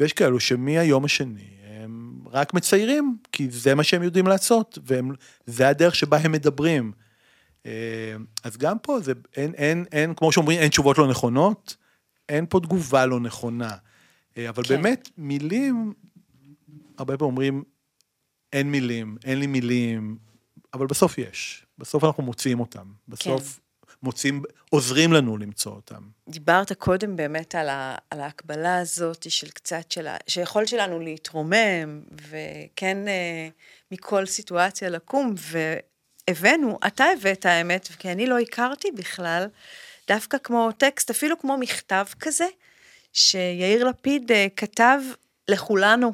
ויש 0.00 0.12
כאלו 0.12 0.40
שמהיום 0.40 1.04
השני 1.04 1.48
הם 1.84 2.20
רק 2.30 2.54
מציירים, 2.54 3.16
כי 3.32 3.50
זה 3.50 3.74
מה 3.74 3.82
שהם 3.82 4.02
יודעים 4.02 4.26
לעשות, 4.26 4.78
וזה 4.86 5.68
הדרך 5.68 5.94
שבה 5.94 6.16
הם 6.16 6.32
מדברים. 6.32 6.92
אה, 7.66 8.16
אז 8.42 8.56
גם 8.56 8.78
פה 8.78 9.00
זה, 9.00 9.12
אין, 9.36 9.54
אין, 9.54 9.84
אין, 9.92 10.14
כמו 10.14 10.32
שאומרים, 10.32 10.58
אין 10.58 10.68
תשובות 10.68 10.98
לא 10.98 11.08
נכונות, 11.08 11.76
אין 12.28 12.46
פה 12.48 12.60
תגובה 12.60 13.06
לא 13.06 13.20
נכונה. 13.20 13.76
אה, 14.36 14.48
אבל 14.48 14.62
כן. 14.62 14.68
באמת, 14.68 15.08
מילים, 15.18 15.92
הרבה 16.98 17.16
פעמים 17.16 17.30
אומרים, 17.30 17.64
אין 18.52 18.70
מילים, 18.70 19.16
אין 19.24 19.38
לי 19.38 19.46
מילים, 19.46 20.18
אבל 20.74 20.86
בסוף 20.86 21.18
יש. 21.18 21.66
בסוף 21.78 22.04
אנחנו 22.04 22.22
מוצאים 22.22 22.60
אותם. 22.60 22.86
בסוף 23.08 23.60
כן. 23.86 23.92
מוצאים, 24.02 24.42
עוזרים 24.70 25.12
לנו 25.12 25.36
למצוא 25.36 25.72
אותם. 25.72 26.02
דיברת 26.28 26.72
קודם 26.72 27.16
באמת 27.16 27.54
על, 27.54 27.68
ה, 27.68 27.96
על 28.10 28.20
ההקבלה 28.20 28.78
הזאת 28.78 29.30
של 29.30 29.50
קצת, 29.50 29.90
של 29.90 30.06
ה, 30.06 30.16
שיכול 30.26 30.66
שלנו 30.66 31.00
להתרומם, 31.00 32.00
וכן 32.12 33.08
אה, 33.08 33.48
מכל 33.92 34.26
סיטואציה 34.26 34.88
לקום, 34.88 35.34
ו... 35.38 35.74
הבאנו, 36.28 36.78
אתה 36.86 37.04
הבאת 37.04 37.46
האמת, 37.46 37.88
כי 37.98 38.12
אני 38.12 38.26
לא 38.26 38.38
הכרתי 38.38 38.88
בכלל, 38.90 39.46
דווקא 40.08 40.38
כמו 40.38 40.72
טקסט, 40.72 41.10
אפילו 41.10 41.38
כמו 41.38 41.58
מכתב 41.58 42.04
כזה, 42.20 42.46
שיאיר 43.12 43.84
לפיד 43.84 44.30
uh, 44.30 44.34
כתב 44.56 45.00
לכולנו, 45.48 46.12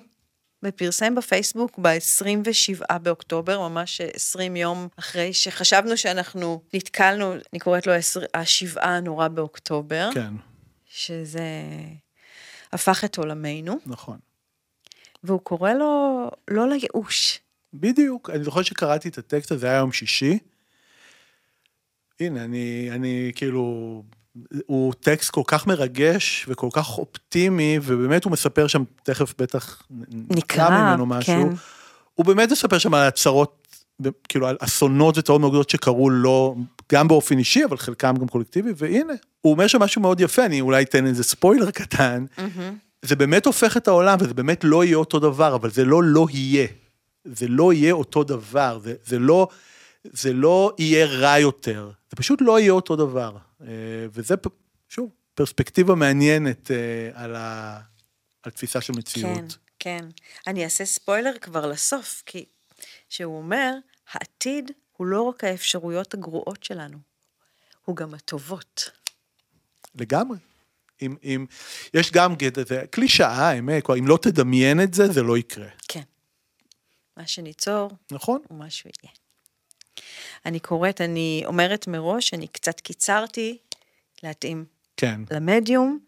ופרסם 0.62 1.14
בפייסבוק 1.14 1.78
ב-27 1.78 2.98
באוקטובר, 2.98 3.68
ממש 3.68 4.00
20 4.00 4.56
יום 4.56 4.88
אחרי 4.96 5.32
שחשבנו 5.32 5.96
שאנחנו 5.96 6.62
נתקלנו, 6.74 7.32
אני 7.32 7.60
קוראת 7.60 7.86
לו 7.86 7.92
השבעה 8.34 8.96
הנורא 8.96 9.28
באוקטובר. 9.28 10.10
כן. 10.14 10.34
שזה 10.86 11.42
הפך 12.72 13.04
את 13.04 13.18
עולמנו. 13.18 13.78
נכון. 13.86 14.18
והוא 15.24 15.40
קורא 15.40 15.72
לו 15.72 16.30
לא 16.48 16.68
לייאוש, 16.68 17.40
בדיוק, 17.74 18.30
אני 18.30 18.44
זוכר 18.44 18.62
שקראתי 18.62 19.08
את 19.08 19.18
הטקסט 19.18 19.52
הזה, 19.52 19.66
היה 19.66 19.78
יום 19.78 19.92
שישי. 19.92 20.38
הנה, 22.20 22.44
אני, 22.44 22.88
אני 22.92 23.32
כאילו, 23.34 24.02
הוא 24.66 24.92
טקסט 25.00 25.30
כל 25.30 25.42
כך 25.46 25.66
מרגש 25.66 26.46
וכל 26.48 26.68
כך 26.72 26.98
אופטימי, 26.98 27.78
ובאמת 27.82 28.24
הוא 28.24 28.32
מספר 28.32 28.66
שם, 28.66 28.82
תכף 29.02 29.34
בטח 29.38 29.82
נקרא 30.10 30.70
ממנו 30.70 31.06
משהו. 31.06 31.32
כן. 31.32 31.54
הוא 32.14 32.26
באמת 32.26 32.52
מספר 32.52 32.78
שם 32.78 32.94
על 32.94 33.08
הצהרות, 33.08 33.76
כאילו 34.28 34.46
על 34.46 34.56
אסונות 34.60 35.18
וטעות 35.18 35.40
מאוד 35.40 35.50
גדולות 35.50 35.70
שקרו 35.70 36.10
לו, 36.10 36.56
גם 36.92 37.08
באופן 37.08 37.38
אישי, 37.38 37.64
אבל 37.64 37.76
חלקם 37.76 38.14
גם 38.20 38.28
קולקטיבי, 38.28 38.70
והנה, 38.76 39.12
הוא 39.40 39.52
אומר 39.52 39.66
שם 39.66 39.82
משהו 39.82 40.02
מאוד 40.02 40.20
יפה, 40.20 40.44
אני 40.44 40.60
אולי 40.60 40.82
אתן 40.82 41.06
איזה 41.06 41.24
ספוילר 41.24 41.70
קטן. 41.70 42.24
Mm-hmm. 42.36 42.40
זה 43.02 43.16
באמת 43.16 43.46
הופך 43.46 43.76
את 43.76 43.88
העולם, 43.88 44.18
וזה 44.20 44.34
באמת 44.34 44.64
לא 44.64 44.84
יהיה 44.84 44.96
אותו 44.96 45.18
דבר, 45.18 45.54
אבל 45.54 45.70
זה 45.70 45.84
לא 45.84 46.02
לא 46.04 46.26
יהיה. 46.30 46.66
זה 47.24 47.48
לא 47.48 47.72
יהיה 47.72 47.92
אותו 47.92 48.24
דבר, 48.24 48.78
זה, 48.82 48.94
זה 49.04 49.18
לא, 49.18 49.48
זה 50.04 50.32
לא 50.32 50.74
יהיה 50.78 51.06
רע 51.06 51.38
יותר, 51.38 51.90
זה 52.10 52.16
פשוט 52.16 52.38
לא 52.42 52.60
יהיה 52.60 52.72
אותו 52.72 52.96
דבר. 52.96 53.36
אה, 53.62 53.66
וזה, 54.12 54.34
שוב, 54.88 55.10
פרספקטיבה 55.34 55.94
מעניינת 55.94 56.70
אה, 56.70 57.10
על, 57.14 57.36
ה, 57.36 57.80
על 58.42 58.52
תפיסה 58.52 58.80
של 58.80 58.92
מציאות. 58.92 59.38
כן, 59.38 59.46
כן. 59.78 60.08
אני 60.46 60.64
אעשה 60.64 60.84
ספוילר 60.84 61.32
כבר 61.40 61.66
לסוף, 61.66 62.22
כי 62.26 62.44
שהוא 63.08 63.38
אומר, 63.38 63.72
העתיד 64.12 64.70
הוא 64.96 65.06
לא 65.06 65.22
רק 65.22 65.44
האפשרויות 65.44 66.14
הגרועות 66.14 66.64
שלנו, 66.64 66.98
הוא 67.84 67.96
גם 67.96 68.14
הטובות. 68.14 68.90
לגמרי. 69.94 70.38
אם, 71.02 71.16
אם, 71.24 71.46
יש 71.94 72.12
גם 72.12 72.34
גדע, 72.34 72.62
זה 72.68 72.82
קלישאה, 72.90 73.48
האמת, 73.48 73.90
אם 73.98 74.06
לא 74.06 74.18
תדמיין 74.22 74.80
את 74.80 74.94
זה, 74.94 75.12
זה 75.12 75.22
לא 75.22 75.38
יקרה. 75.38 75.68
כן. 75.88 76.02
מה 77.20 77.26
שניצור 77.26 77.90
נכון? 78.10 78.40
הוא 78.48 78.58
מה 78.58 78.70
שהוא 78.70 78.92
יהיה. 79.02 79.14
אני 80.46 80.60
קוראת, 80.60 81.00
אני 81.00 81.42
אומרת 81.46 81.86
מראש, 81.86 82.34
אני 82.34 82.48
קצת 82.48 82.80
קיצרתי 82.80 83.58
להתאים 84.22 84.64
כן. 84.96 85.20
למדיום, 85.30 85.98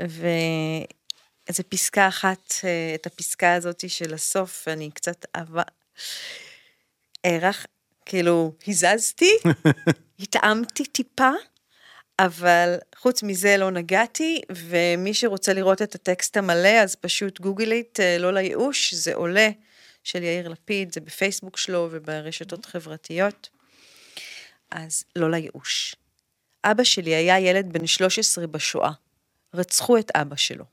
ואיזה 0.00 1.62
פסקה 1.68 2.08
אחת, 2.08 2.52
אה, 2.64 2.94
את 2.94 3.06
הפסקה 3.06 3.54
הזאת 3.54 3.90
של 3.90 4.14
הסוף, 4.14 4.68
אני 4.68 4.90
קצת 4.90 5.26
אהבה, 5.36 5.62
הערך, 7.24 7.66
כאילו, 8.06 8.52
הזזתי, 8.68 9.32
התאמתי 10.20 10.84
טיפה, 10.84 11.30
אבל 12.18 12.76
חוץ 12.96 13.22
מזה 13.22 13.56
לא 13.56 13.70
נגעתי, 13.70 14.40
ומי 14.52 15.14
שרוצה 15.14 15.52
לראות 15.52 15.82
את 15.82 15.94
הטקסט 15.94 16.36
המלא, 16.36 16.80
אז 16.82 16.94
פשוט 16.94 17.40
גוגלית, 17.40 18.00
אה, 18.00 18.18
לא 18.18 18.32
לייאוש, 18.32 18.94
זה 18.94 19.14
עולה 19.14 19.50
של 20.08 20.22
יאיר 20.22 20.48
לפיד, 20.48 20.92
זה 20.92 21.00
בפייסבוק 21.00 21.56
שלו 21.56 21.88
וברשתות 21.90 22.66
חברתיות. 22.66 23.48
אז 24.70 25.04
לא 25.16 25.30
לייאוש. 25.30 25.94
אבא 26.64 26.84
שלי 26.84 27.14
היה 27.14 27.40
ילד 27.40 27.72
בן 27.72 27.86
13 27.86 28.46
בשואה. 28.46 28.90
רצחו 29.54 29.98
את 29.98 30.10
אבא 30.14 30.36
שלו. 30.36 30.64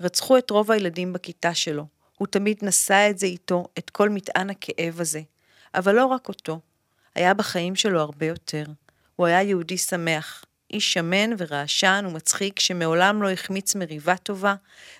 רצחו 0.00 0.38
את 0.38 0.50
רוב 0.50 0.70
הילדים 0.70 1.12
בכיתה 1.12 1.54
שלו. 1.54 1.86
הוא 2.18 2.28
תמיד 2.28 2.58
נשא 2.62 3.06
את 3.10 3.18
זה 3.18 3.26
איתו, 3.26 3.64
את 3.78 3.90
כל 3.90 4.08
מטען 4.10 4.50
הכאב 4.50 5.00
הזה. 5.00 5.20
אבל 5.74 5.94
לא 5.94 6.06
רק 6.06 6.28
אותו. 6.28 6.60
היה 7.14 7.34
בחיים 7.34 7.76
שלו 7.76 8.00
הרבה 8.00 8.26
יותר. 8.26 8.64
הוא 9.16 9.26
היה 9.26 9.42
יהודי 9.42 9.78
שמח, 9.78 10.44
איש 10.72 10.92
שמן 10.92 11.30
ורעשן 11.38 12.04
ומצחיק 12.08 12.60
שמעולם 12.60 13.22
לא 13.22 13.30
החמיץ 13.30 13.74
מריבה 13.74 14.16
טובה, 14.16 14.54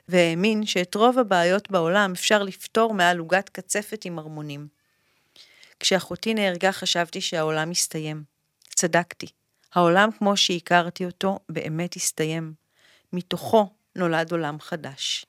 והאמין 0.08 0.66
שאת 0.66 0.94
רוב 0.94 1.18
הבעיות 1.18 1.70
בעולם 1.70 2.12
אפשר 2.12 2.42
לפתור 2.42 2.94
מעל 2.94 3.18
עוגת 3.18 3.48
קצפת 3.48 4.04
עם 4.04 4.18
ערמונים. 4.18 4.68
כשאחותי 5.80 6.34
נהרגה 6.34 6.72
חשבתי 6.72 7.20
שהעולם 7.20 7.70
הסתיים. 7.70 8.22
צדקתי. 8.74 9.26
העולם 9.74 10.08
כמו 10.18 10.36
שהכרתי 10.36 11.04
אותו 11.04 11.38
באמת 11.48 11.96
הסתיים. 11.96 12.54
מתוכו 13.12 13.70
נולד 13.96 14.32
עולם 14.32 14.60
חדש. 14.60 15.26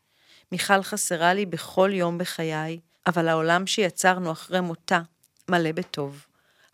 מיכל 0.51 0.83
חסרה 0.83 1.33
לי 1.33 1.45
בכל 1.45 1.91
יום 1.93 2.17
בחיי, 2.17 2.79
אבל 3.07 3.27
העולם 3.27 3.67
שיצרנו 3.67 4.31
אחרי 4.31 4.61
מותה 4.61 5.01
מלא 5.49 5.71
בטוב. 5.71 6.25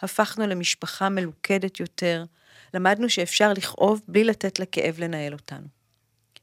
הפכנו 0.01 0.47
למשפחה 0.47 1.09
מלוכדת 1.09 1.79
יותר, 1.79 2.23
למדנו 2.73 3.09
שאפשר 3.09 3.53
לכאוב 3.53 4.01
בלי 4.07 4.23
לתת 4.23 4.59
לכאב 4.59 4.99
לנהל 4.99 5.33
אותנו. 5.33 5.67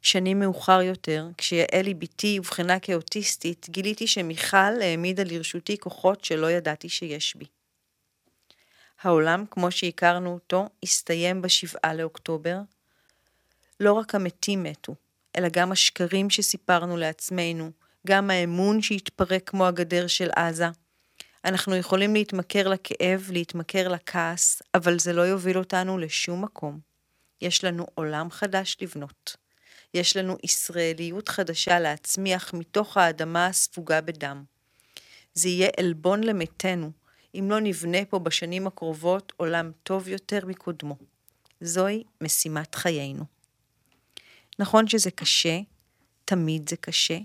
שנים 0.03 0.41
מאוחר 0.41 0.83
יותר, 0.83 1.29
כשיעלי 1.39 1.95
בתי 1.95 2.39
אובחנה 2.39 2.79
כאוטיסטית, 2.79 3.67
גיליתי 3.71 4.07
שמיכל 4.07 4.81
העמידה 4.83 5.23
לרשותי 5.27 5.79
כוחות 5.79 6.25
שלא 6.25 6.51
ידעתי 6.51 6.89
שיש 6.89 7.37
בי. 7.37 7.45
העולם, 9.03 9.45
כמו 9.51 9.71
שהכרנו 9.71 10.35
אותו, 10.35 10.69
הסתיים 10.83 11.43
בשבעה 11.43 11.95
לאוקטובר. 11.95 12.59
לא 13.81 13.93
רק 13.93 14.15
המתים 14.15 14.63
מתו, 14.63 14.95
אלא 15.37 15.49
גם 15.53 15.73
השקרים 15.73 16.31
שסיפרנו 16.31 16.97
לעצמנו, 16.97 17.71
גם 18.07 18.31
האמון 18.31 18.83
שהתפרק 18.83 19.51
כמו 19.51 19.67
הגדר 19.67 20.07
של 20.07 20.31
עזה. 20.37 20.69
אנחנו 21.47 21.77
יכולים 21.77 22.15
להתמכר 22.15 22.69
לכאב, 22.69 23.31
להתמכר 23.33 23.89
לכעס, 23.89 24.63
אבל 24.75 24.99
זה 24.99 25.13
לא 25.13 25.23
יוביל 25.23 25.59
אותנו 25.59 25.99
לשום 25.99 26.45
מקום. 26.45 26.81
יש 27.41 27.65
לנו 27.65 27.87
עולם 27.95 28.31
חדש 28.31 28.77
לבנות. 28.81 29.37
יש 29.95 30.17
לנו 30.17 30.37
ישראליות 30.45 31.29
חדשה 31.29 31.81
להצמיח 31.81 32.55
מתוך 32.55 32.97
האדמה 32.97 33.47
הספוגה 33.47 34.01
בדם. 34.01 34.45
זה 35.35 35.49
יהיה 35.49 35.69
עלבון 35.77 36.25
למתינו, 36.25 36.91
אם 37.35 37.47
לא 37.51 37.61
נבנה 37.61 38.05
פה 38.05 38.19
בשנים 38.19 38.67
הקרובות 38.67 39.33
עולם 39.37 39.73
טוב 39.83 40.09
יותר 40.09 40.47
מקודמו. 40.47 40.97
זוהי 41.61 42.05
משימת 42.21 42.75
חיינו. 42.75 43.25
נכון 44.59 44.89
שזה 44.89 45.11
קשה, 45.11 45.59
תמיד 46.25 46.69
זה 46.69 46.77
קשה, 46.77 47.19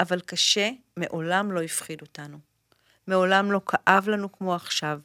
אבל 0.00 0.20
קשה 0.20 0.70
מעולם 0.96 1.52
לא 1.52 1.62
הפחיד 1.62 2.00
אותנו. 2.00 2.51
מעולם 3.06 3.52
לא 3.52 3.60
כאב 3.66 4.08
לנו 4.08 4.32
כמו 4.32 4.54
עכשיו, 4.54 5.00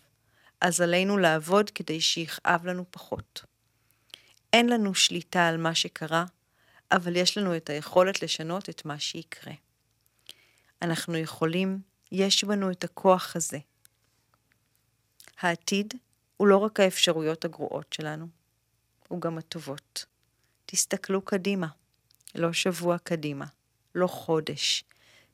אז 0.61 0.81
עלינו 0.81 1.17
לעבוד 1.17 1.69
כדי 1.69 2.01
שיכאב 2.01 2.65
לנו 2.65 2.85
פחות. 2.91 3.45
אין 4.53 4.69
לנו 4.69 4.95
שליטה 4.95 5.47
על 5.47 5.57
מה 5.57 5.75
שקרה, 5.75 6.25
אבל 6.91 7.15
יש 7.15 7.37
לנו 7.37 7.57
את 7.57 7.69
היכולת 7.69 8.23
לשנות 8.23 8.69
את 8.69 8.85
מה 8.85 8.99
שיקרה. 8.99 9.53
אנחנו 10.81 11.17
יכולים, 11.17 11.81
יש 12.11 12.43
בנו 12.43 12.71
את 12.71 12.83
הכוח 12.83 13.35
הזה. 13.35 13.59
העתיד 15.39 15.93
הוא 16.37 16.47
לא 16.47 16.57
רק 16.57 16.79
האפשרויות 16.79 17.45
הגרועות 17.45 17.93
שלנו, 17.93 18.27
הוא 19.07 19.21
גם 19.21 19.37
הטובות. 19.37 20.05
תסתכלו 20.65 21.21
קדימה, 21.21 21.67
לא 22.35 22.53
שבוע 22.53 22.97
קדימה, 22.97 23.45
לא 23.95 24.07
חודש. 24.07 24.83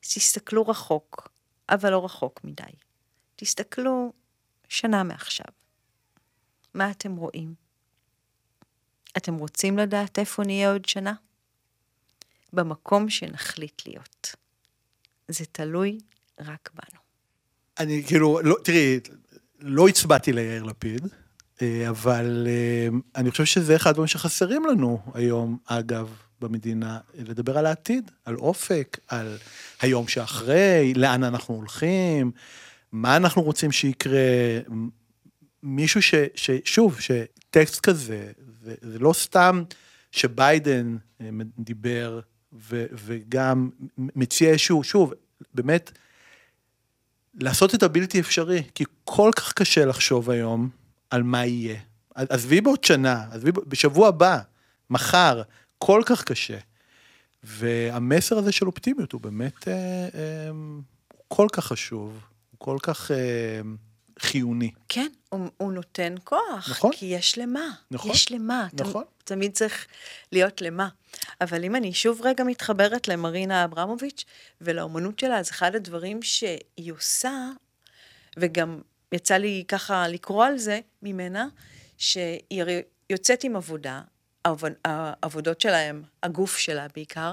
תסתכלו 0.00 0.68
רחוק, 0.68 1.28
אבל 1.68 1.90
לא 1.90 2.04
רחוק 2.04 2.40
מדי. 2.44 2.62
תסתכלו 3.36 4.12
שנה 4.68 5.02
מעכשיו. 5.02 5.46
מה 6.74 6.90
אתם 6.90 7.16
רואים? 7.16 7.54
אתם 9.16 9.34
רוצים 9.34 9.78
לדעת 9.78 10.18
איפה 10.18 10.42
נהיה 10.44 10.72
עוד 10.72 10.84
שנה? 10.84 11.14
במקום 12.52 13.10
שנחליט 13.10 13.82
להיות. 13.86 14.34
זה 15.28 15.44
תלוי 15.52 15.98
רק 16.40 16.70
בנו. 16.74 17.00
אני 17.78 18.02
כאילו, 18.06 18.40
לא, 18.44 18.56
תראי, 18.64 19.00
לא 19.60 19.88
הצבעתי 19.88 20.32
ליאיר 20.32 20.62
לפיד, 20.62 21.06
אה, 21.62 21.88
אבל 21.88 22.46
אה, 22.46 22.88
אני 23.16 23.30
חושב 23.30 23.44
שזה 23.44 23.76
אחד 23.76 23.90
הדברים 23.90 24.06
שחסרים 24.08 24.66
לנו 24.66 25.02
היום, 25.14 25.58
אגב, 25.66 26.16
במדינה, 26.44 26.98
לדבר 27.14 27.58
על 27.58 27.66
העתיד, 27.66 28.10
על 28.24 28.36
אופק, 28.36 28.98
על 29.08 29.36
היום 29.80 30.08
שאחרי, 30.08 30.92
לאן 30.96 31.24
אנחנו 31.24 31.54
הולכים, 31.54 32.30
מה 32.92 33.16
אנחנו 33.16 33.42
רוצים 33.42 33.72
שיקרה, 33.72 34.20
מישהו 35.62 36.02
ש... 36.02 36.14
ש 36.34 36.50
שוב, 36.64 37.00
שטקסט 37.00 37.80
כזה, 37.80 38.32
זה, 38.62 38.74
זה 38.80 38.98
לא 38.98 39.12
סתם 39.12 39.62
שביידן 40.12 40.96
אה, 41.20 41.28
דיבר 41.58 42.20
ו, 42.52 42.86
וגם 42.92 43.70
מציע 43.98 44.50
איזשהו, 44.50 44.84
שוב, 44.84 45.14
באמת, 45.54 45.90
לעשות 47.34 47.74
את 47.74 47.82
הבלתי 47.82 48.20
אפשרי, 48.20 48.62
כי 48.74 48.84
כל 49.04 49.30
כך 49.36 49.52
קשה 49.52 49.84
לחשוב 49.84 50.30
היום 50.30 50.68
על 51.10 51.22
מה 51.22 51.46
יהיה. 51.46 51.76
עזבי 52.14 52.60
בעוד 52.60 52.84
שנה, 52.84 53.24
עזבי 53.30 53.50
בשבוע 53.52 54.08
הבא, 54.08 54.38
מחר, 54.90 55.42
כל 55.86 56.02
כך 56.06 56.24
קשה. 56.24 56.58
והמסר 57.42 58.38
הזה 58.38 58.52
של 58.52 58.66
אופטימיות 58.66 59.12
הוא 59.12 59.20
באמת, 59.20 59.68
אה, 59.68 59.72
אה, 60.14 60.48
הוא 60.48 60.82
כל 61.28 61.48
כך 61.52 61.64
חשוב, 61.64 62.20
הוא 62.50 62.58
כל 62.58 62.76
כך 62.82 63.10
אה, 63.10 63.16
חיוני. 64.18 64.70
כן, 64.88 65.06
הוא, 65.28 65.48
הוא 65.56 65.72
נותן 65.72 66.14
כוח. 66.24 66.70
נכון. 66.70 66.92
כי 66.94 67.06
יש 67.06 67.38
למה. 67.38 67.70
נכון. 67.90 68.10
יש 68.10 68.32
למה. 68.32 68.66
נכון. 68.72 69.04
ת, 69.04 69.06
תמיד 69.24 69.52
צריך 69.52 69.86
להיות 70.32 70.60
למה. 70.60 70.88
אבל 71.40 71.64
אם 71.64 71.76
אני 71.76 71.94
שוב 71.94 72.20
רגע 72.24 72.44
מתחברת 72.44 73.08
למרינה 73.08 73.64
אברמוביץ' 73.64 74.24
ולאומנות 74.60 75.18
שלה, 75.18 75.38
אז 75.38 75.50
אחד 75.50 75.74
הדברים 75.74 76.22
שהיא 76.22 76.92
עושה, 76.92 77.48
וגם 78.36 78.80
יצא 79.12 79.36
לי 79.36 79.64
ככה 79.68 80.08
לקרוא 80.08 80.44
על 80.44 80.58
זה 80.58 80.80
ממנה, 81.02 81.48
שהיא 81.98 82.60
הרי 82.62 82.82
יוצאת 83.10 83.44
עם 83.44 83.56
עבודה, 83.56 84.00
העבודות 84.84 85.60
שלהם, 85.60 86.02
הגוף 86.22 86.56
שלה 86.56 86.86
בעיקר, 86.94 87.32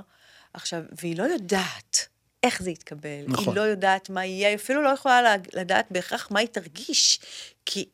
עכשיו, 0.53 0.81
והיא 1.01 1.17
לא 1.17 1.23
יודעת 1.23 2.07
איך 2.43 2.61
זה 2.61 2.71
יתקבל. 2.71 3.23
נכון. 3.27 3.47
היא 3.47 3.55
לא 3.55 3.61
יודעת 3.61 4.09
מה 4.09 4.25
יהיה, 4.25 4.47
היא 4.47 4.55
אפילו 4.55 4.81
לא 4.81 4.89
יכולה 4.89 5.35
לדעת 5.53 5.85
בהכרח 5.91 6.27
מה 6.31 6.39
היא 6.39 6.47
תרגיש, 6.47 7.19
כי 7.65 7.89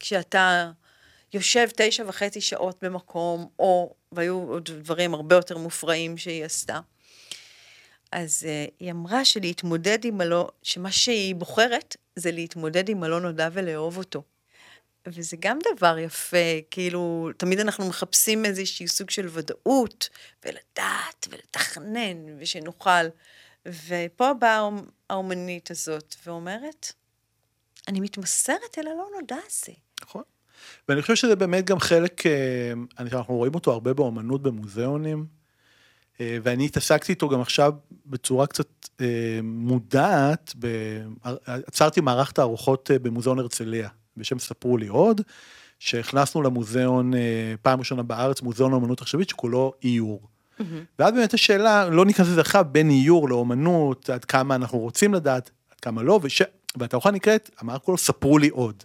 כשאתה 0.00 0.70
יושב 1.32 1.68
תשע 1.76 2.04
וחצי 2.06 2.40
שעות 2.40 2.84
במקום, 2.84 3.48
או, 3.58 3.94
והיו 4.12 4.34
עוד 4.34 4.64
דברים 4.64 5.14
הרבה 5.14 5.36
יותר 5.36 5.58
מופרעים 5.58 6.18
שהיא 6.18 6.44
עשתה, 6.44 6.80
אז 8.12 8.46
uh, 8.46 8.72
היא 8.80 8.90
אמרה 8.90 9.24
שלהתמודד 9.24 10.04
עם 10.04 10.20
הלא, 10.20 10.48
שמה 10.62 10.92
שהיא 10.92 11.34
בוחרת 11.34 11.96
זה 12.16 12.30
להתמודד 12.30 12.88
עם 12.88 13.02
הלא 13.02 13.20
נודע 13.20 13.48
ולאהוב 13.52 13.98
אותו. 13.98 14.22
וזה 15.12 15.36
גם 15.40 15.58
דבר 15.74 15.98
יפה, 15.98 16.36
כאילו, 16.70 17.30
תמיד 17.36 17.60
אנחנו 17.60 17.88
מחפשים 17.88 18.44
איזשהו 18.44 18.88
סוג 18.88 19.10
של 19.10 19.28
ודאות, 19.30 20.08
ולדעת, 20.44 21.28
ולתכנן, 21.30 22.40
ושנוכל. 22.40 23.06
ופה 23.66 24.34
באה 24.34 24.68
האומנית 25.10 25.70
הזאת 25.70 26.14
ואומרת, 26.26 26.92
אני 27.88 28.00
מתמסרת 28.00 28.78
אל 28.78 28.86
הלא 28.86 29.08
נודע 29.20 29.36
הזה. 29.46 29.72
נכון. 30.02 30.22
ואני 30.88 31.02
חושב 31.02 31.14
שזה 31.14 31.36
באמת 31.36 31.64
גם 31.64 31.78
חלק, 31.78 32.26
אה, 32.26 32.72
אנחנו 32.98 33.36
רואים 33.36 33.54
אותו 33.54 33.72
הרבה 33.72 33.94
באומנות 33.94 34.42
במוזיאונים, 34.42 35.26
אה, 36.20 36.38
ואני 36.42 36.64
התעסקתי 36.64 37.12
איתו 37.12 37.28
גם 37.28 37.40
עכשיו 37.40 37.72
בצורה 38.06 38.46
קצת 38.46 38.68
אה, 39.00 39.40
מודעת. 39.42 40.54
עצרתי 41.44 42.00
מערך 42.00 42.32
תערוכות 42.32 42.90
במוזיאון 43.02 43.38
הרצליה, 43.38 43.88
בשם 44.18 44.38
ספרו 44.38 44.76
לי 44.76 44.86
עוד, 44.86 45.20
שהכנסנו 45.78 46.42
למוזיאון, 46.42 47.12
פעם 47.62 47.78
ראשונה 47.78 48.02
בארץ, 48.02 48.42
מוזיאון 48.42 48.72
האומנות 48.72 49.00
עכשווית, 49.00 49.28
שכולו 49.28 49.72
איור. 49.84 50.20
Mm-hmm. 50.22 50.62
ואז 50.98 51.14
באמת 51.14 51.34
השאלה, 51.34 51.88
לא 51.88 52.04
ניכנס 52.04 52.26
לזה 52.26 52.40
עכשיו, 52.40 52.66
בין 52.72 52.90
איור 52.90 53.28
לאומנות, 53.28 54.10
עד 54.10 54.24
כמה 54.24 54.54
אנחנו 54.54 54.78
רוצים 54.78 55.14
לדעת, 55.14 55.50
עד 55.70 55.80
כמה 55.80 56.02
לא, 56.02 56.20
וש... 56.22 56.42
והתערוכה 56.76 57.10
נקראת, 57.10 57.50
אמר 57.62 57.78
כולו, 57.78 57.98
ספרו 57.98 58.38
לי 58.38 58.48
עוד. 58.48 58.84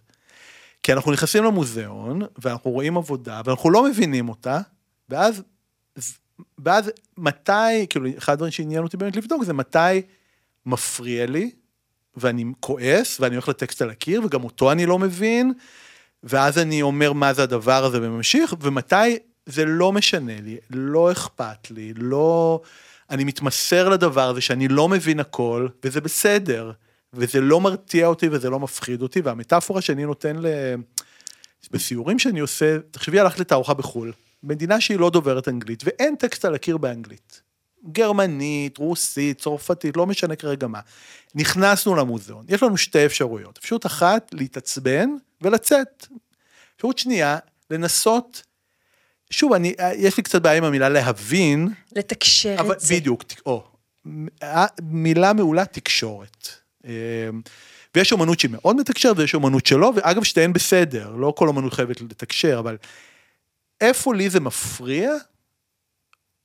כי 0.83 0.93
אנחנו 0.93 1.11
נכנסים 1.11 1.43
למוזיאון, 1.43 2.21
ואנחנו 2.37 2.71
רואים 2.71 2.97
עבודה, 2.97 3.41
ואנחנו 3.45 3.69
לא 3.69 3.83
מבינים 3.89 4.29
אותה, 4.29 4.59
ואז, 5.09 5.43
ואז 6.57 6.91
מתי, 7.17 7.87
כאילו, 7.89 8.09
אחד 8.17 8.33
הדברים 8.33 8.51
שעניין 8.51 8.83
אותי 8.83 8.97
באמת 8.97 9.15
לבדוק 9.15 9.43
זה 9.43 9.53
מתי 9.53 10.01
מפריע 10.65 11.25
לי, 11.25 11.51
ואני 12.17 12.45
כועס, 12.59 13.19
ואני 13.19 13.35
הולך 13.35 13.49
לטקסט 13.49 13.81
על 13.81 13.89
הקיר, 13.89 14.21
וגם 14.25 14.43
אותו 14.43 14.71
אני 14.71 14.85
לא 14.85 14.99
מבין, 14.99 15.53
ואז 16.23 16.57
אני 16.57 16.81
אומר 16.81 17.13
מה 17.13 17.33
זה 17.33 17.43
הדבר 17.43 17.85
הזה 17.85 17.97
וממשיך, 18.01 18.55
ומתי 18.61 19.17
זה 19.45 19.65
לא 19.65 19.91
משנה 19.91 20.41
לי, 20.41 20.57
לא 20.69 21.11
אכפת 21.11 21.71
לי, 21.71 21.93
לא... 21.95 22.61
אני 23.09 23.23
מתמסר 23.23 23.89
לדבר 23.89 24.29
הזה 24.29 24.41
שאני 24.41 24.67
לא 24.67 24.89
מבין 24.89 25.19
הכל, 25.19 25.67
וזה 25.83 26.01
בסדר. 26.01 26.71
וזה 27.13 27.41
לא 27.41 27.61
מרתיע 27.61 28.07
אותי 28.07 28.29
וזה 28.31 28.49
לא 28.49 28.59
מפחיד 28.59 29.01
אותי, 29.01 29.21
והמטאפורה 29.21 29.81
שאני 29.81 30.05
נותן 30.05 30.35
ל... 30.35 30.47
בסיורים 31.71 32.19
שאני 32.19 32.39
עושה, 32.39 32.77
תחשבי 32.91 33.19
הלכת 33.19 33.39
לתערוכה 33.39 33.73
בחו"ל, 33.73 34.13
מדינה 34.43 34.81
שהיא 34.81 34.99
לא 34.99 35.09
דוברת 35.09 35.47
אנגלית, 35.47 35.83
ואין 35.85 36.15
טקסט 36.15 36.45
על 36.45 36.55
הקיר 36.55 36.77
באנגלית. 36.77 37.41
גרמנית, 37.91 38.77
רוסית, 38.77 39.41
צרפתית, 39.41 39.97
לא 39.97 40.05
משנה 40.05 40.35
כרגע 40.35 40.67
מה. 40.67 40.79
נכנסנו 41.35 41.95
למוזיאון, 41.95 42.45
יש 42.49 42.63
לנו 42.63 42.77
שתי 42.77 43.05
אפשרויות. 43.05 43.57
אפשרות 43.57 43.85
אחת, 43.85 44.29
להתעצבן 44.33 45.09
ולצאת. 45.41 46.07
אפשרות 46.75 46.97
שנייה, 46.97 47.37
לנסות, 47.69 48.43
שוב, 49.29 49.53
אני, 49.53 49.73
יש 49.95 50.17
לי 50.17 50.23
קצת 50.23 50.41
בעיה 50.41 50.57
עם 50.57 50.63
המילה 50.63 50.89
להבין. 50.89 51.67
לתקשר 51.95 52.55
אבל, 52.59 52.75
את 52.75 52.79
זה. 52.79 52.95
בדיוק, 52.95 53.23
או, 53.45 53.63
מילה 54.81 55.33
מעולה, 55.33 55.65
תקשורת. 55.65 56.47
אמ, 56.85 56.91
ויש 57.95 58.11
אומנות 58.11 58.39
שהיא 58.39 58.51
מאוד 58.51 58.75
מתקשרת 58.75 59.17
ויש 59.17 59.33
אומנות 59.33 59.65
שלא, 59.65 59.93
ואגב 59.95 60.23
שתיהן 60.23 60.53
בסדר, 60.53 61.09
לא 61.15 61.33
כל 61.37 61.47
אומנות 61.47 61.73
חייבת 61.73 62.01
לתקשר, 62.01 62.59
אבל 62.59 62.77
איפה 63.81 64.15
לי 64.15 64.29
זה 64.29 64.39
מפריע? 64.39 65.11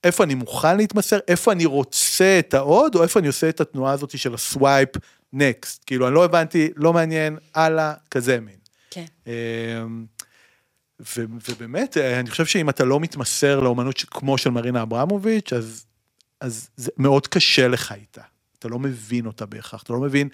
איפה 0.05 0.25
אני 0.25 0.35
מוכן 0.35 0.77
להתמסר? 0.77 1.19
איפה 1.29 1.53
אני 1.53 1.65
רוצה 1.65 2.39
את 2.39 2.55
העוד, 2.55 2.95
או 2.95 3.03
איפה 3.03 3.21
אני 3.21 3.27
עושה 3.27 3.49
את 3.49 3.61
התנועה 3.61 3.93
הזאת 3.93 4.19
של 4.19 4.35
הסווייפ 4.35 4.89
נקסט? 5.33 5.85
כאילו, 5.87 6.07
אני 6.07 6.15
לא 6.15 6.25
הבנתי, 6.25 6.71
לא 6.77 6.93
מעניין, 6.93 7.37
הלאה, 7.55 7.95
כזה 8.11 8.41
מין. 8.41 8.57
כן. 8.91 9.05
אמ, 9.27 10.07
ו- 11.01 11.25
ובאמת, 11.49 11.97
אני 11.97 12.31
חושב 12.31 12.47
שאם 12.47 12.69
אתה 12.69 12.85
לא 12.85 13.01
מתמסר 13.01 13.61
לאומנות 13.61 14.05
כמו 14.11 14.39
של 14.39 14.51
מרינה 14.51 14.83
אברמוביץ', 14.83 15.53
אז, 15.53 15.85
אז 16.41 16.69
זה 16.77 16.91
מאוד 16.97 17.27
קשה 17.27 17.69
לך 17.69 17.93
איתה. 17.93 18.23
אתה 18.59 18.69
לא 18.69 18.79
מבין 18.79 19.27
אותה 19.27 19.47
בהכרח, 19.47 19.83
אתה 19.83 19.93
לא 19.93 20.01
מבין 20.01 20.29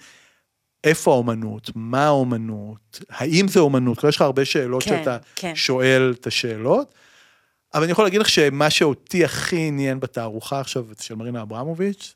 איפה 0.83 1.11
האומנות, 1.11 1.71
מה 1.75 2.05
האומנות, 2.05 2.99
האם 3.09 3.47
זה 3.47 3.59
אומנות, 3.59 4.03
יש 4.03 4.15
לך 4.15 4.21
הרבה 4.21 4.45
שאלות 4.45 4.83
כן, 4.83 4.89
שאתה 4.89 5.17
כן. 5.35 5.55
שואל 5.55 6.13
את 6.19 6.27
השאלות, 6.27 6.95
אבל 7.75 7.83
אני 7.83 7.91
יכול 7.91 8.05
להגיד 8.05 8.21
לך 8.21 8.29
שמה 8.29 8.69
שאותי 8.69 9.25
הכי 9.25 9.67
עניין 9.67 9.99
בתערוכה 9.99 10.59
עכשיו 10.59 10.85
של 10.99 11.15
מרינה 11.15 11.41
אברמוביץ', 11.41 12.15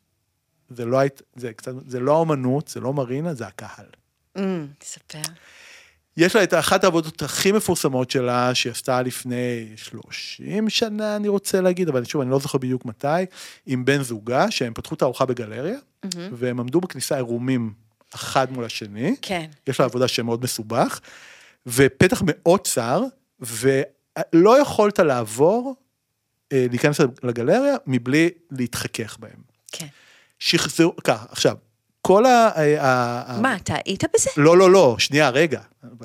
זה 0.69 0.85
לא, 0.85 0.99
זה, 1.35 1.53
קצת, 1.53 1.71
זה 1.87 1.99
לא 1.99 2.11
האומנות, 2.11 2.67
זה 2.67 2.79
לא 2.79 2.93
מרינה, 2.93 3.33
זה 3.33 3.47
הקהל. 3.47 3.85
Mm, 4.37 4.41
תספר. 4.77 5.31
יש 6.17 6.35
לה 6.35 6.43
את 6.43 6.53
אחת 6.53 6.83
העבודות 6.83 7.21
הכי 7.21 7.51
מפורסמות 7.51 8.11
שלה, 8.11 8.55
שהיא 8.55 8.71
עשתה 8.71 9.01
לפני 9.01 9.67
30 9.75 10.69
שנה, 10.69 11.15
אני 11.15 11.27
רוצה 11.27 11.61
להגיד, 11.61 11.89
אבל 11.89 12.03
שוב, 12.05 12.21
אני 12.21 12.31
לא 12.31 12.39
זוכר 12.39 12.57
בדיוק 12.57 12.85
מתי, 12.85 13.07
עם 13.65 13.85
בן 13.85 14.03
זוגה, 14.03 14.51
שהם 14.51 14.73
פתחו 14.73 14.95
את 14.95 15.01
הארוחה 15.01 15.25
בגלריה, 15.25 15.77
mm-hmm. 15.77 16.17
והם 16.31 16.59
עמדו 16.59 16.81
בכניסה 16.81 17.15
עירומים 17.15 17.73
אחד 18.15 18.51
מול 18.51 18.65
השני. 18.65 19.15
כן. 19.21 19.45
יש 19.67 19.79
לה 19.79 19.85
עבודה 19.85 20.07
שמאוד 20.07 20.43
מסובך, 20.43 20.99
ופתח 21.67 22.21
מאוד 22.25 22.67
צר, 22.67 23.03
ולא 24.33 24.61
יכולת 24.61 24.99
לעבור, 24.99 25.75
אה, 26.51 26.65
להיכנס 26.69 26.99
לגלריה, 27.23 27.75
מבלי 27.87 28.29
להתחכך 28.51 29.17
בהם. 29.19 29.41
כן. 29.71 29.87
שחזרו, 30.39 30.95
ככה, 31.03 31.25
עכשיו, 31.29 31.55
כל 32.01 32.25
ה... 32.25 33.41
מה, 33.41 33.55
אתה 33.55 33.75
היית 33.85 34.03
בזה? 34.13 34.29
לא, 34.37 34.57
לא, 34.57 34.71
לא, 34.71 34.95
שנייה, 34.99 35.29
רגע. 35.29 35.61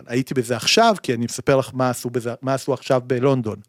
הייתי 0.07 0.35
בזה 0.35 0.57
עכשיו, 0.57 0.97
כי 1.03 1.15
אני 1.15 1.25
מספר 1.25 1.57
לך 1.57 1.71
מה 1.73 1.91
עשו, 1.91 2.11
בזה, 2.11 2.35
מה 2.43 2.55
עשו 2.55 2.73
עכשיו 2.73 3.03
בלונדון. 3.07 3.61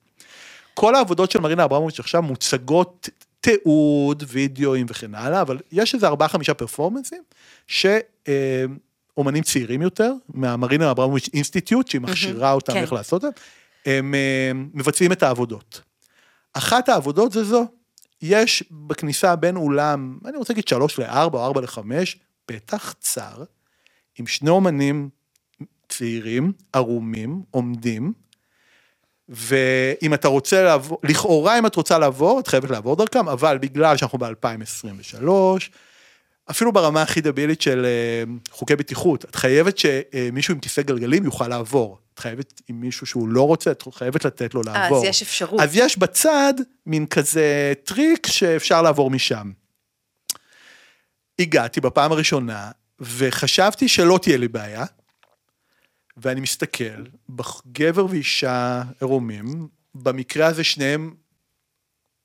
כל 0.74 0.96
העבודות 0.96 1.32
של 1.32 1.40
מרינה 1.40 1.64
אברמוביץ' 1.64 2.00
עכשיו 2.00 2.22
מוצגות 2.22 3.10
תיעוד, 3.42 4.24
וידאוים 4.28 4.86
וכן 4.90 5.16
הלאה, 5.16 5.42
אבל 5.42 5.60
יש 5.72 5.96
איזה 5.96 6.08
ארבעה 6.08 6.28
חמישה 6.28 6.54
פרפורמנסים, 6.54 7.24
שאומנים 7.68 9.44
צעירים 9.44 9.82
יותר, 9.82 10.14
מהמרינה 10.34 10.92
אברמוביץ' 10.92 11.30
אינסטיטוט, 11.34 11.88
שהיא 11.88 12.02
מכשירה 12.02 12.52
אותם 12.52 12.74
כן. 12.74 12.82
איך 12.82 12.94
לעשות 12.94 13.26
את 13.26 13.30
זה, 13.36 13.42
הם 13.86 14.14
מבצעים 14.74 15.12
את 15.12 15.24
העבודות. 15.24 15.82
אחת 16.54 16.90
העבודות 16.90 17.32
זה 17.32 17.44
זו, 17.44 17.66
יש 18.22 18.64
בכניסה 18.72 19.36
בין 19.36 19.56
אולם, 19.56 20.18
אני 20.26 20.38
רוצה 20.38 20.54
להגיד 20.54 20.68
שלוש 20.68 21.00
לארבע 21.00 21.40
או 21.40 21.46
ארבע 21.46 21.62
לחמש, 21.62 22.18
פתח 22.46 22.96
צר, 23.00 23.44
עם 24.20 24.28
שני 24.28 24.50
אומנים 24.50 25.10
צעירים, 25.90 26.54
ערומים, 26.74 27.44
עומדים, 27.52 28.14
ואם 29.30 30.14
אתה 30.14 30.28
רוצה 30.28 30.64
לעבור, 30.64 31.00
לכאורה 31.04 31.60
אם 31.60 31.66
את 31.66 31.76
רוצה 31.76 32.00
לעבור, 32.00 32.40
את 32.40 32.48
חייבת 32.48 32.70
לעבור 32.70 32.96
דרכם, 32.96 33.30
אבל 33.30 33.58
בגלל 33.58 33.98
שאנחנו 33.98 34.20
ב-2023, 34.20 35.28
אפילו 36.52 36.72
ברמה 36.72 37.02
הכי 37.02 37.22
דבילית 37.22 37.62
של 37.62 37.86
אה, 37.86 38.24
חוקי 38.52 38.76
בטיחות, 38.76 39.26
את 39.26 39.36
חייבת 39.36 39.78
שמישהו 39.78 40.54
עם 40.54 40.60
כיסא 40.60 40.82
גלגלים 40.82 41.24
יוכל 41.24 41.48
לעבור. 41.48 42.00
את 42.14 42.20
חייבת, 42.20 42.62
עם 42.68 42.82
מישהו 42.82 43.08
שהוא 43.08 43.28
לא 43.28 43.42
רוצה, 43.42 43.72
את 43.72 43.84
חייבת 43.94 44.26
לתת 44.26 44.54
לו 44.54 44.64
לעבור. 44.64 44.98
אז 44.98 45.04
יש 45.04 45.22
אפשרות. 45.22 45.62
אז 45.62 45.76
יש 45.76 45.98
בצד 45.98 46.54
מין 46.86 47.06
כזה 47.06 47.74
טריק 47.84 48.28
שאפשר 48.28 48.82
לעבור 48.82 49.12
משם. 49.12 49.52
הגעתי 51.40 51.82
בפעם 51.82 52.12
הראשונה, 52.12 52.72
וחשבתי 53.00 53.88
שלא 53.88 54.20
תהיה 54.22 54.38
לי 54.38 54.48
בעיה, 54.48 54.86
ואני 56.18 56.42
מסתכל, 56.42 57.04
גבר 57.72 58.06
ואישה 58.10 58.84
עירומים, 59.00 59.68
במקרה 59.96 60.48
הזה 60.48 60.64
שניהם, 60.64 61.14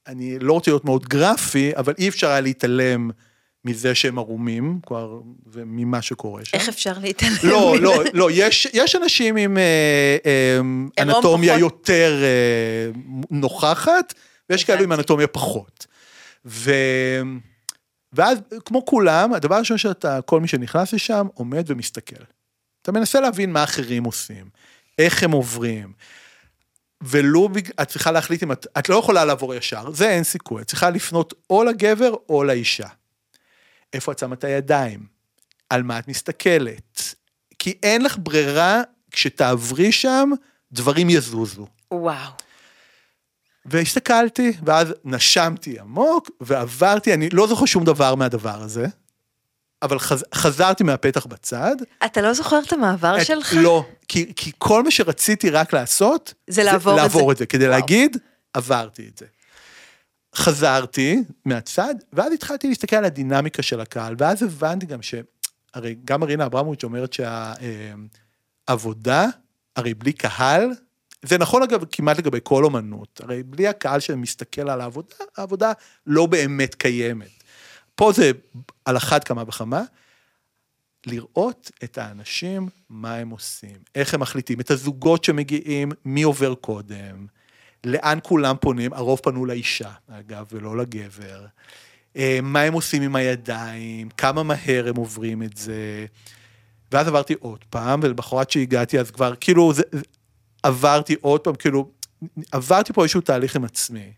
אני 0.06 0.38
לא 0.38 0.52
רוצה 0.52 0.70
להיות 0.70 0.85
מאוד 0.85 1.09
גרפי, 1.09 1.72
אבל 1.76 1.94
אי 1.98 2.09
אפשר 2.09 2.28
היה 2.28 2.40
להתעלם 2.40 3.11
מזה 3.64 3.94
שהם 3.94 4.18
ערומים, 4.18 4.81
כבר, 4.87 5.20
וממה 5.46 6.03
שקורה 6.03 6.44
שם. 6.44 6.57
איך 6.57 6.68
אפשר 6.68 6.92
להתעלם? 7.01 7.33
לא, 7.42 7.77
לא, 7.81 8.05
לא, 8.12 8.29
יש, 8.33 8.68
יש 8.73 8.96
אנשים 8.96 9.37
עם 9.37 9.59
אה, 9.59 10.16
אה, 10.27 10.59
אנטומיה 11.03 11.53
פחות... 11.53 11.61
יותר 11.61 12.23
אה, 12.23 13.01
נוכחת, 13.31 14.14
ויש 14.51 14.64
כאלו 14.64 14.85
עם 14.85 14.92
אנטומיה 14.92 15.27
פחות. 15.27 15.87
ו... 16.46 16.73
ואז, 18.12 18.38
כמו 18.64 18.85
כולם, 18.85 19.33
הדבר 19.33 19.55
הראשון 19.55 19.79
שאתה, 19.79 20.23
כל 20.23 20.40
מי 20.40 20.49
שנכנס 20.49 20.92
לשם, 20.92 21.27
עומד 21.35 21.64
ומסתכל. 21.66 22.23
אתה 22.83 22.92
מנסה 22.92 23.20
להבין 23.20 23.53
מה 23.53 23.64
אחרים 23.64 24.05
עושים, 24.05 24.49
איך 24.99 25.23
הם 25.23 25.31
עוברים. 25.31 25.92
ולו, 27.03 27.49
את 27.83 27.88
צריכה 27.88 28.11
להחליט 28.11 28.42
אם 28.42 28.53
את, 28.53 28.66
את 28.79 28.88
לא 28.88 28.96
יכולה 28.96 29.25
לעבור 29.25 29.55
ישר, 29.55 29.90
זה 29.92 30.11
אין 30.11 30.25
סיכוי, 30.25 30.62
את 30.62 30.66
צריכה 30.66 30.90
לפנות 30.90 31.35
או 31.51 31.64
לגבר 31.64 32.14
או 32.29 32.44
לאישה. 32.44 32.87
איפה 33.92 34.12
את 34.12 34.18
שמה 34.18 34.35
את 34.35 34.44
הידיים? 34.44 35.07
על 35.70 35.83
מה 35.83 35.98
את 35.98 36.09
מסתכלת? 36.09 37.14
כי 37.59 37.79
אין 37.83 38.03
לך 38.03 38.16
ברירה, 38.18 38.83
כשתעברי 39.11 39.92
שם, 39.92 40.31
דברים 40.72 41.11
יזוזו. 41.11 41.66
וואו. 41.90 42.31
והסתכלתי, 43.66 44.53
ואז 44.64 44.94
נשמתי 45.05 45.81
עמוק, 45.81 46.31
ועברתי, 46.40 47.14
אני 47.14 47.29
לא 47.33 47.46
זוכר 47.46 47.64
שום 47.64 47.85
דבר 47.85 48.14
מהדבר 48.14 48.62
הזה. 48.62 48.87
אבל 49.83 49.98
חז, 49.98 50.24
חזרתי 50.35 50.85
מהפתח 50.85 51.26
בצד. 51.26 51.76
אתה 52.05 52.20
לא 52.20 52.33
זוכר 52.33 52.59
את 52.66 52.72
המעבר 52.72 53.20
את, 53.20 53.26
שלך? 53.26 53.55
לא, 53.57 53.85
כי, 54.09 54.33
כי 54.37 54.53
כל 54.59 54.83
מה 54.83 54.90
שרציתי 54.90 55.50
רק 55.50 55.72
לעשות, 55.72 56.35
זה 56.46 56.62
לעבור 56.62 56.92
את 56.92 56.96
זה. 56.96 57.03
לעבור 57.03 57.33
את 57.33 57.37
זה, 57.37 57.46
כדי 57.46 57.64
וואו. 57.68 57.81
להגיד, 57.81 58.16
עברתי 58.55 59.09
את 59.12 59.18
זה. 59.18 59.26
חזרתי 60.35 61.23
מהצד, 61.45 61.95
ואז 62.12 62.33
התחלתי 62.33 62.69
להסתכל 62.69 62.97
על 62.97 63.05
הדינמיקה 63.05 63.62
של 63.62 63.81
הקהל, 63.81 64.14
ואז 64.19 64.43
הבנתי 64.43 64.87
גם 64.87 65.03
ש... 65.03 65.14
הרי 65.75 65.97
גם 66.05 66.21
מרינה 66.21 66.47
אברמוביץ' 66.47 66.85
אומרת 66.85 67.16
שהעבודה, 68.69 69.27
הרי 69.77 69.95
בלי 69.95 70.12
קהל, 70.12 70.71
זה 71.23 71.38
נכון 71.38 71.62
אגב 71.62 71.85
כמעט 71.93 72.19
לגבי 72.19 72.38
כל 72.43 72.64
אומנות, 72.64 73.21
הרי 73.25 73.43
בלי 73.43 73.69
הקהל 73.69 74.01
שמסתכל 74.01 74.71
על 74.71 74.81
העבודה, 74.81 75.14
העבודה 75.37 75.73
לא 76.07 76.27
באמת 76.27 76.75
קיימת. 76.75 77.45
פה 77.95 78.12
זה 78.12 78.31
על 78.85 78.97
אחת 78.97 79.25
כמה 79.25 79.45
וכמה, 79.47 79.83
לראות 81.07 81.71
את 81.85 81.99
האנשים, 81.99 82.69
מה 82.88 83.14
הם 83.14 83.31
עושים, 83.31 83.77
איך 83.95 84.14
הם 84.14 84.21
מחליטים, 84.21 84.61
את 84.61 84.71
הזוגות 84.71 85.25
שמגיעים, 85.25 85.93
מי 86.05 86.23
עובר 86.23 86.55
קודם, 86.55 87.27
לאן 87.85 88.19
כולם 88.23 88.57
פונים, 88.61 88.93
הרוב 88.93 89.21
פנו 89.23 89.47
לאישה, 89.47 89.90
אגב, 90.09 90.47
ולא 90.53 90.77
לגבר. 90.77 91.47
אה, 92.16 92.38
מה 92.43 92.61
הם 92.61 92.73
עושים 92.73 93.03
עם 93.03 93.16
הידיים, 93.16 94.09
כמה 94.09 94.43
מהר 94.43 94.88
הם 94.88 94.97
עוברים 94.97 95.43
את 95.43 95.57
זה. 95.57 96.07
ואז 96.93 97.09
עברתי 97.09 97.35
עוד 97.40 97.64
פעם, 97.71 98.01
ולמחרת 98.03 98.51
שהגעתי 98.51 99.01
אז 99.01 99.11
כבר, 99.11 99.35
כאילו, 99.40 99.73
זה, 99.73 99.83
עברתי 100.62 101.16
עוד 101.21 101.40
פעם, 101.40 101.55
כאילו, 101.55 101.90
עברתי 102.53 102.93
פה 102.93 103.03
איזשהו 103.03 103.21
תהליך 103.21 103.57
עם 103.57 103.64
עצמי. 103.64 104.12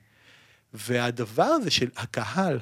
והדבר 0.74 1.42
הזה 1.42 1.70
של 1.70 1.88
הקהל, 1.96 2.58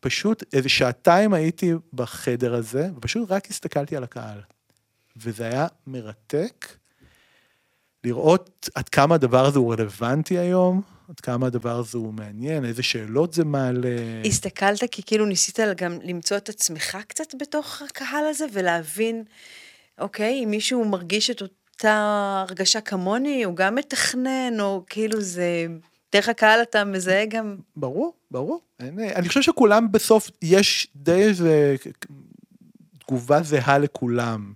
פשוט 0.00 0.44
איזה 0.52 0.68
שעתיים 0.68 1.32
הייתי 1.32 1.72
בחדר 1.92 2.54
הזה, 2.54 2.88
ופשוט 2.96 3.30
רק 3.30 3.50
הסתכלתי 3.50 3.96
על 3.96 4.04
הקהל. 4.04 4.40
וזה 5.16 5.44
היה 5.44 5.66
מרתק 5.86 6.66
לראות 8.08 8.68
עד 8.74 8.88
כמה 8.88 9.14
הדבר 9.14 9.46
הזה 9.46 9.58
הוא 9.58 9.72
רלוונטי 9.72 10.38
היום, 10.38 10.82
עד 11.08 11.20
כמה 11.20 11.46
הדבר 11.46 11.78
הזה 11.78 11.98
הוא 11.98 12.12
מעניין, 12.14 12.64
איזה 12.64 12.82
שאלות 12.82 13.34
זה 13.34 13.44
מעלה. 13.44 13.88
הסתכלת 14.24 14.84
כי 14.90 15.02
כאילו 15.06 15.26
ניסית 15.26 15.58
גם 15.76 15.98
למצוא 16.02 16.36
את 16.36 16.48
עצמך 16.48 16.98
קצת 17.08 17.34
בתוך 17.40 17.82
הקהל 17.82 18.24
הזה 18.30 18.44
ולהבין, 18.52 19.24
אוקיי, 19.98 20.44
אם 20.44 20.50
מישהו 20.50 20.84
מרגיש 20.84 21.30
את 21.30 21.42
אותה 21.42 22.44
הרגשה 22.48 22.80
כמוני, 22.80 23.44
הוא 23.44 23.56
גם 23.56 23.74
מתכנן, 23.74 24.60
או 24.60 24.82
כאילו 24.86 25.20
זה... 25.20 25.66
דרך 26.12 26.28
הקהל 26.28 26.62
אתה 26.62 26.84
מזהה 26.84 27.26
גם... 27.26 27.56
ברור, 27.76 28.12
ברור. 28.30 28.60
אין, 28.80 28.98
אני 29.00 29.28
חושב 29.28 29.42
שכולם 29.42 29.92
בסוף, 29.92 30.30
יש 30.42 30.88
די 30.96 31.12
איזה 31.12 31.76
תגובה 32.98 33.42
זהה 33.42 33.78
לכולם. 33.78 34.52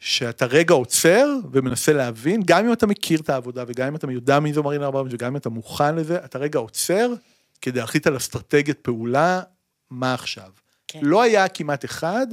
שאתה 0.00 0.46
רגע 0.46 0.74
עוצר 0.74 1.26
ומנסה 1.52 1.92
להבין, 1.92 2.42
גם 2.44 2.66
אם 2.66 2.72
אתה 2.72 2.86
מכיר 2.86 3.20
את 3.20 3.30
העבודה 3.30 3.64
וגם 3.66 3.86
אם 3.86 3.96
אתה 3.96 4.12
יודע 4.12 4.40
מי 4.40 4.52
זו 4.52 4.62
מרינה 4.62 4.88
אברמוביץ' 4.88 5.14
וגם 5.14 5.28
אם 5.28 5.36
אתה 5.36 5.48
מוכן 5.48 5.94
לזה, 5.94 6.24
אתה 6.24 6.38
רגע 6.38 6.58
עוצר 6.58 7.12
כדי 7.60 7.80
להחליט 7.80 8.06
על 8.06 8.16
אסטרטגיית 8.16 8.78
פעולה, 8.78 9.42
מה 9.90 10.14
עכשיו. 10.14 10.50
כן. 10.88 10.98
לא 11.02 11.22
היה 11.22 11.48
כמעט 11.48 11.84
אחד 11.84 12.26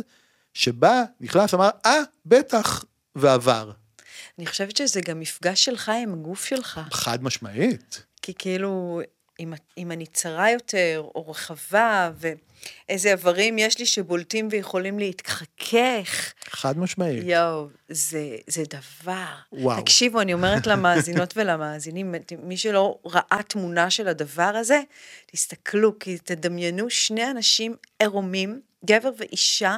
שבא, 0.54 1.04
נכנס, 1.22 1.54
אמר, 1.54 1.70
אה, 1.86 2.02
בטח, 2.26 2.86
ועבר. 3.16 3.72
אני 4.38 4.46
חושבת 4.46 4.78
שזה 4.78 5.02
גם 5.02 5.20
מפגש 5.20 5.66
שלך 5.66 5.92
עם 6.04 6.14
הגוף 6.14 6.46
שלך. 6.46 6.80
חד 6.92 7.24
משמעית. 7.24 8.06
כי 8.22 8.34
כאילו, 8.38 9.02
אם, 9.40 9.54
אם 9.78 9.92
אני 9.92 10.06
צרה 10.06 10.52
יותר, 10.52 11.04
או 11.16 11.26
רחבה, 11.30 12.12
ואיזה 12.18 13.12
איברים 13.12 13.58
יש 13.58 13.80
לי 13.80 13.86
שבולטים 13.86 14.48
ויכולים 14.52 15.00
להתחכך, 15.00 16.34
חד 16.50 16.78
משמעית. 16.78 17.24
יואו, 17.24 17.68
זה, 17.90 18.36
זה 18.48 18.64
דבר. 18.70 19.34
וואו. 19.52 19.82
תקשיבו, 19.82 20.22
אני 20.22 20.34
אומרת 20.34 20.68
למאזינות 20.72 21.34
ולמאזינים, 21.38 22.16
מי 22.44 22.58
שלא 22.58 22.98
ראה 23.06 23.44
תמונה 23.48 23.90
של 23.90 24.08
הדבר 24.08 24.54
הזה, 24.56 24.82
תסתכלו, 25.26 26.00
כי 26.00 26.18
תדמיינו 26.18 26.90
שני 26.90 27.32
אנשים 27.32 27.76
עירומים, 28.00 28.62
גבר 28.86 29.12
ואישה, 29.18 29.78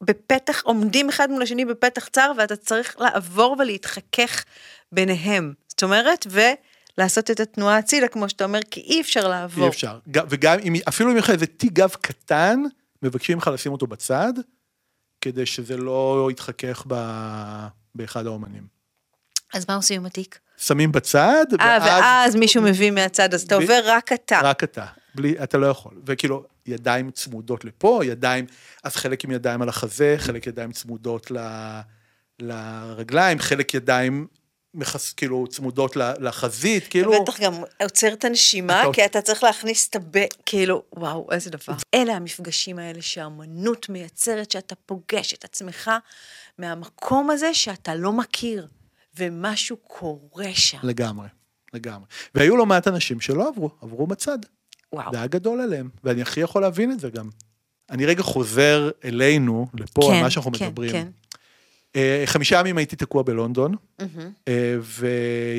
בפתח, 0.00 0.62
עומדים 0.64 1.08
אחד 1.08 1.30
מול 1.30 1.42
השני 1.42 1.64
בפתח 1.64 2.08
צר, 2.08 2.32
ואתה 2.38 2.56
צריך 2.56 2.96
לעבור 3.00 3.56
ולהתחכך 3.58 4.44
ביניהם. 4.92 5.52
זאת 5.68 5.82
אומרת, 5.82 6.26
ולעשות 6.98 7.30
את 7.30 7.40
התנועה 7.40 7.78
הצידה, 7.78 8.08
כמו 8.08 8.28
שאתה 8.28 8.44
אומר, 8.44 8.60
כי 8.70 8.80
אי 8.80 9.00
אפשר 9.00 9.28
לעבור. 9.28 9.64
אי 9.64 9.68
אפשר. 9.68 9.98
וגם 10.28 10.58
אם, 10.58 10.74
אפילו 10.88 11.12
אם 11.12 11.16
יש 11.16 11.24
לך 11.24 11.30
איזה 11.30 11.46
תיק 11.46 11.72
גב 11.72 11.94
קטן, 12.00 12.62
מבקשים 13.02 13.36
ממך 13.36 13.50
לשים 13.54 13.72
אותו 13.72 13.86
בצד, 13.86 14.32
כדי 15.20 15.46
שזה 15.46 15.76
לא 15.76 16.28
יתחכך 16.30 16.84
ב... 16.88 16.94
באחד 17.94 18.26
האומנים. 18.26 18.66
אז 19.54 19.64
מה 19.68 19.74
עושים 19.74 20.00
עם 20.00 20.06
התיק? 20.06 20.38
שמים 20.56 20.92
בצד, 20.92 21.46
אה, 21.60 21.78
ואז 21.82 22.36
מישהו 22.36 22.62
מביא 22.62 22.90
מהצד, 22.90 23.34
אז 23.34 23.42
אתה 23.42 23.58
ב- 23.58 23.60
עובר 23.60 23.80
רק 23.84 24.12
אתה. 24.12 24.40
רק 24.42 24.64
אתה. 24.64 24.86
בלי, 25.14 25.34
אתה 25.42 25.58
לא 25.58 25.66
יכול. 25.66 25.92
וכאילו, 26.06 26.44
ידיים 26.66 27.10
צמודות 27.10 27.64
לפה, 27.64 28.00
ידיים, 28.04 28.46
אז 28.84 28.96
חלק 28.96 29.24
עם 29.24 29.30
ידיים 29.30 29.62
על 29.62 29.68
החזה, 29.68 30.14
חלק 30.18 30.46
ידיים 30.46 30.72
צמודות 30.72 31.30
ל, 31.30 31.38
לרגליים, 32.40 33.38
חלק 33.38 33.74
ידיים 33.74 34.26
מחס, 34.76 35.12
כאילו 35.12 35.46
צמודות 35.46 35.96
לחזית, 35.96 36.86
כאילו... 36.88 37.12
אתה 37.12 37.22
בטח 37.22 37.40
גם 37.40 37.54
עוצר 37.82 38.12
את 38.12 38.24
הנשימה, 38.24 38.82
אתה- 38.82 38.92
כי 38.92 39.04
אתה 39.04 39.22
צריך 39.22 39.42
להכניס 39.42 39.88
את 39.88 39.96
הב... 39.96 40.12
כאילו, 40.46 40.82
וואו, 40.96 41.28
איזה 41.32 41.50
דבר. 41.50 41.74
אלה 41.94 42.12
המפגשים 42.16 42.78
האלה 42.78 43.02
שהאמנות 43.02 43.88
מייצרת, 43.88 44.50
שאתה 44.50 44.74
פוגש 44.74 45.34
את 45.34 45.44
עצמך 45.44 45.90
מהמקום 46.58 47.30
הזה 47.30 47.54
שאתה 47.54 47.94
לא 47.94 48.12
מכיר, 48.12 48.66
ומשהו 49.18 49.76
קורה 49.76 50.54
שם. 50.54 50.78
לגמרי, 50.82 51.28
לגמרי. 51.72 52.06
והיו 52.34 52.56
לא 52.56 52.66
מעט 52.66 52.88
אנשים 52.88 53.20
שלא 53.20 53.48
עברו, 53.48 53.70
עברו 53.82 54.06
בצד. 54.06 54.38
וואו. 54.92 55.10
זה 55.12 55.18
היה 55.18 55.26
גדול 55.26 55.60
עליהם, 55.60 55.88
ואני 56.04 56.22
הכי 56.22 56.40
יכול 56.40 56.62
להבין 56.62 56.92
את 56.92 57.00
זה 57.00 57.10
גם. 57.10 57.28
אני 57.90 58.06
רגע 58.06 58.22
חוזר 58.22 58.90
אלינו, 59.04 59.66
לפה, 59.74 60.14
על 60.14 60.22
מה 60.22 60.30
שאנחנו 60.30 60.52
כן, 60.52 60.66
מדברים. 60.66 60.92
כן. 60.92 60.96
אה, 60.96 61.25
חמישה 62.26 62.60
ימים 62.60 62.78
הייתי 62.78 62.96
תקוע 62.96 63.22
בלונדון. 63.22 63.74
אה, 64.48 64.76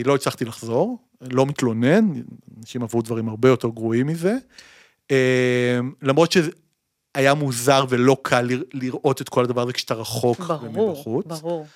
ולא 0.04 0.16
הצלחתי 0.16 0.46
לחזור, 0.46 0.98
לא 1.22 1.46
מתלונן, 1.46 2.12
אנשים 2.60 2.84
עברו 2.84 3.02
דברים 3.02 3.30
הרבה 3.30 3.50
יותר 3.50 3.68
גרועים 3.68 4.08
מזה. 4.08 4.36
אה, 5.12 5.80
למרות 6.02 6.32
שהיה 6.32 7.34
מוזר 7.34 7.86
ולא 7.90 8.18
קל 8.22 8.42
לר- 8.42 8.64
לראות 8.74 9.22
את 9.22 9.30
כל 9.30 9.44
הדבר 9.44 9.62
הזה 9.62 9.74
כשאתה 9.74 9.94
רחוק 9.94 10.40
ברור, 10.40 10.90
מבחוץ. 10.92 11.26
ברור. 11.26 11.68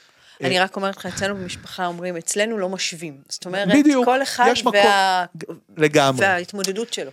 אה, 0.42 0.48
אני 0.48 0.60
רק 0.60 0.76
אומרת 0.76 0.98
לך, 0.98 1.06
אצלנו 1.06 1.36
במשפחה 1.36 1.86
אומרים, 1.86 2.18
אצלנו 2.18 2.58
לא 2.58 2.70
משווים. 2.70 3.18
זאת 3.30 3.46
אומרת, 3.46 3.68
בדיוק, 3.68 4.06
כל 4.06 4.24
אחד 4.24 4.52
וה... 4.74 5.26
לגמרי. 5.78 6.22
וההתמודדות 6.26 6.94
שלו. 6.94 7.12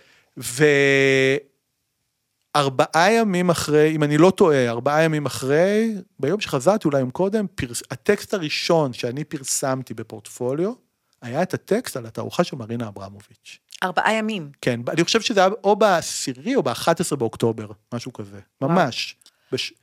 וארבעה 2.57 3.11
ימים 3.11 3.49
אחרי, 3.49 3.95
אם 3.95 4.03
אני 4.03 4.17
לא 4.17 4.31
טועה, 4.31 4.69
ארבעה 4.69 5.03
ימים 5.03 5.25
אחרי, 5.25 5.95
ביום 6.19 6.41
שחזרתי, 6.41 6.87
אולי 6.87 6.99
יום 6.99 7.11
קודם, 7.11 7.45
פרס... 7.55 7.83
הטקסט 7.91 8.33
הראשון 8.33 8.93
שאני 8.93 9.23
פרסמתי 9.23 9.93
בפורטפוליו, 9.93 10.73
היה 11.21 11.41
את 11.41 11.53
הטקסט 11.53 11.97
על 11.97 12.05
התערוכה 12.05 12.43
של 12.43 12.55
מרינה 12.55 12.87
אברמוביץ'. 12.87 13.59
ארבעה 13.83 14.13
ימים. 14.13 14.51
כן, 14.61 14.79
אני 14.87 15.03
חושב 15.03 15.21
שזה 15.21 15.39
היה 15.39 15.49
או 15.63 15.75
בעשירי 15.75 16.55
או 16.55 16.63
ב-11 16.63 17.15
באוקטובר, 17.15 17.67
משהו 17.93 18.13
כזה, 18.13 18.39
ממש. 18.61 19.15
בש... 19.51 19.73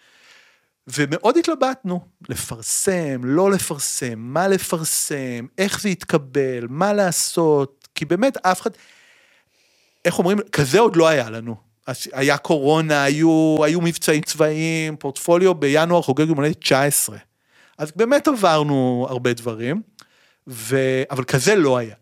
ומאוד 0.88 1.36
התלבטנו, 1.36 2.00
לפרסם, 2.28 3.20
לא 3.24 3.50
לפרסם, 3.50 4.18
מה 4.18 4.48
לפרסם, 4.48 5.46
איך 5.58 5.80
זה 5.80 5.88
יתקבל, 5.88 6.66
מה 6.68 6.92
לעשות, 6.92 7.88
כי 7.94 8.04
באמת 8.04 8.36
אף 8.36 8.60
אחד, 8.60 8.70
איך 10.04 10.18
אומרים, 10.18 10.38
כזה 10.52 10.80
עוד 10.80 10.96
לא 10.96 11.08
היה 11.08 11.30
לנו. 11.30 11.65
היה 12.12 12.36
קורונה, 12.36 13.04
היו, 13.04 13.56
היו 13.64 13.80
מבצעים 13.80 14.22
צבאיים, 14.22 14.96
פורטפוליו 14.96 15.54
בינואר 15.54 16.02
חוגג 16.02 16.28
יום 16.28 16.36
הולדת 16.36 16.60
19. 16.60 17.16
אז 17.78 17.92
באמת 17.96 18.28
עברנו 18.28 19.06
הרבה 19.10 19.32
דברים, 19.32 19.82
ו... 20.48 20.78
אבל 21.10 21.24
כזה 21.24 21.56
לא 21.56 21.76
היה. 21.76 21.94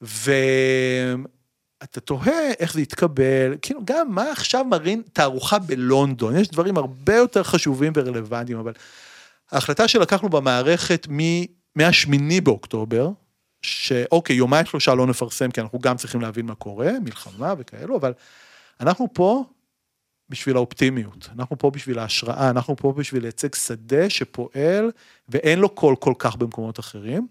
ואתה 0.00 2.00
תוהה 2.04 2.52
איך 2.58 2.72
זה 2.72 2.80
יתקבל, 2.80 3.54
כאילו 3.62 3.80
גם 3.84 4.14
מה 4.14 4.32
עכשיו 4.32 4.64
מראים 4.64 5.02
תערוכה 5.12 5.58
בלונדון, 5.58 6.36
יש 6.36 6.48
דברים 6.48 6.76
הרבה 6.76 7.16
יותר 7.16 7.42
חשובים 7.42 7.92
ורלוונטיים, 7.96 8.58
אבל 8.58 8.72
ההחלטה 9.52 9.88
שלקחנו 9.88 10.28
במערכת 10.28 11.06
מ- 11.10 11.44
מהשמיני 11.76 12.40
באוקטובר, 12.40 13.10
שאוקיי, 13.62 14.36
יומיים 14.36 14.66
שלושה 14.66 14.94
לא 14.94 15.06
נפרסם, 15.06 15.50
כי 15.50 15.60
אנחנו 15.60 15.78
גם 15.78 15.96
צריכים 15.96 16.20
להבין 16.20 16.46
מה 16.46 16.54
קורה, 16.54 16.90
מלחמה 17.04 17.54
וכאלו, 17.58 17.96
אבל 17.96 18.12
אנחנו 18.82 19.08
פה 19.12 19.44
בשביל 20.28 20.56
האופטימיות, 20.56 21.28
אנחנו 21.38 21.58
פה 21.58 21.70
בשביל 21.70 21.98
ההשראה, 21.98 22.50
אנחנו 22.50 22.76
פה 22.76 22.92
בשביל 22.92 23.22
לייצג 23.22 23.54
שדה 23.54 24.10
שפועל 24.10 24.90
ואין 25.28 25.58
לו 25.58 25.68
קול 25.68 25.96
כל 25.96 26.14
כך 26.18 26.36
במקומות 26.36 26.80
אחרים. 26.80 27.26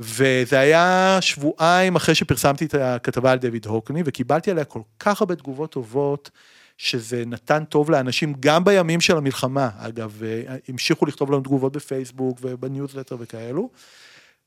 וזה 0.00 0.58
היה 0.58 1.18
שבועיים 1.20 1.96
אחרי 1.96 2.14
שפרסמתי 2.14 2.64
את 2.64 2.74
הכתבה 2.74 3.32
על 3.32 3.38
דויד 3.38 3.66
הוקני, 3.66 4.02
וקיבלתי 4.04 4.50
עליה 4.50 4.64
כל 4.64 4.80
כך 4.98 5.20
הרבה 5.20 5.36
תגובות 5.36 5.72
טובות, 5.72 6.30
שזה 6.78 7.22
נתן 7.26 7.64
טוב 7.64 7.90
לאנשים 7.90 8.34
גם 8.40 8.64
בימים 8.64 9.00
של 9.00 9.16
המלחמה, 9.16 9.70
אגב, 9.76 10.22
אה, 10.24 10.56
המשיכו 10.68 11.06
לכתוב 11.06 11.30
לנו 11.30 11.40
תגובות 11.40 11.76
בפייסבוק 11.76 12.38
ובניוזלטר 12.42 13.16
וכאלו. 13.18 13.70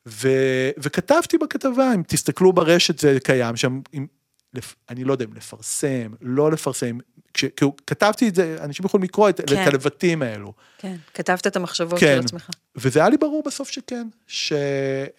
ו, 0.08 0.30
וכתבתי 0.78 1.38
בכתבה, 1.38 1.94
אם 1.96 2.04
תסתכלו 2.08 2.54
ברשת 2.54 3.00
זה 3.00 3.18
קיים 3.24 3.56
שם, 3.56 3.80
אני 4.90 5.04
לא 5.04 5.12
יודע 5.12 5.26
אם 5.26 5.34
לפרסם, 5.34 6.12
לא 6.22 6.52
לפרסם, 6.52 6.98
כשכתבתי 7.34 8.28
את 8.28 8.36
זה, 8.36 8.58
אנשים 8.62 8.86
יכולים 8.86 9.04
לקרוא 9.04 9.30
את, 9.30 9.42
כן. 9.50 9.64
את 9.64 9.68
הלבטים 9.68 10.22
האלו. 10.22 10.54
כן, 10.78 10.96
כתבת 11.14 11.48
את 11.48 11.56
המחשבות 11.56 12.00
כן. 12.00 12.16
של 12.20 12.26
עצמך. 12.26 12.50
וזה 12.76 13.00
היה 13.00 13.10
לי 13.10 13.18
ברור 13.18 13.44
בסוף 13.46 13.70
שכן, 13.70 14.08
ש, 14.28 14.54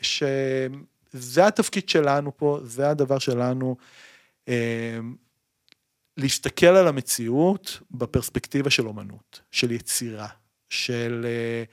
שזה 0.01 1.47
התפקיד 1.47 1.89
שלנו 1.89 2.37
פה, 2.37 2.61
זה 2.65 2.91
הדבר 2.91 3.19
שלנו. 3.19 3.77
אה, 4.49 4.99
להסתכל 6.19 6.67
על 6.67 6.89
המציאות 6.89 7.81
בפרספקטיבה 7.91 8.71
של 8.71 8.87
אומנות, 8.87 9.41
של 9.51 9.73
יצירה, 9.73 10.29
של, 10.69 11.27
אה, 11.29 11.65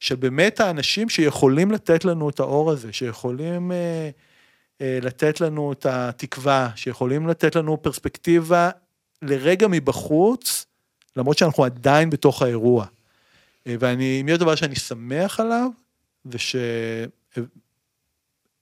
של 0.00 0.14
באמת 0.14 0.60
האנשים 0.60 1.08
שיכולים 1.08 1.70
לתת 1.70 2.04
לנו 2.04 2.30
את 2.30 2.40
האור 2.40 2.70
הזה, 2.70 2.92
שיכולים 2.92 3.72
אה, 3.72 4.10
לתת 4.80 5.40
לנו 5.40 5.72
את 5.72 5.86
התקווה, 5.86 6.70
שיכולים 6.76 7.28
לתת 7.28 7.56
לנו 7.56 7.82
פרספקטיבה 7.82 8.70
לרגע 9.22 9.66
מבחוץ, 9.68 10.66
למרות 11.16 11.38
שאנחנו 11.38 11.64
עדיין 11.64 12.10
בתוך 12.10 12.42
האירוע. 12.42 12.86
ואני, 13.66 14.18
אם 14.20 14.28
יש 14.28 14.38
דבר 14.38 14.54
שאני 14.54 14.76
שמח 14.76 15.40
עליו, 15.40 15.68
זה 16.24 16.38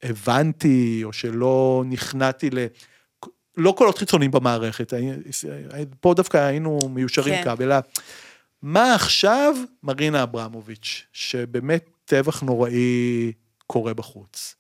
שהבנתי, 0.03 1.01
או 1.05 1.13
שלא 1.13 1.85
נכנעתי 1.87 2.51
ל... 2.51 2.59
לא 3.57 3.75
קולות 3.77 3.99
חיצוניים 3.99 4.31
במערכת, 4.31 4.93
פה 6.01 6.15
דווקא 6.15 6.37
היינו 6.37 6.79
מיושרים 6.91 7.35
כן. 7.35 7.45
כבל, 7.45 7.65
אלא 7.65 7.77
מה 8.63 8.95
עכשיו 8.95 9.55
מרינה 9.83 10.23
אברמוביץ', 10.23 11.07
שבאמת 11.13 11.91
טבח 12.05 12.41
נוראי 12.43 13.33
קורה 13.67 13.95
בחוץ. 13.95 14.58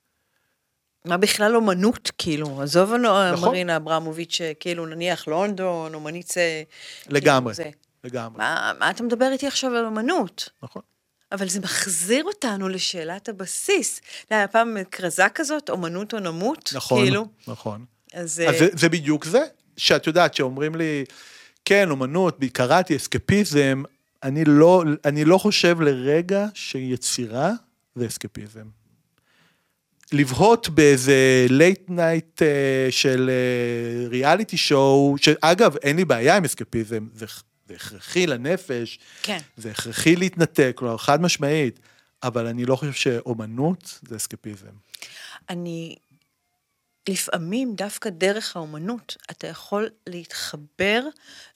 מה 1.04 1.16
בכלל 1.16 1.56
אומנות, 1.56 2.10
כאילו, 2.18 2.62
עזוב 2.62 2.94
נכון. 2.94 3.48
מרינה 3.48 3.76
אברמוביץ', 3.76 4.40
כאילו 4.60 4.86
נניח 4.86 5.28
לונדון, 5.28 5.94
אומנית 5.94 6.28
זה... 6.28 6.62
לגמרי, 7.08 7.54
כאילו 7.54 7.70
לגמרי. 8.04 8.38
מה, 8.38 8.72
מה 8.78 8.90
אתה 8.90 9.02
מדבר 9.02 9.28
איתי 9.32 9.46
עכשיו 9.46 9.74
על 9.74 9.84
אומנות? 9.84 10.48
נכון. 10.62 10.82
אבל 11.32 11.48
זה 11.48 11.60
מחזיר 11.60 12.24
אותנו 12.24 12.68
לשאלת 12.68 13.28
הבסיס. 13.28 14.00
היה 14.30 14.48
פעם 14.48 14.76
כרזה 14.90 15.28
כזאת, 15.34 15.70
אומנות 15.70 16.14
או 16.14 16.18
נמות, 16.18 16.70
נכון, 16.74 17.02
כאילו. 17.04 17.26
נכון. 17.48 17.84
אז... 18.14 18.42
אז 18.48 18.58
זה, 18.58 18.68
זה 18.72 18.88
בדיוק 18.88 19.24
זה, 19.24 19.42
שאת 19.76 20.06
יודעת, 20.06 20.34
שאומרים 20.34 20.74
לי, 20.74 21.04
כן, 21.64 21.90
אומנות, 21.90 22.38
קראתי 22.52 22.96
אסקפיזם, 22.96 23.82
אני 24.22 24.44
לא, 24.44 24.84
אני 25.04 25.24
לא 25.24 25.38
חושב 25.38 25.80
לרגע 25.80 26.46
שיצירה 26.54 27.52
זה 27.94 28.06
אסקפיזם. 28.06 28.77
לבהות 30.12 30.68
באיזה 30.68 31.46
late 31.50 31.82
night 31.88 32.42
אה, 32.42 32.92
של 32.92 33.30
ריאליטי 34.08 34.56
אה, 34.56 34.58
show, 34.58 35.14
שאגב, 35.18 35.76
אין 35.76 35.96
לי 35.96 36.04
בעיה 36.04 36.36
עם 36.36 36.44
אסקפיזם, 36.44 37.06
זה, 37.14 37.26
זה 37.68 37.74
הכרחי 37.74 38.26
לנפש, 38.26 38.98
כן. 39.22 39.38
זה 39.56 39.70
הכרחי 39.70 40.16
להתנתק, 40.16 40.72
כלומר, 40.74 40.96
חד 40.96 41.20
משמעית, 41.20 41.80
אבל 42.22 42.46
אני 42.46 42.64
לא 42.64 42.76
חושב 42.76 42.92
שאומנות 42.92 43.98
זה 44.08 44.16
אסקפיזם. 44.16 44.72
אני 45.50 45.96
לפעמים 47.08 47.74
דווקא 47.74 48.10
דרך 48.10 48.56
האומנות 48.56 49.16
אתה 49.30 49.46
יכול 49.46 49.88
להתחבר 50.06 51.02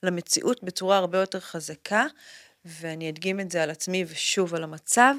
למציאות 0.03 0.63
בצורה 0.63 0.97
הרבה 0.97 1.17
יותר 1.17 1.39
חזקה, 1.39 2.05
ואני 2.65 3.09
אדגים 3.09 3.39
את 3.39 3.51
זה 3.51 3.63
על 3.63 3.69
עצמי 3.69 4.05
ושוב 4.07 4.55
על 4.55 4.63
המצב. 4.63 5.15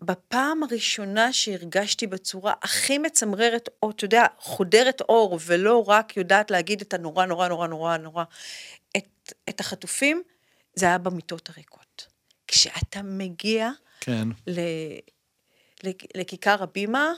בפעם 0.00 0.62
הראשונה 0.62 1.32
שהרגשתי 1.32 2.06
בצורה 2.06 2.54
הכי 2.62 2.98
מצמררת, 2.98 3.68
או 3.82 3.90
אתה 3.90 4.04
יודע, 4.04 4.26
חודרת 4.38 5.00
אור, 5.00 5.38
ולא 5.46 5.88
רק 5.88 6.16
יודעת 6.16 6.50
להגיד 6.50 6.80
את 6.80 6.94
הנורא 6.94 7.26
נורא 7.26 7.48
נורא 7.48 7.66
נורא 7.66 7.96
נורא, 7.96 8.24
את, 8.96 9.32
את 9.48 9.60
החטופים, 9.60 10.22
זה 10.74 10.86
היה 10.86 10.98
במיטות 10.98 11.48
הריקות. 11.48 12.06
כשאתה 12.46 13.02
מגיע 13.02 13.70
כן. 14.00 14.28
ל, 14.46 14.60
לכיכר 16.14 16.62
הבימה, 16.62 17.12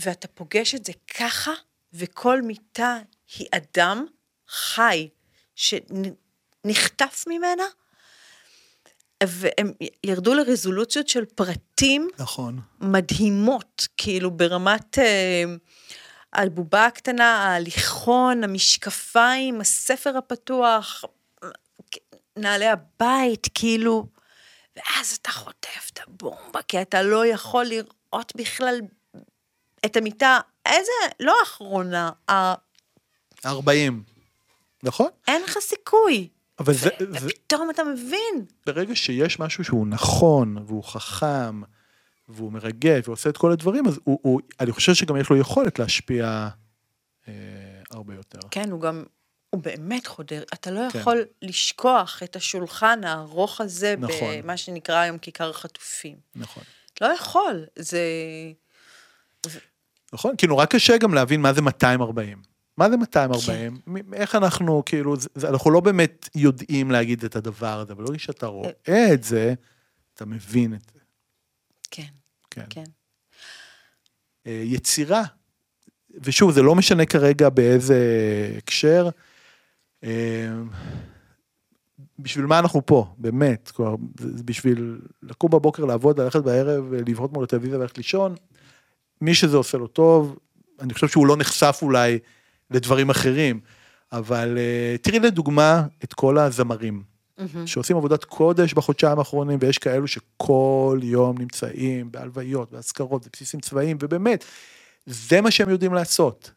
ואתה 0.00 0.28
פוגש 0.28 0.74
את 0.74 0.84
זה 0.84 0.92
ככה, 1.18 1.52
וכל 1.92 2.42
מיטה 2.42 2.98
היא 3.38 3.46
אדם 3.50 4.06
חי 4.48 5.08
שנחטף 5.54 7.24
ממנה, 7.26 7.64
והם 9.28 9.72
ירדו 10.04 10.34
לרזולוציות 10.34 11.08
של 11.08 11.24
פרטים 11.24 12.08
נכון. 12.18 12.60
מדהימות, 12.80 13.88
כאילו 13.96 14.30
ברמת 14.30 14.98
אה, 14.98 15.44
הבובה 16.32 16.86
הקטנה, 16.86 17.44
ההליכון, 17.44 18.44
המשקפיים, 18.44 19.60
הספר 19.60 20.16
הפתוח, 20.16 21.04
נעלי 22.36 22.68
הבית, 22.68 23.46
כאילו, 23.54 24.06
ואז 24.76 25.18
אתה 25.22 25.30
חוטף 25.30 25.90
את 25.92 26.00
הבומבה, 26.06 26.62
כי 26.68 26.82
אתה 26.82 27.02
לא 27.02 27.26
יכול 27.26 27.64
לראות 27.64 28.32
בכלל 28.36 28.80
את 29.86 29.96
המיטה, 29.96 30.40
איזה, 30.66 30.92
לא 31.20 31.34
האחרונה, 31.40 32.10
ה... 32.30 32.54
40, 33.46 34.02
נכון? 34.82 35.08
אין 35.28 35.42
לך 35.42 35.58
סיכוי. 35.58 36.28
אבל 36.58 36.74
זה, 36.74 36.90
זה... 36.98 37.26
ופתאום 37.26 37.70
אתה 37.70 37.84
מבין. 37.84 38.46
ברגע 38.66 38.96
שיש 38.96 39.40
משהו 39.40 39.64
שהוא 39.64 39.86
נכון, 39.86 40.64
והוא 40.66 40.84
חכם, 40.84 41.62
והוא 42.28 42.52
מרגש, 42.52 43.08
ועושה 43.08 43.30
את 43.30 43.36
כל 43.36 43.52
הדברים, 43.52 43.86
אז 43.86 44.00
הוא, 44.04 44.18
הוא, 44.22 44.40
אני 44.60 44.72
חושב 44.72 44.94
שגם 44.94 45.16
יש 45.16 45.30
לו 45.30 45.36
יכולת 45.36 45.78
להשפיע 45.78 46.48
אה, 47.28 47.34
הרבה 47.90 48.14
יותר. 48.14 48.38
כן, 48.50 48.70
הוא 48.70 48.80
גם, 48.80 49.04
הוא 49.50 49.62
באמת 49.62 50.06
חודר. 50.06 50.42
אתה 50.54 50.70
לא 50.70 50.80
כן. 50.92 50.98
יכול 50.98 51.24
לשכוח 51.42 52.22
את 52.22 52.36
השולחן 52.36 53.04
הארוך 53.04 53.60
הזה, 53.60 53.94
נכון. 53.98 54.40
במה 54.42 54.56
שנקרא 54.56 54.96
היום 54.98 55.18
כיכר 55.18 55.50
החטופים. 55.50 56.16
נכון. 56.34 56.62
לא 57.00 57.06
יכול, 57.06 57.66
זה... 57.78 58.02
נכון? 60.12 60.36
כי 60.36 60.46
נורא 60.46 60.64
קשה 60.64 60.98
גם 60.98 61.14
להבין 61.14 61.40
מה 61.40 61.52
זה 61.52 61.62
240. 61.62 62.51
מה 62.82 62.90
זה 62.90 62.96
240? 62.96 63.76
כן. 63.76 64.12
איך 64.12 64.34
אנחנו, 64.34 64.82
כאילו, 64.86 65.16
זה, 65.34 65.48
אנחנו 65.48 65.70
לא 65.70 65.80
באמת 65.80 66.28
יודעים 66.34 66.90
להגיד 66.90 67.24
את 67.24 67.36
הדבר 67.36 67.80
הזה, 67.80 67.92
אבל 67.92 68.04
לא 68.08 68.18
שאתה 68.18 68.46
רואה 68.46 69.14
את 69.14 69.24
זה, 69.24 69.54
אתה 70.14 70.24
מבין 70.24 70.74
את 70.74 70.90
זה. 70.94 71.00
כן. 71.90 72.06
כן. 72.50 72.64
כן. 72.70 72.84
אה, 74.46 74.62
יצירה, 74.64 75.22
ושוב, 76.10 76.52
זה 76.52 76.62
לא 76.62 76.74
משנה 76.74 77.06
כרגע 77.06 77.48
באיזה 77.48 77.98
הקשר, 78.58 79.08
אה, 80.04 80.52
בשביל 82.18 82.46
מה 82.46 82.58
אנחנו 82.58 82.86
פה, 82.86 83.14
באמת, 83.18 83.70
כלומר, 83.70 83.96
בשביל 84.44 85.00
לקום 85.22 85.50
בבוקר 85.50 85.84
לעבוד, 85.84 86.20
ללכת 86.20 86.42
בערב, 86.42 86.92
לבהות 86.92 87.32
מול 87.32 87.44
הטלוויזיה 87.44 87.78
וללכת 87.78 87.96
לישון, 87.96 88.34
מי 89.20 89.34
שזה 89.34 89.56
עושה 89.56 89.78
לו 89.78 89.86
טוב, 89.86 90.38
אני 90.80 90.94
חושב 90.94 91.08
שהוא 91.08 91.26
לא 91.26 91.36
נחשף 91.36 91.78
אולי 91.82 92.18
לדברים 92.74 93.10
אחרים, 93.10 93.60
אבל 94.12 94.58
uh, 94.58 95.02
תראי 95.02 95.18
לדוגמה 95.18 95.82
את 96.04 96.14
כל 96.14 96.38
הזמרים, 96.38 97.02
mm-hmm. 97.02 97.42
שעושים 97.66 97.96
עבודת 97.96 98.24
קודש 98.24 98.74
בחודשיים 98.74 99.18
האחרונים, 99.18 99.58
ויש 99.60 99.78
כאלו 99.78 100.06
שכל 100.06 101.00
יום 101.02 101.38
נמצאים 101.38 102.12
בהלוויות, 102.12 102.72
באזכרות, 102.72 103.26
בבסיסים 103.26 103.60
צבאיים, 103.60 103.96
ובאמת, 104.00 104.44
זה 105.06 105.40
מה 105.40 105.50
שהם 105.50 105.70
יודעים 105.70 105.94
לעשות. 105.94 106.50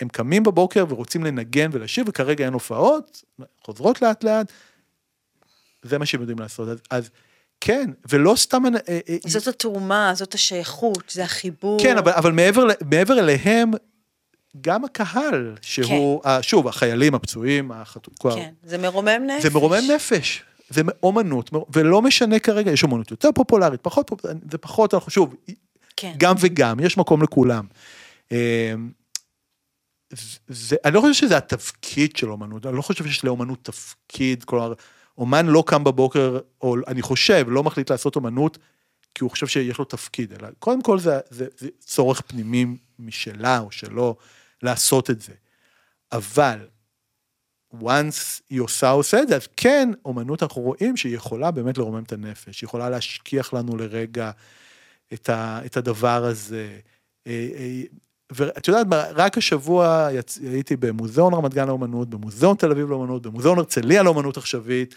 הם 0.00 0.08
קמים 0.08 0.42
בבוקר 0.42 0.84
ורוצים 0.88 1.24
לנגן 1.24 1.70
ולשיר, 1.72 2.04
וכרגע 2.08 2.44
אין 2.44 2.52
הופעות, 2.52 3.22
חוזרות 3.64 4.02
לאט 4.02 4.24
לאט, 4.24 4.52
זה 5.82 5.98
מה 5.98 6.06
שהם 6.06 6.20
יודעים 6.20 6.38
לעשות. 6.38 6.68
אז, 6.68 6.78
אז 6.90 7.10
כן, 7.60 7.90
ולא 8.08 8.34
סתם... 8.36 8.62
אה, 8.66 8.98
אה, 9.08 9.16
זאת 9.26 9.48
התרומה, 9.48 10.12
זאת 10.14 10.34
השייכות, 10.34 11.10
זה 11.10 11.24
החיבור. 11.24 11.78
כן, 11.82 11.98
אבל, 11.98 12.12
אבל 12.12 12.32
מעבר, 12.32 12.66
מעבר 12.90 13.18
אליהם, 13.18 13.70
גם 14.60 14.84
הקהל, 14.84 15.54
שהוא, 15.62 16.22
כן. 16.22 16.42
שוב, 16.42 16.68
החיילים, 16.68 17.14
הפצועים, 17.14 17.72
החטופים. 17.72 18.32
כן, 18.32 18.52
זה 18.62 18.78
מרומם 18.78 19.22
נפש. 19.26 19.42
זה 19.42 19.50
מרומם 19.50 19.82
נפש. 19.94 20.42
זה 20.68 20.82
אומנות, 21.02 21.50
ולא 21.72 22.02
משנה 22.02 22.38
כרגע, 22.38 22.70
יש 22.70 22.82
אומנות 22.82 23.10
יותר 23.10 23.28
פופולרית, 23.34 23.80
פחות 23.82 24.10
זה 24.50 24.58
פחות, 24.58 24.94
אנחנו 24.94 25.10
שוב, 25.10 25.34
כן. 25.96 26.12
גם 26.16 26.34
וגם, 26.40 26.80
יש 26.80 26.98
מקום 26.98 27.22
לכולם. 27.22 27.66
אה, 28.32 28.74
זה, 30.48 30.76
אני 30.84 30.94
לא 30.94 31.00
חושב 31.00 31.12
שזה 31.12 31.36
התפקיד 31.36 32.16
של 32.16 32.30
אומנות, 32.30 32.66
אני 32.66 32.76
לא 32.76 32.82
חושב 32.82 33.06
שיש 33.06 33.24
לאומנות 33.24 33.58
תפקיד, 33.62 34.44
כלומר, 34.44 34.72
אומן 35.18 35.46
לא 35.46 35.64
קם 35.66 35.84
בבוקר, 35.84 36.38
או 36.60 36.76
אני 36.86 37.02
חושב, 37.02 37.46
לא 37.48 37.62
מחליט 37.62 37.90
לעשות 37.90 38.16
אומנות, 38.16 38.58
כי 39.14 39.24
הוא 39.24 39.30
חושב 39.30 39.46
שיש 39.46 39.78
לו 39.78 39.84
תפקיד, 39.84 40.32
אלא 40.32 40.48
קודם 40.58 40.82
כל 40.82 40.98
זה, 40.98 41.18
זה, 41.30 41.46
זה 41.58 41.68
צורך 41.80 42.20
פנימי 42.20 42.66
משלה 42.98 43.58
או 43.58 43.70
שלו 43.70 44.16
לעשות 44.66 45.10
את 45.10 45.20
זה. 45.20 45.32
אבל 46.12 46.68
once 47.74 48.40
היא 48.50 48.60
עושה 48.60 48.90
עושה 48.90 49.22
את 49.22 49.28
זה, 49.28 49.36
אז 49.36 49.48
כן, 49.56 49.90
אומנות 50.04 50.42
אנחנו 50.42 50.62
רואים 50.62 50.96
שהיא 50.96 51.16
יכולה 51.16 51.50
באמת 51.50 51.78
לרומם 51.78 52.02
את 52.02 52.12
הנפש, 52.12 52.60
היא 52.60 52.66
יכולה 52.66 52.90
להשכיח 52.90 53.52
לנו 53.52 53.76
לרגע 53.76 54.30
את, 55.12 55.28
ה, 55.28 55.60
את 55.66 55.76
הדבר 55.76 56.24
הזה. 56.24 56.78
אה, 57.26 57.48
אה, 57.56 57.82
ואת 58.32 58.68
יודעת, 58.68 58.86
רק 59.14 59.38
השבוע 59.38 60.08
יצ... 60.12 60.38
הייתי 60.38 60.76
במוזיאון 60.76 61.34
רמת 61.34 61.54
גן 61.54 61.66
לאומנות, 61.66 62.10
במוזיאון 62.10 62.56
תל 62.56 62.70
אביב 62.70 62.90
לאומנות, 62.90 63.22
במוזיאון 63.22 63.58
הרצליה 63.58 64.02
לאומנות 64.02 64.36
עכשווית, 64.36 64.94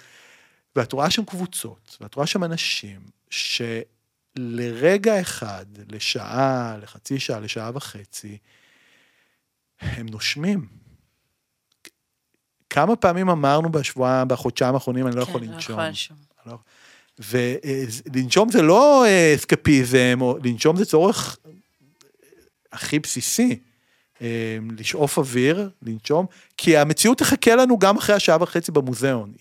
ואת 0.75 0.93
רואה 0.93 1.09
שם 1.09 1.25
קבוצות, 1.25 1.97
ואת 2.01 2.15
רואה 2.15 2.27
שם 2.27 2.43
אנשים 2.43 2.99
שלרגע 3.29 5.21
אחד, 5.21 5.65
לשעה, 5.91 6.77
לחצי 6.81 7.19
שעה, 7.19 7.39
לשעה 7.39 7.71
וחצי, 7.73 8.37
הם 9.79 10.09
נושמים. 10.09 10.67
כמה 12.69 12.95
פעמים 12.95 13.29
אמרנו 13.29 13.71
בשבועה, 13.71 14.25
בחודשיים 14.25 14.73
האחרונים, 14.73 15.07
אני 15.07 15.15
לא 15.15 15.21
יכול 15.21 15.41
כן, 15.41 15.47
לא 15.47 15.53
לנשום. 15.53 15.73
יכולה 15.73 15.87
לנשום. 15.87 16.17
לא. 16.45 16.57
ולנשום 17.19 18.49
זה 18.51 18.61
לא 18.61 19.05
אה, 19.05 19.35
אסקפיזם, 19.35 20.17
או 20.21 20.37
לנשום 20.43 20.77
זה 20.77 20.85
צורך 20.85 21.37
הכי 22.71 22.99
בסיסי. 22.99 23.59
אה, 24.21 24.57
לשאוף 24.77 25.17
אוויר, 25.17 25.69
לנשום, 25.81 26.25
כי 26.57 26.77
המציאות 26.77 27.17
תחכה 27.17 27.55
לנו 27.55 27.79
גם 27.79 27.97
אחרי 27.97 28.15
השעה 28.15 28.37
וחצי 28.41 28.71
במוזיאון. 28.71 29.33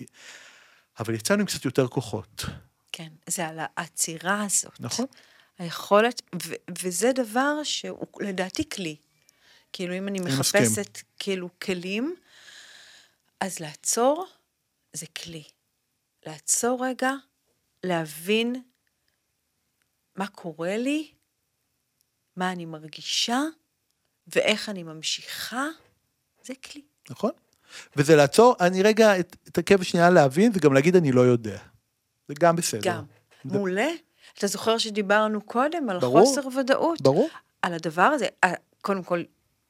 אבל 1.01 1.14
יצאנו 1.14 1.41
עם 1.41 1.47
קצת 1.47 1.64
יותר 1.64 1.89
כוחות, 1.89 2.45
כן, 2.93 3.09
זה 3.26 3.47
על 3.49 3.59
העצירה 3.76 4.45
הזאת. 4.45 4.80
נכון? 4.80 5.07
היכולת, 5.59 6.22
ו- 6.47 6.55
וזה 6.78 7.12
דבר 7.14 7.62
שהוא 7.62 8.07
לדעתי 8.20 8.68
כלי. 8.68 8.97
כאילו, 9.73 9.95
אם 9.99 10.09
אני 10.09 10.19
מסכים. 10.21 10.41
מחפשת 10.62 10.99
כאילו 11.19 11.49
כלים, 11.62 12.16
אז 13.41 13.61
לעצור 13.61 14.27
זה 14.93 15.07
כלי. 15.07 15.43
לעצור 16.27 16.87
רגע, 16.87 17.12
להבין 17.85 18.62
מה 20.16 20.27
קורה 20.27 20.77
לי, 20.77 21.11
מה 22.37 22.53
אני 22.53 22.64
מרגישה, 22.64 23.41
ואיך 24.27 24.69
אני 24.69 24.83
ממשיכה, 24.83 25.66
זה 26.45 26.55
כלי. 26.55 26.83
נכון? 27.11 27.31
וזה 27.97 28.16
לעצור, 28.16 28.57
אני 28.61 28.83
רגע 28.83 29.21
את- 29.21 29.37
אתעכב 29.49 29.83
שנייה 29.83 30.11
להבין, 30.11 30.53
וגם 30.55 30.73
להגיד 30.75 30.97
אני 30.97 31.12
לא 31.12 31.21
יודע. 31.21 31.59
זה 32.29 32.35
גם 32.41 32.57
בסדר. 32.57 32.81
גם. 32.85 33.05
זה- 33.45 33.57
מעולה. 33.57 33.89
אתה 34.39 34.47
זוכר 34.47 34.79
שדיברנו 34.79 35.41
קודם 35.41 35.91
על 35.91 35.99
ברור. 35.99 36.27
חוסר 36.27 36.49
ודאות? 36.59 37.01
ברור. 37.03 37.29
על 37.62 37.75
הדבר 37.75 38.03
הזה, 38.03 38.27
קודם 38.81 39.03
כל, 39.03 39.23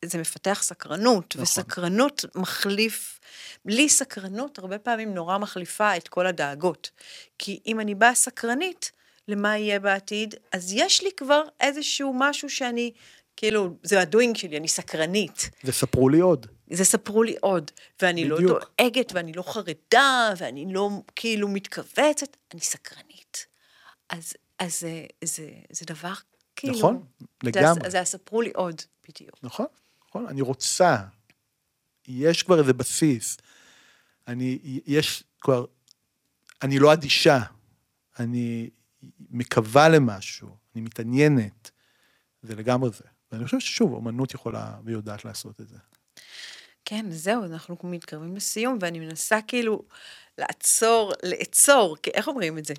זה 0.05 0.19
מפתח 0.19 0.61
סקרנות, 0.63 1.27
נכון. 1.35 1.43
וסקרנות 1.43 2.25
מחליף, 2.35 3.21
בלי 3.65 3.89
סקרנות, 3.89 4.59
הרבה 4.59 4.79
פעמים 4.79 5.15
נורא 5.15 5.39
מחליפה 5.39 5.97
את 5.97 6.09
כל 6.09 6.27
הדאגות. 6.27 6.91
כי 7.39 7.61
אם 7.67 7.81
אני 7.81 7.95
באה 7.95 8.15
סקרנית, 8.15 8.93
למה 9.29 9.59
יהיה 9.59 9.81
בעתיד, 9.81 10.35
אז 10.53 10.73
יש 10.73 11.03
לי 11.03 11.11
כבר 11.17 11.43
איזשהו 11.61 12.13
משהו 12.17 12.51
שאני, 12.51 12.93
כאילו, 13.37 13.77
זה 13.83 14.01
הדוינג 14.01 14.37
שלי, 14.37 14.57
אני 14.57 14.69
סקרנית. 14.69 15.51
וספרו 15.65 16.09
לי 16.09 16.21
עוד. 16.21 16.47
זה 16.71 16.85
ספרו 16.85 17.23
לי 17.23 17.37
עוד, 17.41 17.71
ואני 18.03 18.29
לא 18.29 18.37
בדיוק. 18.37 18.73
דואגת, 18.79 19.13
ואני 19.15 19.33
לא 19.33 19.43
חרדה, 19.43 20.33
ואני 20.37 20.73
לא 20.73 20.91
כאילו 21.17 21.49
מתכווצת, 21.49 22.37
אני 22.53 22.61
סקרנית. 22.61 23.47
אז, 24.09 24.33
אז 24.59 24.81
זה, 24.81 25.05
זה, 25.25 25.49
זה 25.71 25.85
דבר 25.87 26.13
כאילו... 26.57 26.79
נכון, 26.79 27.03
זה, 27.21 27.27
לגמרי. 27.43 27.91
זה 27.91 28.01
הספרו 28.01 28.43
לי 28.43 28.51
עוד, 28.55 28.83
בדיוק. 29.09 29.39
נכון, 29.43 29.67
נכון, 30.09 30.27
אני 30.27 30.41
רוצה. 30.41 30.97
יש 32.09 32.43
כבר 32.43 32.59
איזה 32.59 32.73
בסיס. 32.73 33.37
אני, 34.29 34.59
יש 34.87 35.25
כבר, 35.41 35.65
אני 36.63 36.79
לא 36.79 36.93
אדישה, 36.93 37.39
אני 38.19 38.71
מקווה 39.31 39.89
למשהו, 39.89 40.57
אני 40.75 40.83
מתעניינת. 40.83 41.71
זה 42.43 42.55
לגמרי 42.55 42.91
זה. 42.91 43.05
ואני 43.33 43.45
חושב 43.45 43.61
ששוב, 43.61 43.93
אומנות 43.93 44.35
יכולה 44.35 44.75
ויודעת 44.85 45.25
לעשות 45.25 45.61
את 45.61 45.69
זה. 45.69 45.77
כן, 46.85 47.11
זהו, 47.11 47.45
אנחנו 47.45 47.77
מתקרבים 47.85 48.37
לסיום, 48.37 48.79
ואני 48.81 49.01
מנסה 49.01 49.39
כאילו 49.47 49.83
לעצור, 50.39 51.13
לעצור, 51.23 51.97
איך 52.15 52.29
אומרים 52.29 52.59
את 52.59 52.65
זה? 52.65 52.75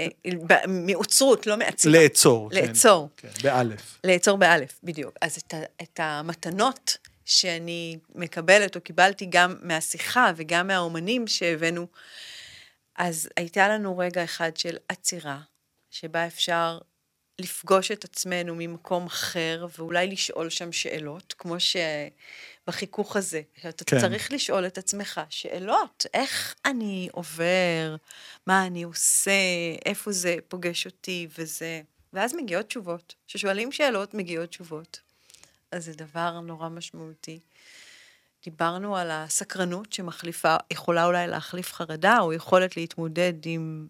אה, 0.00 0.66
מעוצרות, 0.68 1.46
לא 1.46 1.56
מעצירה. 1.56 1.98
לעצור. 1.98 2.50
כן. 2.50 2.56
לעצור. 2.66 3.08
כן, 3.16 3.28
באלף. 3.42 4.00
לעצור 4.04 4.38
באלף, 4.38 4.80
בדיוק. 4.82 5.14
אז 5.20 5.36
את, 5.36 5.54
את 5.82 6.00
המתנות 6.02 6.96
שאני 7.24 7.98
מקבלת 8.14 8.76
או 8.76 8.80
קיבלתי 8.80 9.26
גם 9.30 9.56
מהשיחה 9.62 10.32
וגם 10.36 10.66
מהאומנים 10.66 11.26
שהבאנו, 11.26 11.86
אז 12.96 13.28
הייתה 13.36 13.68
לנו 13.68 13.98
רגע 13.98 14.24
אחד 14.24 14.56
של 14.56 14.76
עצירה, 14.88 15.38
שבה 15.90 16.26
אפשר 16.26 16.78
לפגוש 17.38 17.90
את 17.90 18.04
עצמנו 18.04 18.54
ממקום 18.54 19.06
אחר, 19.06 19.66
ואולי 19.78 20.06
לשאול 20.06 20.50
שם 20.50 20.72
שאלות, 20.72 21.34
כמו 21.38 21.60
שבחיכוך 22.64 23.16
הזה, 23.16 23.42
שאתה 23.62 23.84
כן. 23.84 23.96
כן. 23.96 24.02
צריך 24.02 24.32
לשאול 24.32 24.66
את 24.66 24.78
עצמך 24.78 25.20
שאלות, 25.30 26.06
איך 26.14 26.54
אני 26.64 27.08
עובר, 27.12 27.96
מה 28.46 28.66
אני 28.66 28.82
עושה, 28.82 29.30
איפה 29.86 30.12
זה 30.12 30.36
פוגש 30.48 30.86
אותי, 30.86 31.28
וזה... 31.38 31.80
ואז 32.12 32.34
מגיעות 32.34 32.66
תשובות. 32.66 33.14
כששואלים 33.26 33.72
שאלות, 33.72 34.14
מגיעות 34.14 34.48
תשובות. 34.48 35.00
אז 35.72 35.84
זה 35.84 35.92
דבר 35.92 36.40
נורא 36.40 36.68
משמעותי. 36.68 37.40
דיברנו 38.44 38.96
על 38.96 39.10
הסקרנות 39.10 39.92
שמחליפה, 39.92 40.56
יכולה 40.70 41.06
אולי 41.06 41.26
להחליף 41.26 41.72
חרדה, 41.72 42.18
או 42.20 42.32
יכולת 42.32 42.76
להתמודד 42.76 43.32
עם, 43.44 43.86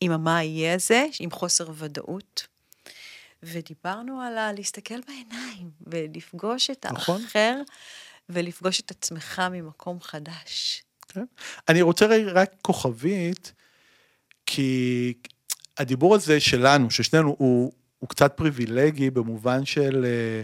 עם 0.00 0.12
המה 0.12 0.42
יהיה 0.42 0.74
הזה, 0.74 1.06
עם 1.20 1.30
חוסר 1.30 1.66
ודאות. 1.74 2.46
ודיברנו 3.42 4.20
על 4.20 4.38
ה- 4.38 4.52
להסתכל 4.52 5.00
בעיניים, 5.06 5.70
ולפגוש 5.86 6.70
את 6.70 6.86
נכון. 6.86 7.22
האחר, 7.22 7.62
ולפגוש 8.28 8.80
את 8.80 8.90
עצמך 8.90 9.42
ממקום 9.50 10.00
חדש. 10.00 10.82
כן. 11.08 11.24
אני 11.68 11.82
רוצה 11.82 12.06
רק 12.32 12.50
כוכבית, 12.62 13.52
כי 14.46 15.14
הדיבור 15.78 16.14
הזה 16.14 16.40
שלנו, 16.40 16.90
ששנינו, 16.90 17.36
הוא, 17.38 17.72
הוא 17.98 18.08
קצת 18.08 18.32
פריבילגי 18.36 19.10
במובן 19.10 19.64
של... 19.64 20.04
אה, 20.04 20.42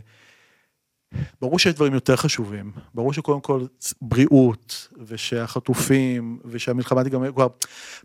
ברור 1.41 1.59
שיש 1.59 1.75
דברים 1.75 1.95
יותר 1.95 2.17
חשובים. 2.17 2.73
ברור 2.95 3.13
שקודם 3.13 3.41
כל 3.41 3.67
בריאות, 4.03 4.89
ושהחטופים, 5.07 6.39
ושהמלחמה 6.45 7.05
תיגמר, 7.05 7.33
כבר... 7.33 7.47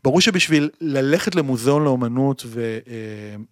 ברור 0.04 0.22
שבשביל 0.22 0.70
ללכת 0.82 1.36
למוזיאון 1.36 1.84
לאומנות 1.84 2.46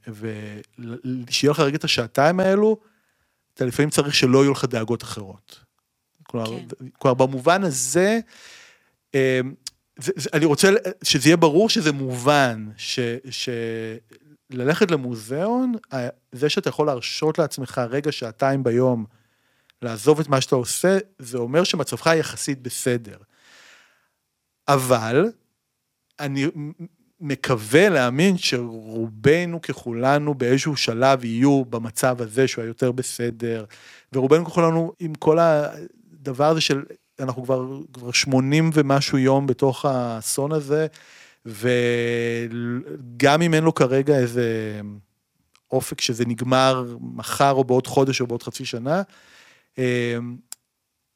ושיהיה 0.08 1.52
לך 1.52 1.60
רגע 1.60 1.78
את 1.78 1.84
השעתיים 1.84 2.40
האלו, 2.40 2.78
אתה 3.54 3.66
לפעמים 3.66 3.90
צריך 3.90 4.16
שלא 4.16 4.44
יהיו 4.44 4.52
לך 4.52 4.66
דאגות 4.66 5.04
אחרות. 5.04 5.60
כלומר, 6.24 6.60
כן. 6.60 6.86
כלומר 7.00 7.14
במובן 7.14 7.64
הזה, 7.64 8.20
אה, 9.16 9.40
זה, 10.00 10.12
זה, 10.16 10.30
אני 10.34 10.46
רוצה 10.46 10.70
שזה 11.04 11.30
יהיה 11.30 11.38
ברור 11.38 11.70
שזה 11.70 11.92
מובן, 11.92 12.70
ש, 12.78 13.00
שללכת 14.50 14.92
למוזיאון, 14.92 15.74
אה, 15.94 16.08
זה 16.32 16.50
שאתה 16.50 16.70
יכול 16.70 16.88
להרשות 16.88 17.40
לעצמך 17.40 17.82
רגע, 17.90 18.12
שעתיים 18.12 18.64
ביום, 18.64 19.06
לעזוב 19.82 20.20
את 20.20 20.28
מה 20.28 20.42
שאתה 20.42 20.56
עושה, 20.56 20.98
זה 21.20 21.38
אומר 21.38 21.64
שמצבך 21.64 22.08
יחסית 22.20 22.62
בסדר. 22.62 23.18
אבל, 24.68 25.32
אני 26.20 26.48
מקווה 27.20 27.90
להאמין 27.90 28.38
שרובנו 28.38 29.62
ככולנו 29.62 30.34
באיזשהו 30.34 30.76
שלב 30.76 31.26
יהיו 31.26 31.66
במצב 31.66 32.22
הזה 32.22 32.48
שהוא 32.48 32.64
היותר 32.64 32.92
בסדר, 32.92 33.66
ורובנו 34.14 34.46
ככולנו 34.46 34.94
עם 35.00 35.16
כל 35.16 35.38
הדבר 35.40 36.46
הזה 36.46 36.62
של, 36.62 36.84
אנחנו 37.20 37.44
כבר, 37.44 37.66
כבר 37.94 38.12
80 38.12 38.70
ומשהו 38.74 39.18
יום 39.18 39.48
בתוך 39.48 39.86
האסון 39.86 40.52
הזה, 40.52 40.88
וגם 41.46 43.42
אם 43.42 43.54
אין 43.54 43.64
לו 43.64 43.74
כרגע 43.74 44.18
איזה 44.18 44.80
אופק 45.72 46.02
שזה 46.02 46.26
נגמר 46.26 46.96
מחר 47.00 47.52
או 47.52 47.64
בעוד 47.64 47.88
חודש 47.88 48.22
או 48.22 48.28
בעוד 48.28 48.44
חצי 48.44 48.66
שנה, 48.66 49.02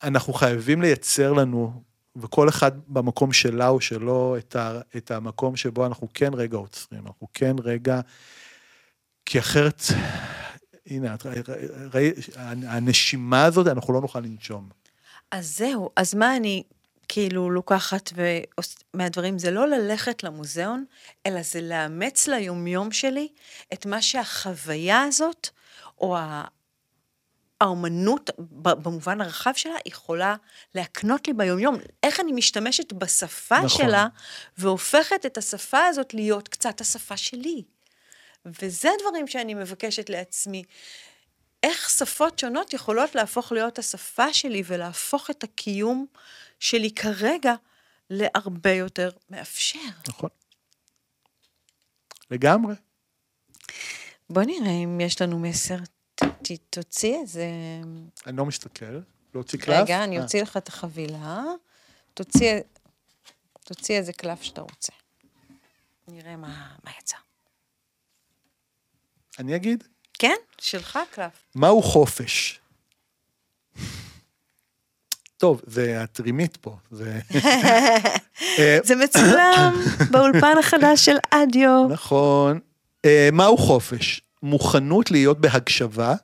אנחנו 0.04 0.34
חייבים 0.34 0.82
לייצר 0.82 1.34
לנו, 1.34 1.84
וכל 2.16 2.50
אחד 2.50 2.72
במקום 2.88 3.34
שלה 3.34 3.68
או 3.68 3.82
שלו, 3.82 4.38
את, 4.38 4.56
ה, 4.56 4.80
את 4.98 5.12
המקום 5.12 5.56
שבו 5.56 5.86
אנחנו 5.86 6.08
כן 6.14 6.34
רגע 6.34 6.58
עוצרים, 6.58 7.08
אנחנו 7.08 7.28
כן 7.34 7.56
רגע, 7.64 8.02
כי 9.26 9.40
אחרת, 9.40 9.82
הנה, 10.88 11.14
את 11.16 11.26
ראי- 11.94 12.12
הנשימה 12.68 13.46
הזאת, 13.46 13.68
אנחנו 13.68 13.94
לא 13.94 14.02
נוכל 14.02 14.20
לנשום. 14.20 14.70
אז 15.32 15.58
זהו, 15.58 15.90
אז 15.96 16.16
מה 16.16 16.38
אני 16.38 16.64
כאילו 17.08 17.50
לוקחת 17.50 18.10
ועוש... 18.16 18.76
מהדברים? 18.94 19.40
זה 19.40 19.52
לא 19.52 19.68
ללכת 19.68 20.24
למוזיאון, 20.24 20.86
אלא 21.26 21.42
זה 21.42 21.62
לאמץ 21.62 22.28
ליומיום 22.28 22.92
שלי 22.92 23.28
את 23.74 23.86
מה 23.86 24.02
שהחוויה 24.02 25.02
הזאת, 25.02 25.50
או. 25.98 26.18
האומנות, 27.62 28.30
במובן 28.40 29.22
הרחב 29.22 29.52
שלה, 29.56 29.76
יכולה 29.86 30.36
להקנות 30.76 31.28
לי 31.28 31.34
ביומיום. 31.34 31.78
איך 32.04 32.20
אני 32.20 32.32
משתמשת 32.32 32.94
בשפה 32.94 33.58
נכון. 33.58 33.70
שלה, 33.70 34.08
והופכת 34.58 35.26
את 35.26 35.38
השפה 35.38 35.86
הזאת 35.86 36.14
להיות 36.14 36.48
קצת 36.48 36.82
השפה 36.82 37.18
שלי. 37.18 37.64
וזה 38.46 38.90
דברים 39.02 39.28
שאני 39.28 39.54
מבקשת 39.54 40.10
לעצמי. 40.10 40.64
איך 41.64 41.90
שפות 41.90 42.40
שונות 42.40 42.74
יכולות 42.74 43.16
להפוך 43.16 43.52
להיות 43.52 43.80
השפה 43.80 44.34
שלי 44.34 44.64
ולהפוך 44.66 45.30
את 45.30 45.44
הקיום 45.44 46.06
שלי 46.60 46.92
כרגע 46.92 47.54
להרבה 48.10 48.72
יותר 48.72 49.10
מאפשר. 49.30 49.80
נכון. 50.08 50.30
לגמרי. 52.32 52.76
בוא 54.30 54.44
נראה 54.44 54.72
אם 54.84 55.02
יש 55.02 55.22
לנו 55.22 55.40
מסר. 55.40 55.78
ת- 56.24 56.52
תוציא 56.70 57.18
איזה... 57.22 57.46
אני 58.28 58.38
לא 58.38 58.46
מסתכל. 58.46 59.00
להוציא 59.34 59.60
קלף? 59.60 59.84
רגע, 59.84 60.04
אני 60.04 60.18
אה, 60.18 60.24
אוציא 60.24 60.42
לך 60.42 60.58
את 60.58 60.68
החבילה. 60.68 61.44
תוציא, 62.14 62.60
תוציא 63.64 63.98
איזה 63.98 64.14
קלף 64.14 64.42
שאתה 64.42 64.62
רוצה. 64.62 64.94
נראה 66.08 66.36
מה, 66.36 66.68
מה 66.84 66.92
יצא. 67.00 67.18
אני 69.40 69.56
אגיד. 69.56 69.84
כן? 70.14 70.36
שלך 70.60 71.00
קלף. 71.12 71.32
מהו 71.56 71.82
חופש? 71.84 72.60
טוב, 75.38 75.62
זה 75.68 76.04
התרימית 76.04 76.58
פה. 76.58 76.78
זה... 76.92 77.20
אה, 78.60 78.78
זה 78.84 78.96
מצולם 78.96 79.74
באולפן 80.12 80.58
החדש 80.60 81.06
של 81.06 81.18
אדיו. 81.32 81.88
נכון. 81.90 82.60
אה, 83.06 83.30
מהו 83.34 83.58
חופש? 83.58 84.22
מוכנות 84.44 85.12
להיות 85.12 85.42
בהקשבה 85.42 86.16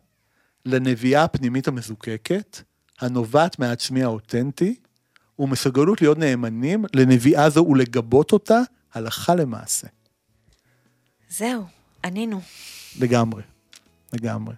לנביאה 0.66 1.24
הפנימית 1.24 1.68
המזוקקת, 1.68 2.62
הנובעת 3.00 3.60
מהעצמי 3.60 4.04
האותנטי, 4.04 4.76
ומסוגלות 5.40 6.02
להיות 6.02 6.18
נאמנים 6.18 6.86
לנביאה 6.94 7.50
זו 7.50 7.66
ולגבות 7.70 8.32
אותה 8.32 8.60
הלכה 8.94 9.36
למעשה. 9.36 9.88
זהו, 11.30 11.64
ענינו. 12.04 12.42
לגמרי. 13.00 13.44
לגמרי. 14.14 14.56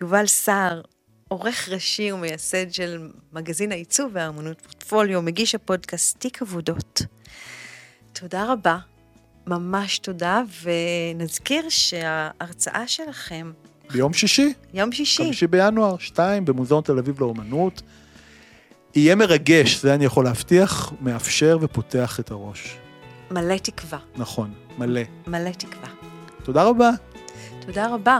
יובל 0.00 0.26
סער, 0.26 0.82
עורך 1.28 1.68
ראשי 1.68 2.12
ומייסד 2.12 2.70
של 2.72 3.10
מגזין 3.32 3.72
העיצוב 3.72 4.10
והאמנות 4.14 4.60
פורטפוליו, 4.60 5.22
מגיש 5.22 5.54
הפודקאסט 5.54 6.20
תיק 6.20 6.42
עבודות. 6.42 7.02
תודה 8.12 8.52
רבה, 8.52 8.78
ממש 9.46 9.98
תודה, 9.98 10.42
ונזכיר 10.62 11.68
שההרצאה 11.68 12.88
שלכם, 12.88 13.52
ביום 13.92 14.12
שישי, 14.12 14.52
יום 14.74 14.92
שישי, 14.92 15.24
חמישי 15.24 15.46
בינואר, 15.46 15.98
שתיים, 15.98 16.44
במוזיאון 16.44 16.82
תל 16.82 16.98
אביב 16.98 17.20
לאומנות. 17.20 17.82
יהיה 18.94 19.14
מרגש, 19.14 19.82
זה 19.82 19.94
אני 19.94 20.04
יכול 20.04 20.24
להבטיח, 20.24 20.92
מאפשר 21.00 21.58
ופותח 21.60 22.20
את 22.20 22.30
הראש. 22.30 22.76
מלא 23.30 23.56
תקווה, 23.56 23.98
נכון, 24.16 24.54
מלא. 24.78 25.00
מלא 25.26 25.50
תקווה. 25.50 25.88
תודה 26.42 26.64
רבה. 26.64 26.90
תודה 27.60 27.94
רבה, 27.94 28.18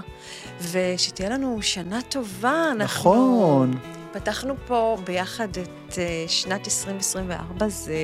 ושתהיה 0.72 1.28
לנו 1.28 1.58
שנה 1.62 2.02
טובה. 2.02 2.64
אנחנו 2.72 3.10
נכון. 3.10 3.78
פתחנו 4.12 4.54
פה 4.66 4.96
ביחד 5.04 5.48
את 5.48 5.98
אה, 5.98 6.24
שנת 6.28 6.66
2024, 6.66 7.68
זה 7.68 7.94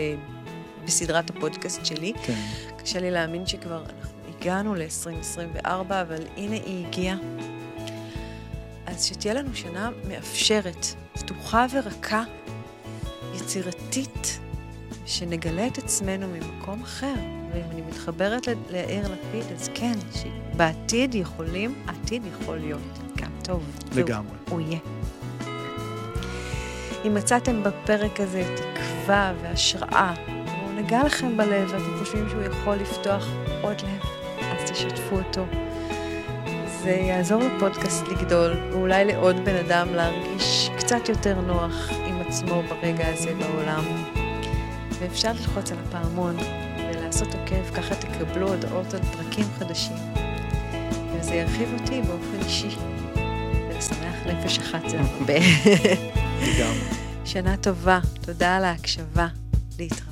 בסדרת 0.85 1.31
הפודקאסט 1.31 1.87
שלי. 1.87 2.13
כן. 2.27 2.41
קשה 2.77 3.01
לי 3.01 3.11
להאמין 3.11 3.47
שכבר 3.47 3.83
אנחנו 3.87 4.19
הגענו 4.41 4.75
ל-2024, 4.75 5.67
אבל 5.89 6.23
הנה 6.37 6.57
היא 6.57 6.87
הגיעה. 6.87 7.17
אז 8.87 9.05
שתהיה 9.05 9.35
לנו 9.35 9.55
שנה 9.55 9.91
מאפשרת, 10.09 10.87
פתוחה 11.13 11.67
ורכה, 11.73 12.23
יצירתית, 13.35 14.39
שנגלה 15.07 15.67
את 15.67 15.79
עצמנו 15.79 16.27
ממקום 16.29 16.83
אחר. 16.83 17.15
ואם 17.53 17.71
אני 17.71 17.83
מתחברת 17.83 18.49
ליאיר 18.71 19.09
לפיד, 19.09 19.53
אז 19.53 19.71
כן, 19.75 19.99
שבעתיד 20.15 21.15
יכולים, 21.15 21.75
העתיד 21.87 22.23
יכול 22.27 22.57
להיות 22.57 22.99
גם 23.17 23.31
טוב. 23.45 23.63
לגמרי. 23.95 24.37
הוא 24.49 24.61
יהיה. 24.61 24.79
אם 27.05 27.15
מצאתם 27.15 27.63
בפרק 27.63 28.21
הזה 28.21 28.57
תקווה 28.57 29.33
והשראה, 29.43 30.15
נגע 30.77 31.05
לכם 31.05 31.37
בלב 31.37 31.71
ואתם 31.73 31.99
חושבים 31.99 32.29
שהוא 32.29 32.43
יכול 32.43 32.75
לפתוח 32.77 33.27
עוד 33.61 33.81
לב, 33.81 34.03
אז 34.41 34.71
תשתפו 34.71 35.17
אותו. 35.17 35.45
זה 36.83 36.91
יעזור 36.91 37.43
לפודקאסט 37.43 38.09
לגדול, 38.09 38.53
ואולי 38.73 39.05
לעוד 39.05 39.37
בן 39.45 39.55
אדם 39.55 39.95
להרגיש 39.95 40.71
קצת 40.79 41.09
יותר 41.09 41.41
נוח 41.41 41.91
עם 42.07 42.21
עצמו 42.21 42.63
ברגע 42.63 43.09
הזה 43.09 43.35
בעולם. 43.35 43.85
ואפשר 44.99 45.33
ללחוץ 45.33 45.73
על 45.73 45.79
הפעמון 45.89 46.37
ולעשות 46.77 47.29
עוקב, 47.35 47.75
ככה 47.75 47.95
תקבלו 47.95 48.49
הודעות 48.49 48.95
על 48.95 49.01
פרקים 49.03 49.45
חדשים. 49.59 49.97
וזה 51.17 51.35
ירחיב 51.35 51.69
אותי 51.81 52.03
באופן 52.03 52.45
אישי. 52.45 52.77
ולשמח 53.69 54.15
נפש 54.27 54.59
אחת 54.59 54.89
זה 54.89 55.01
הרבה. 55.01 55.35
שנה 57.25 57.57
טובה, 57.57 58.01
תודה 58.21 58.57
על 58.57 58.65
ההקשבה. 58.65 59.27
להתראות. 59.79 60.12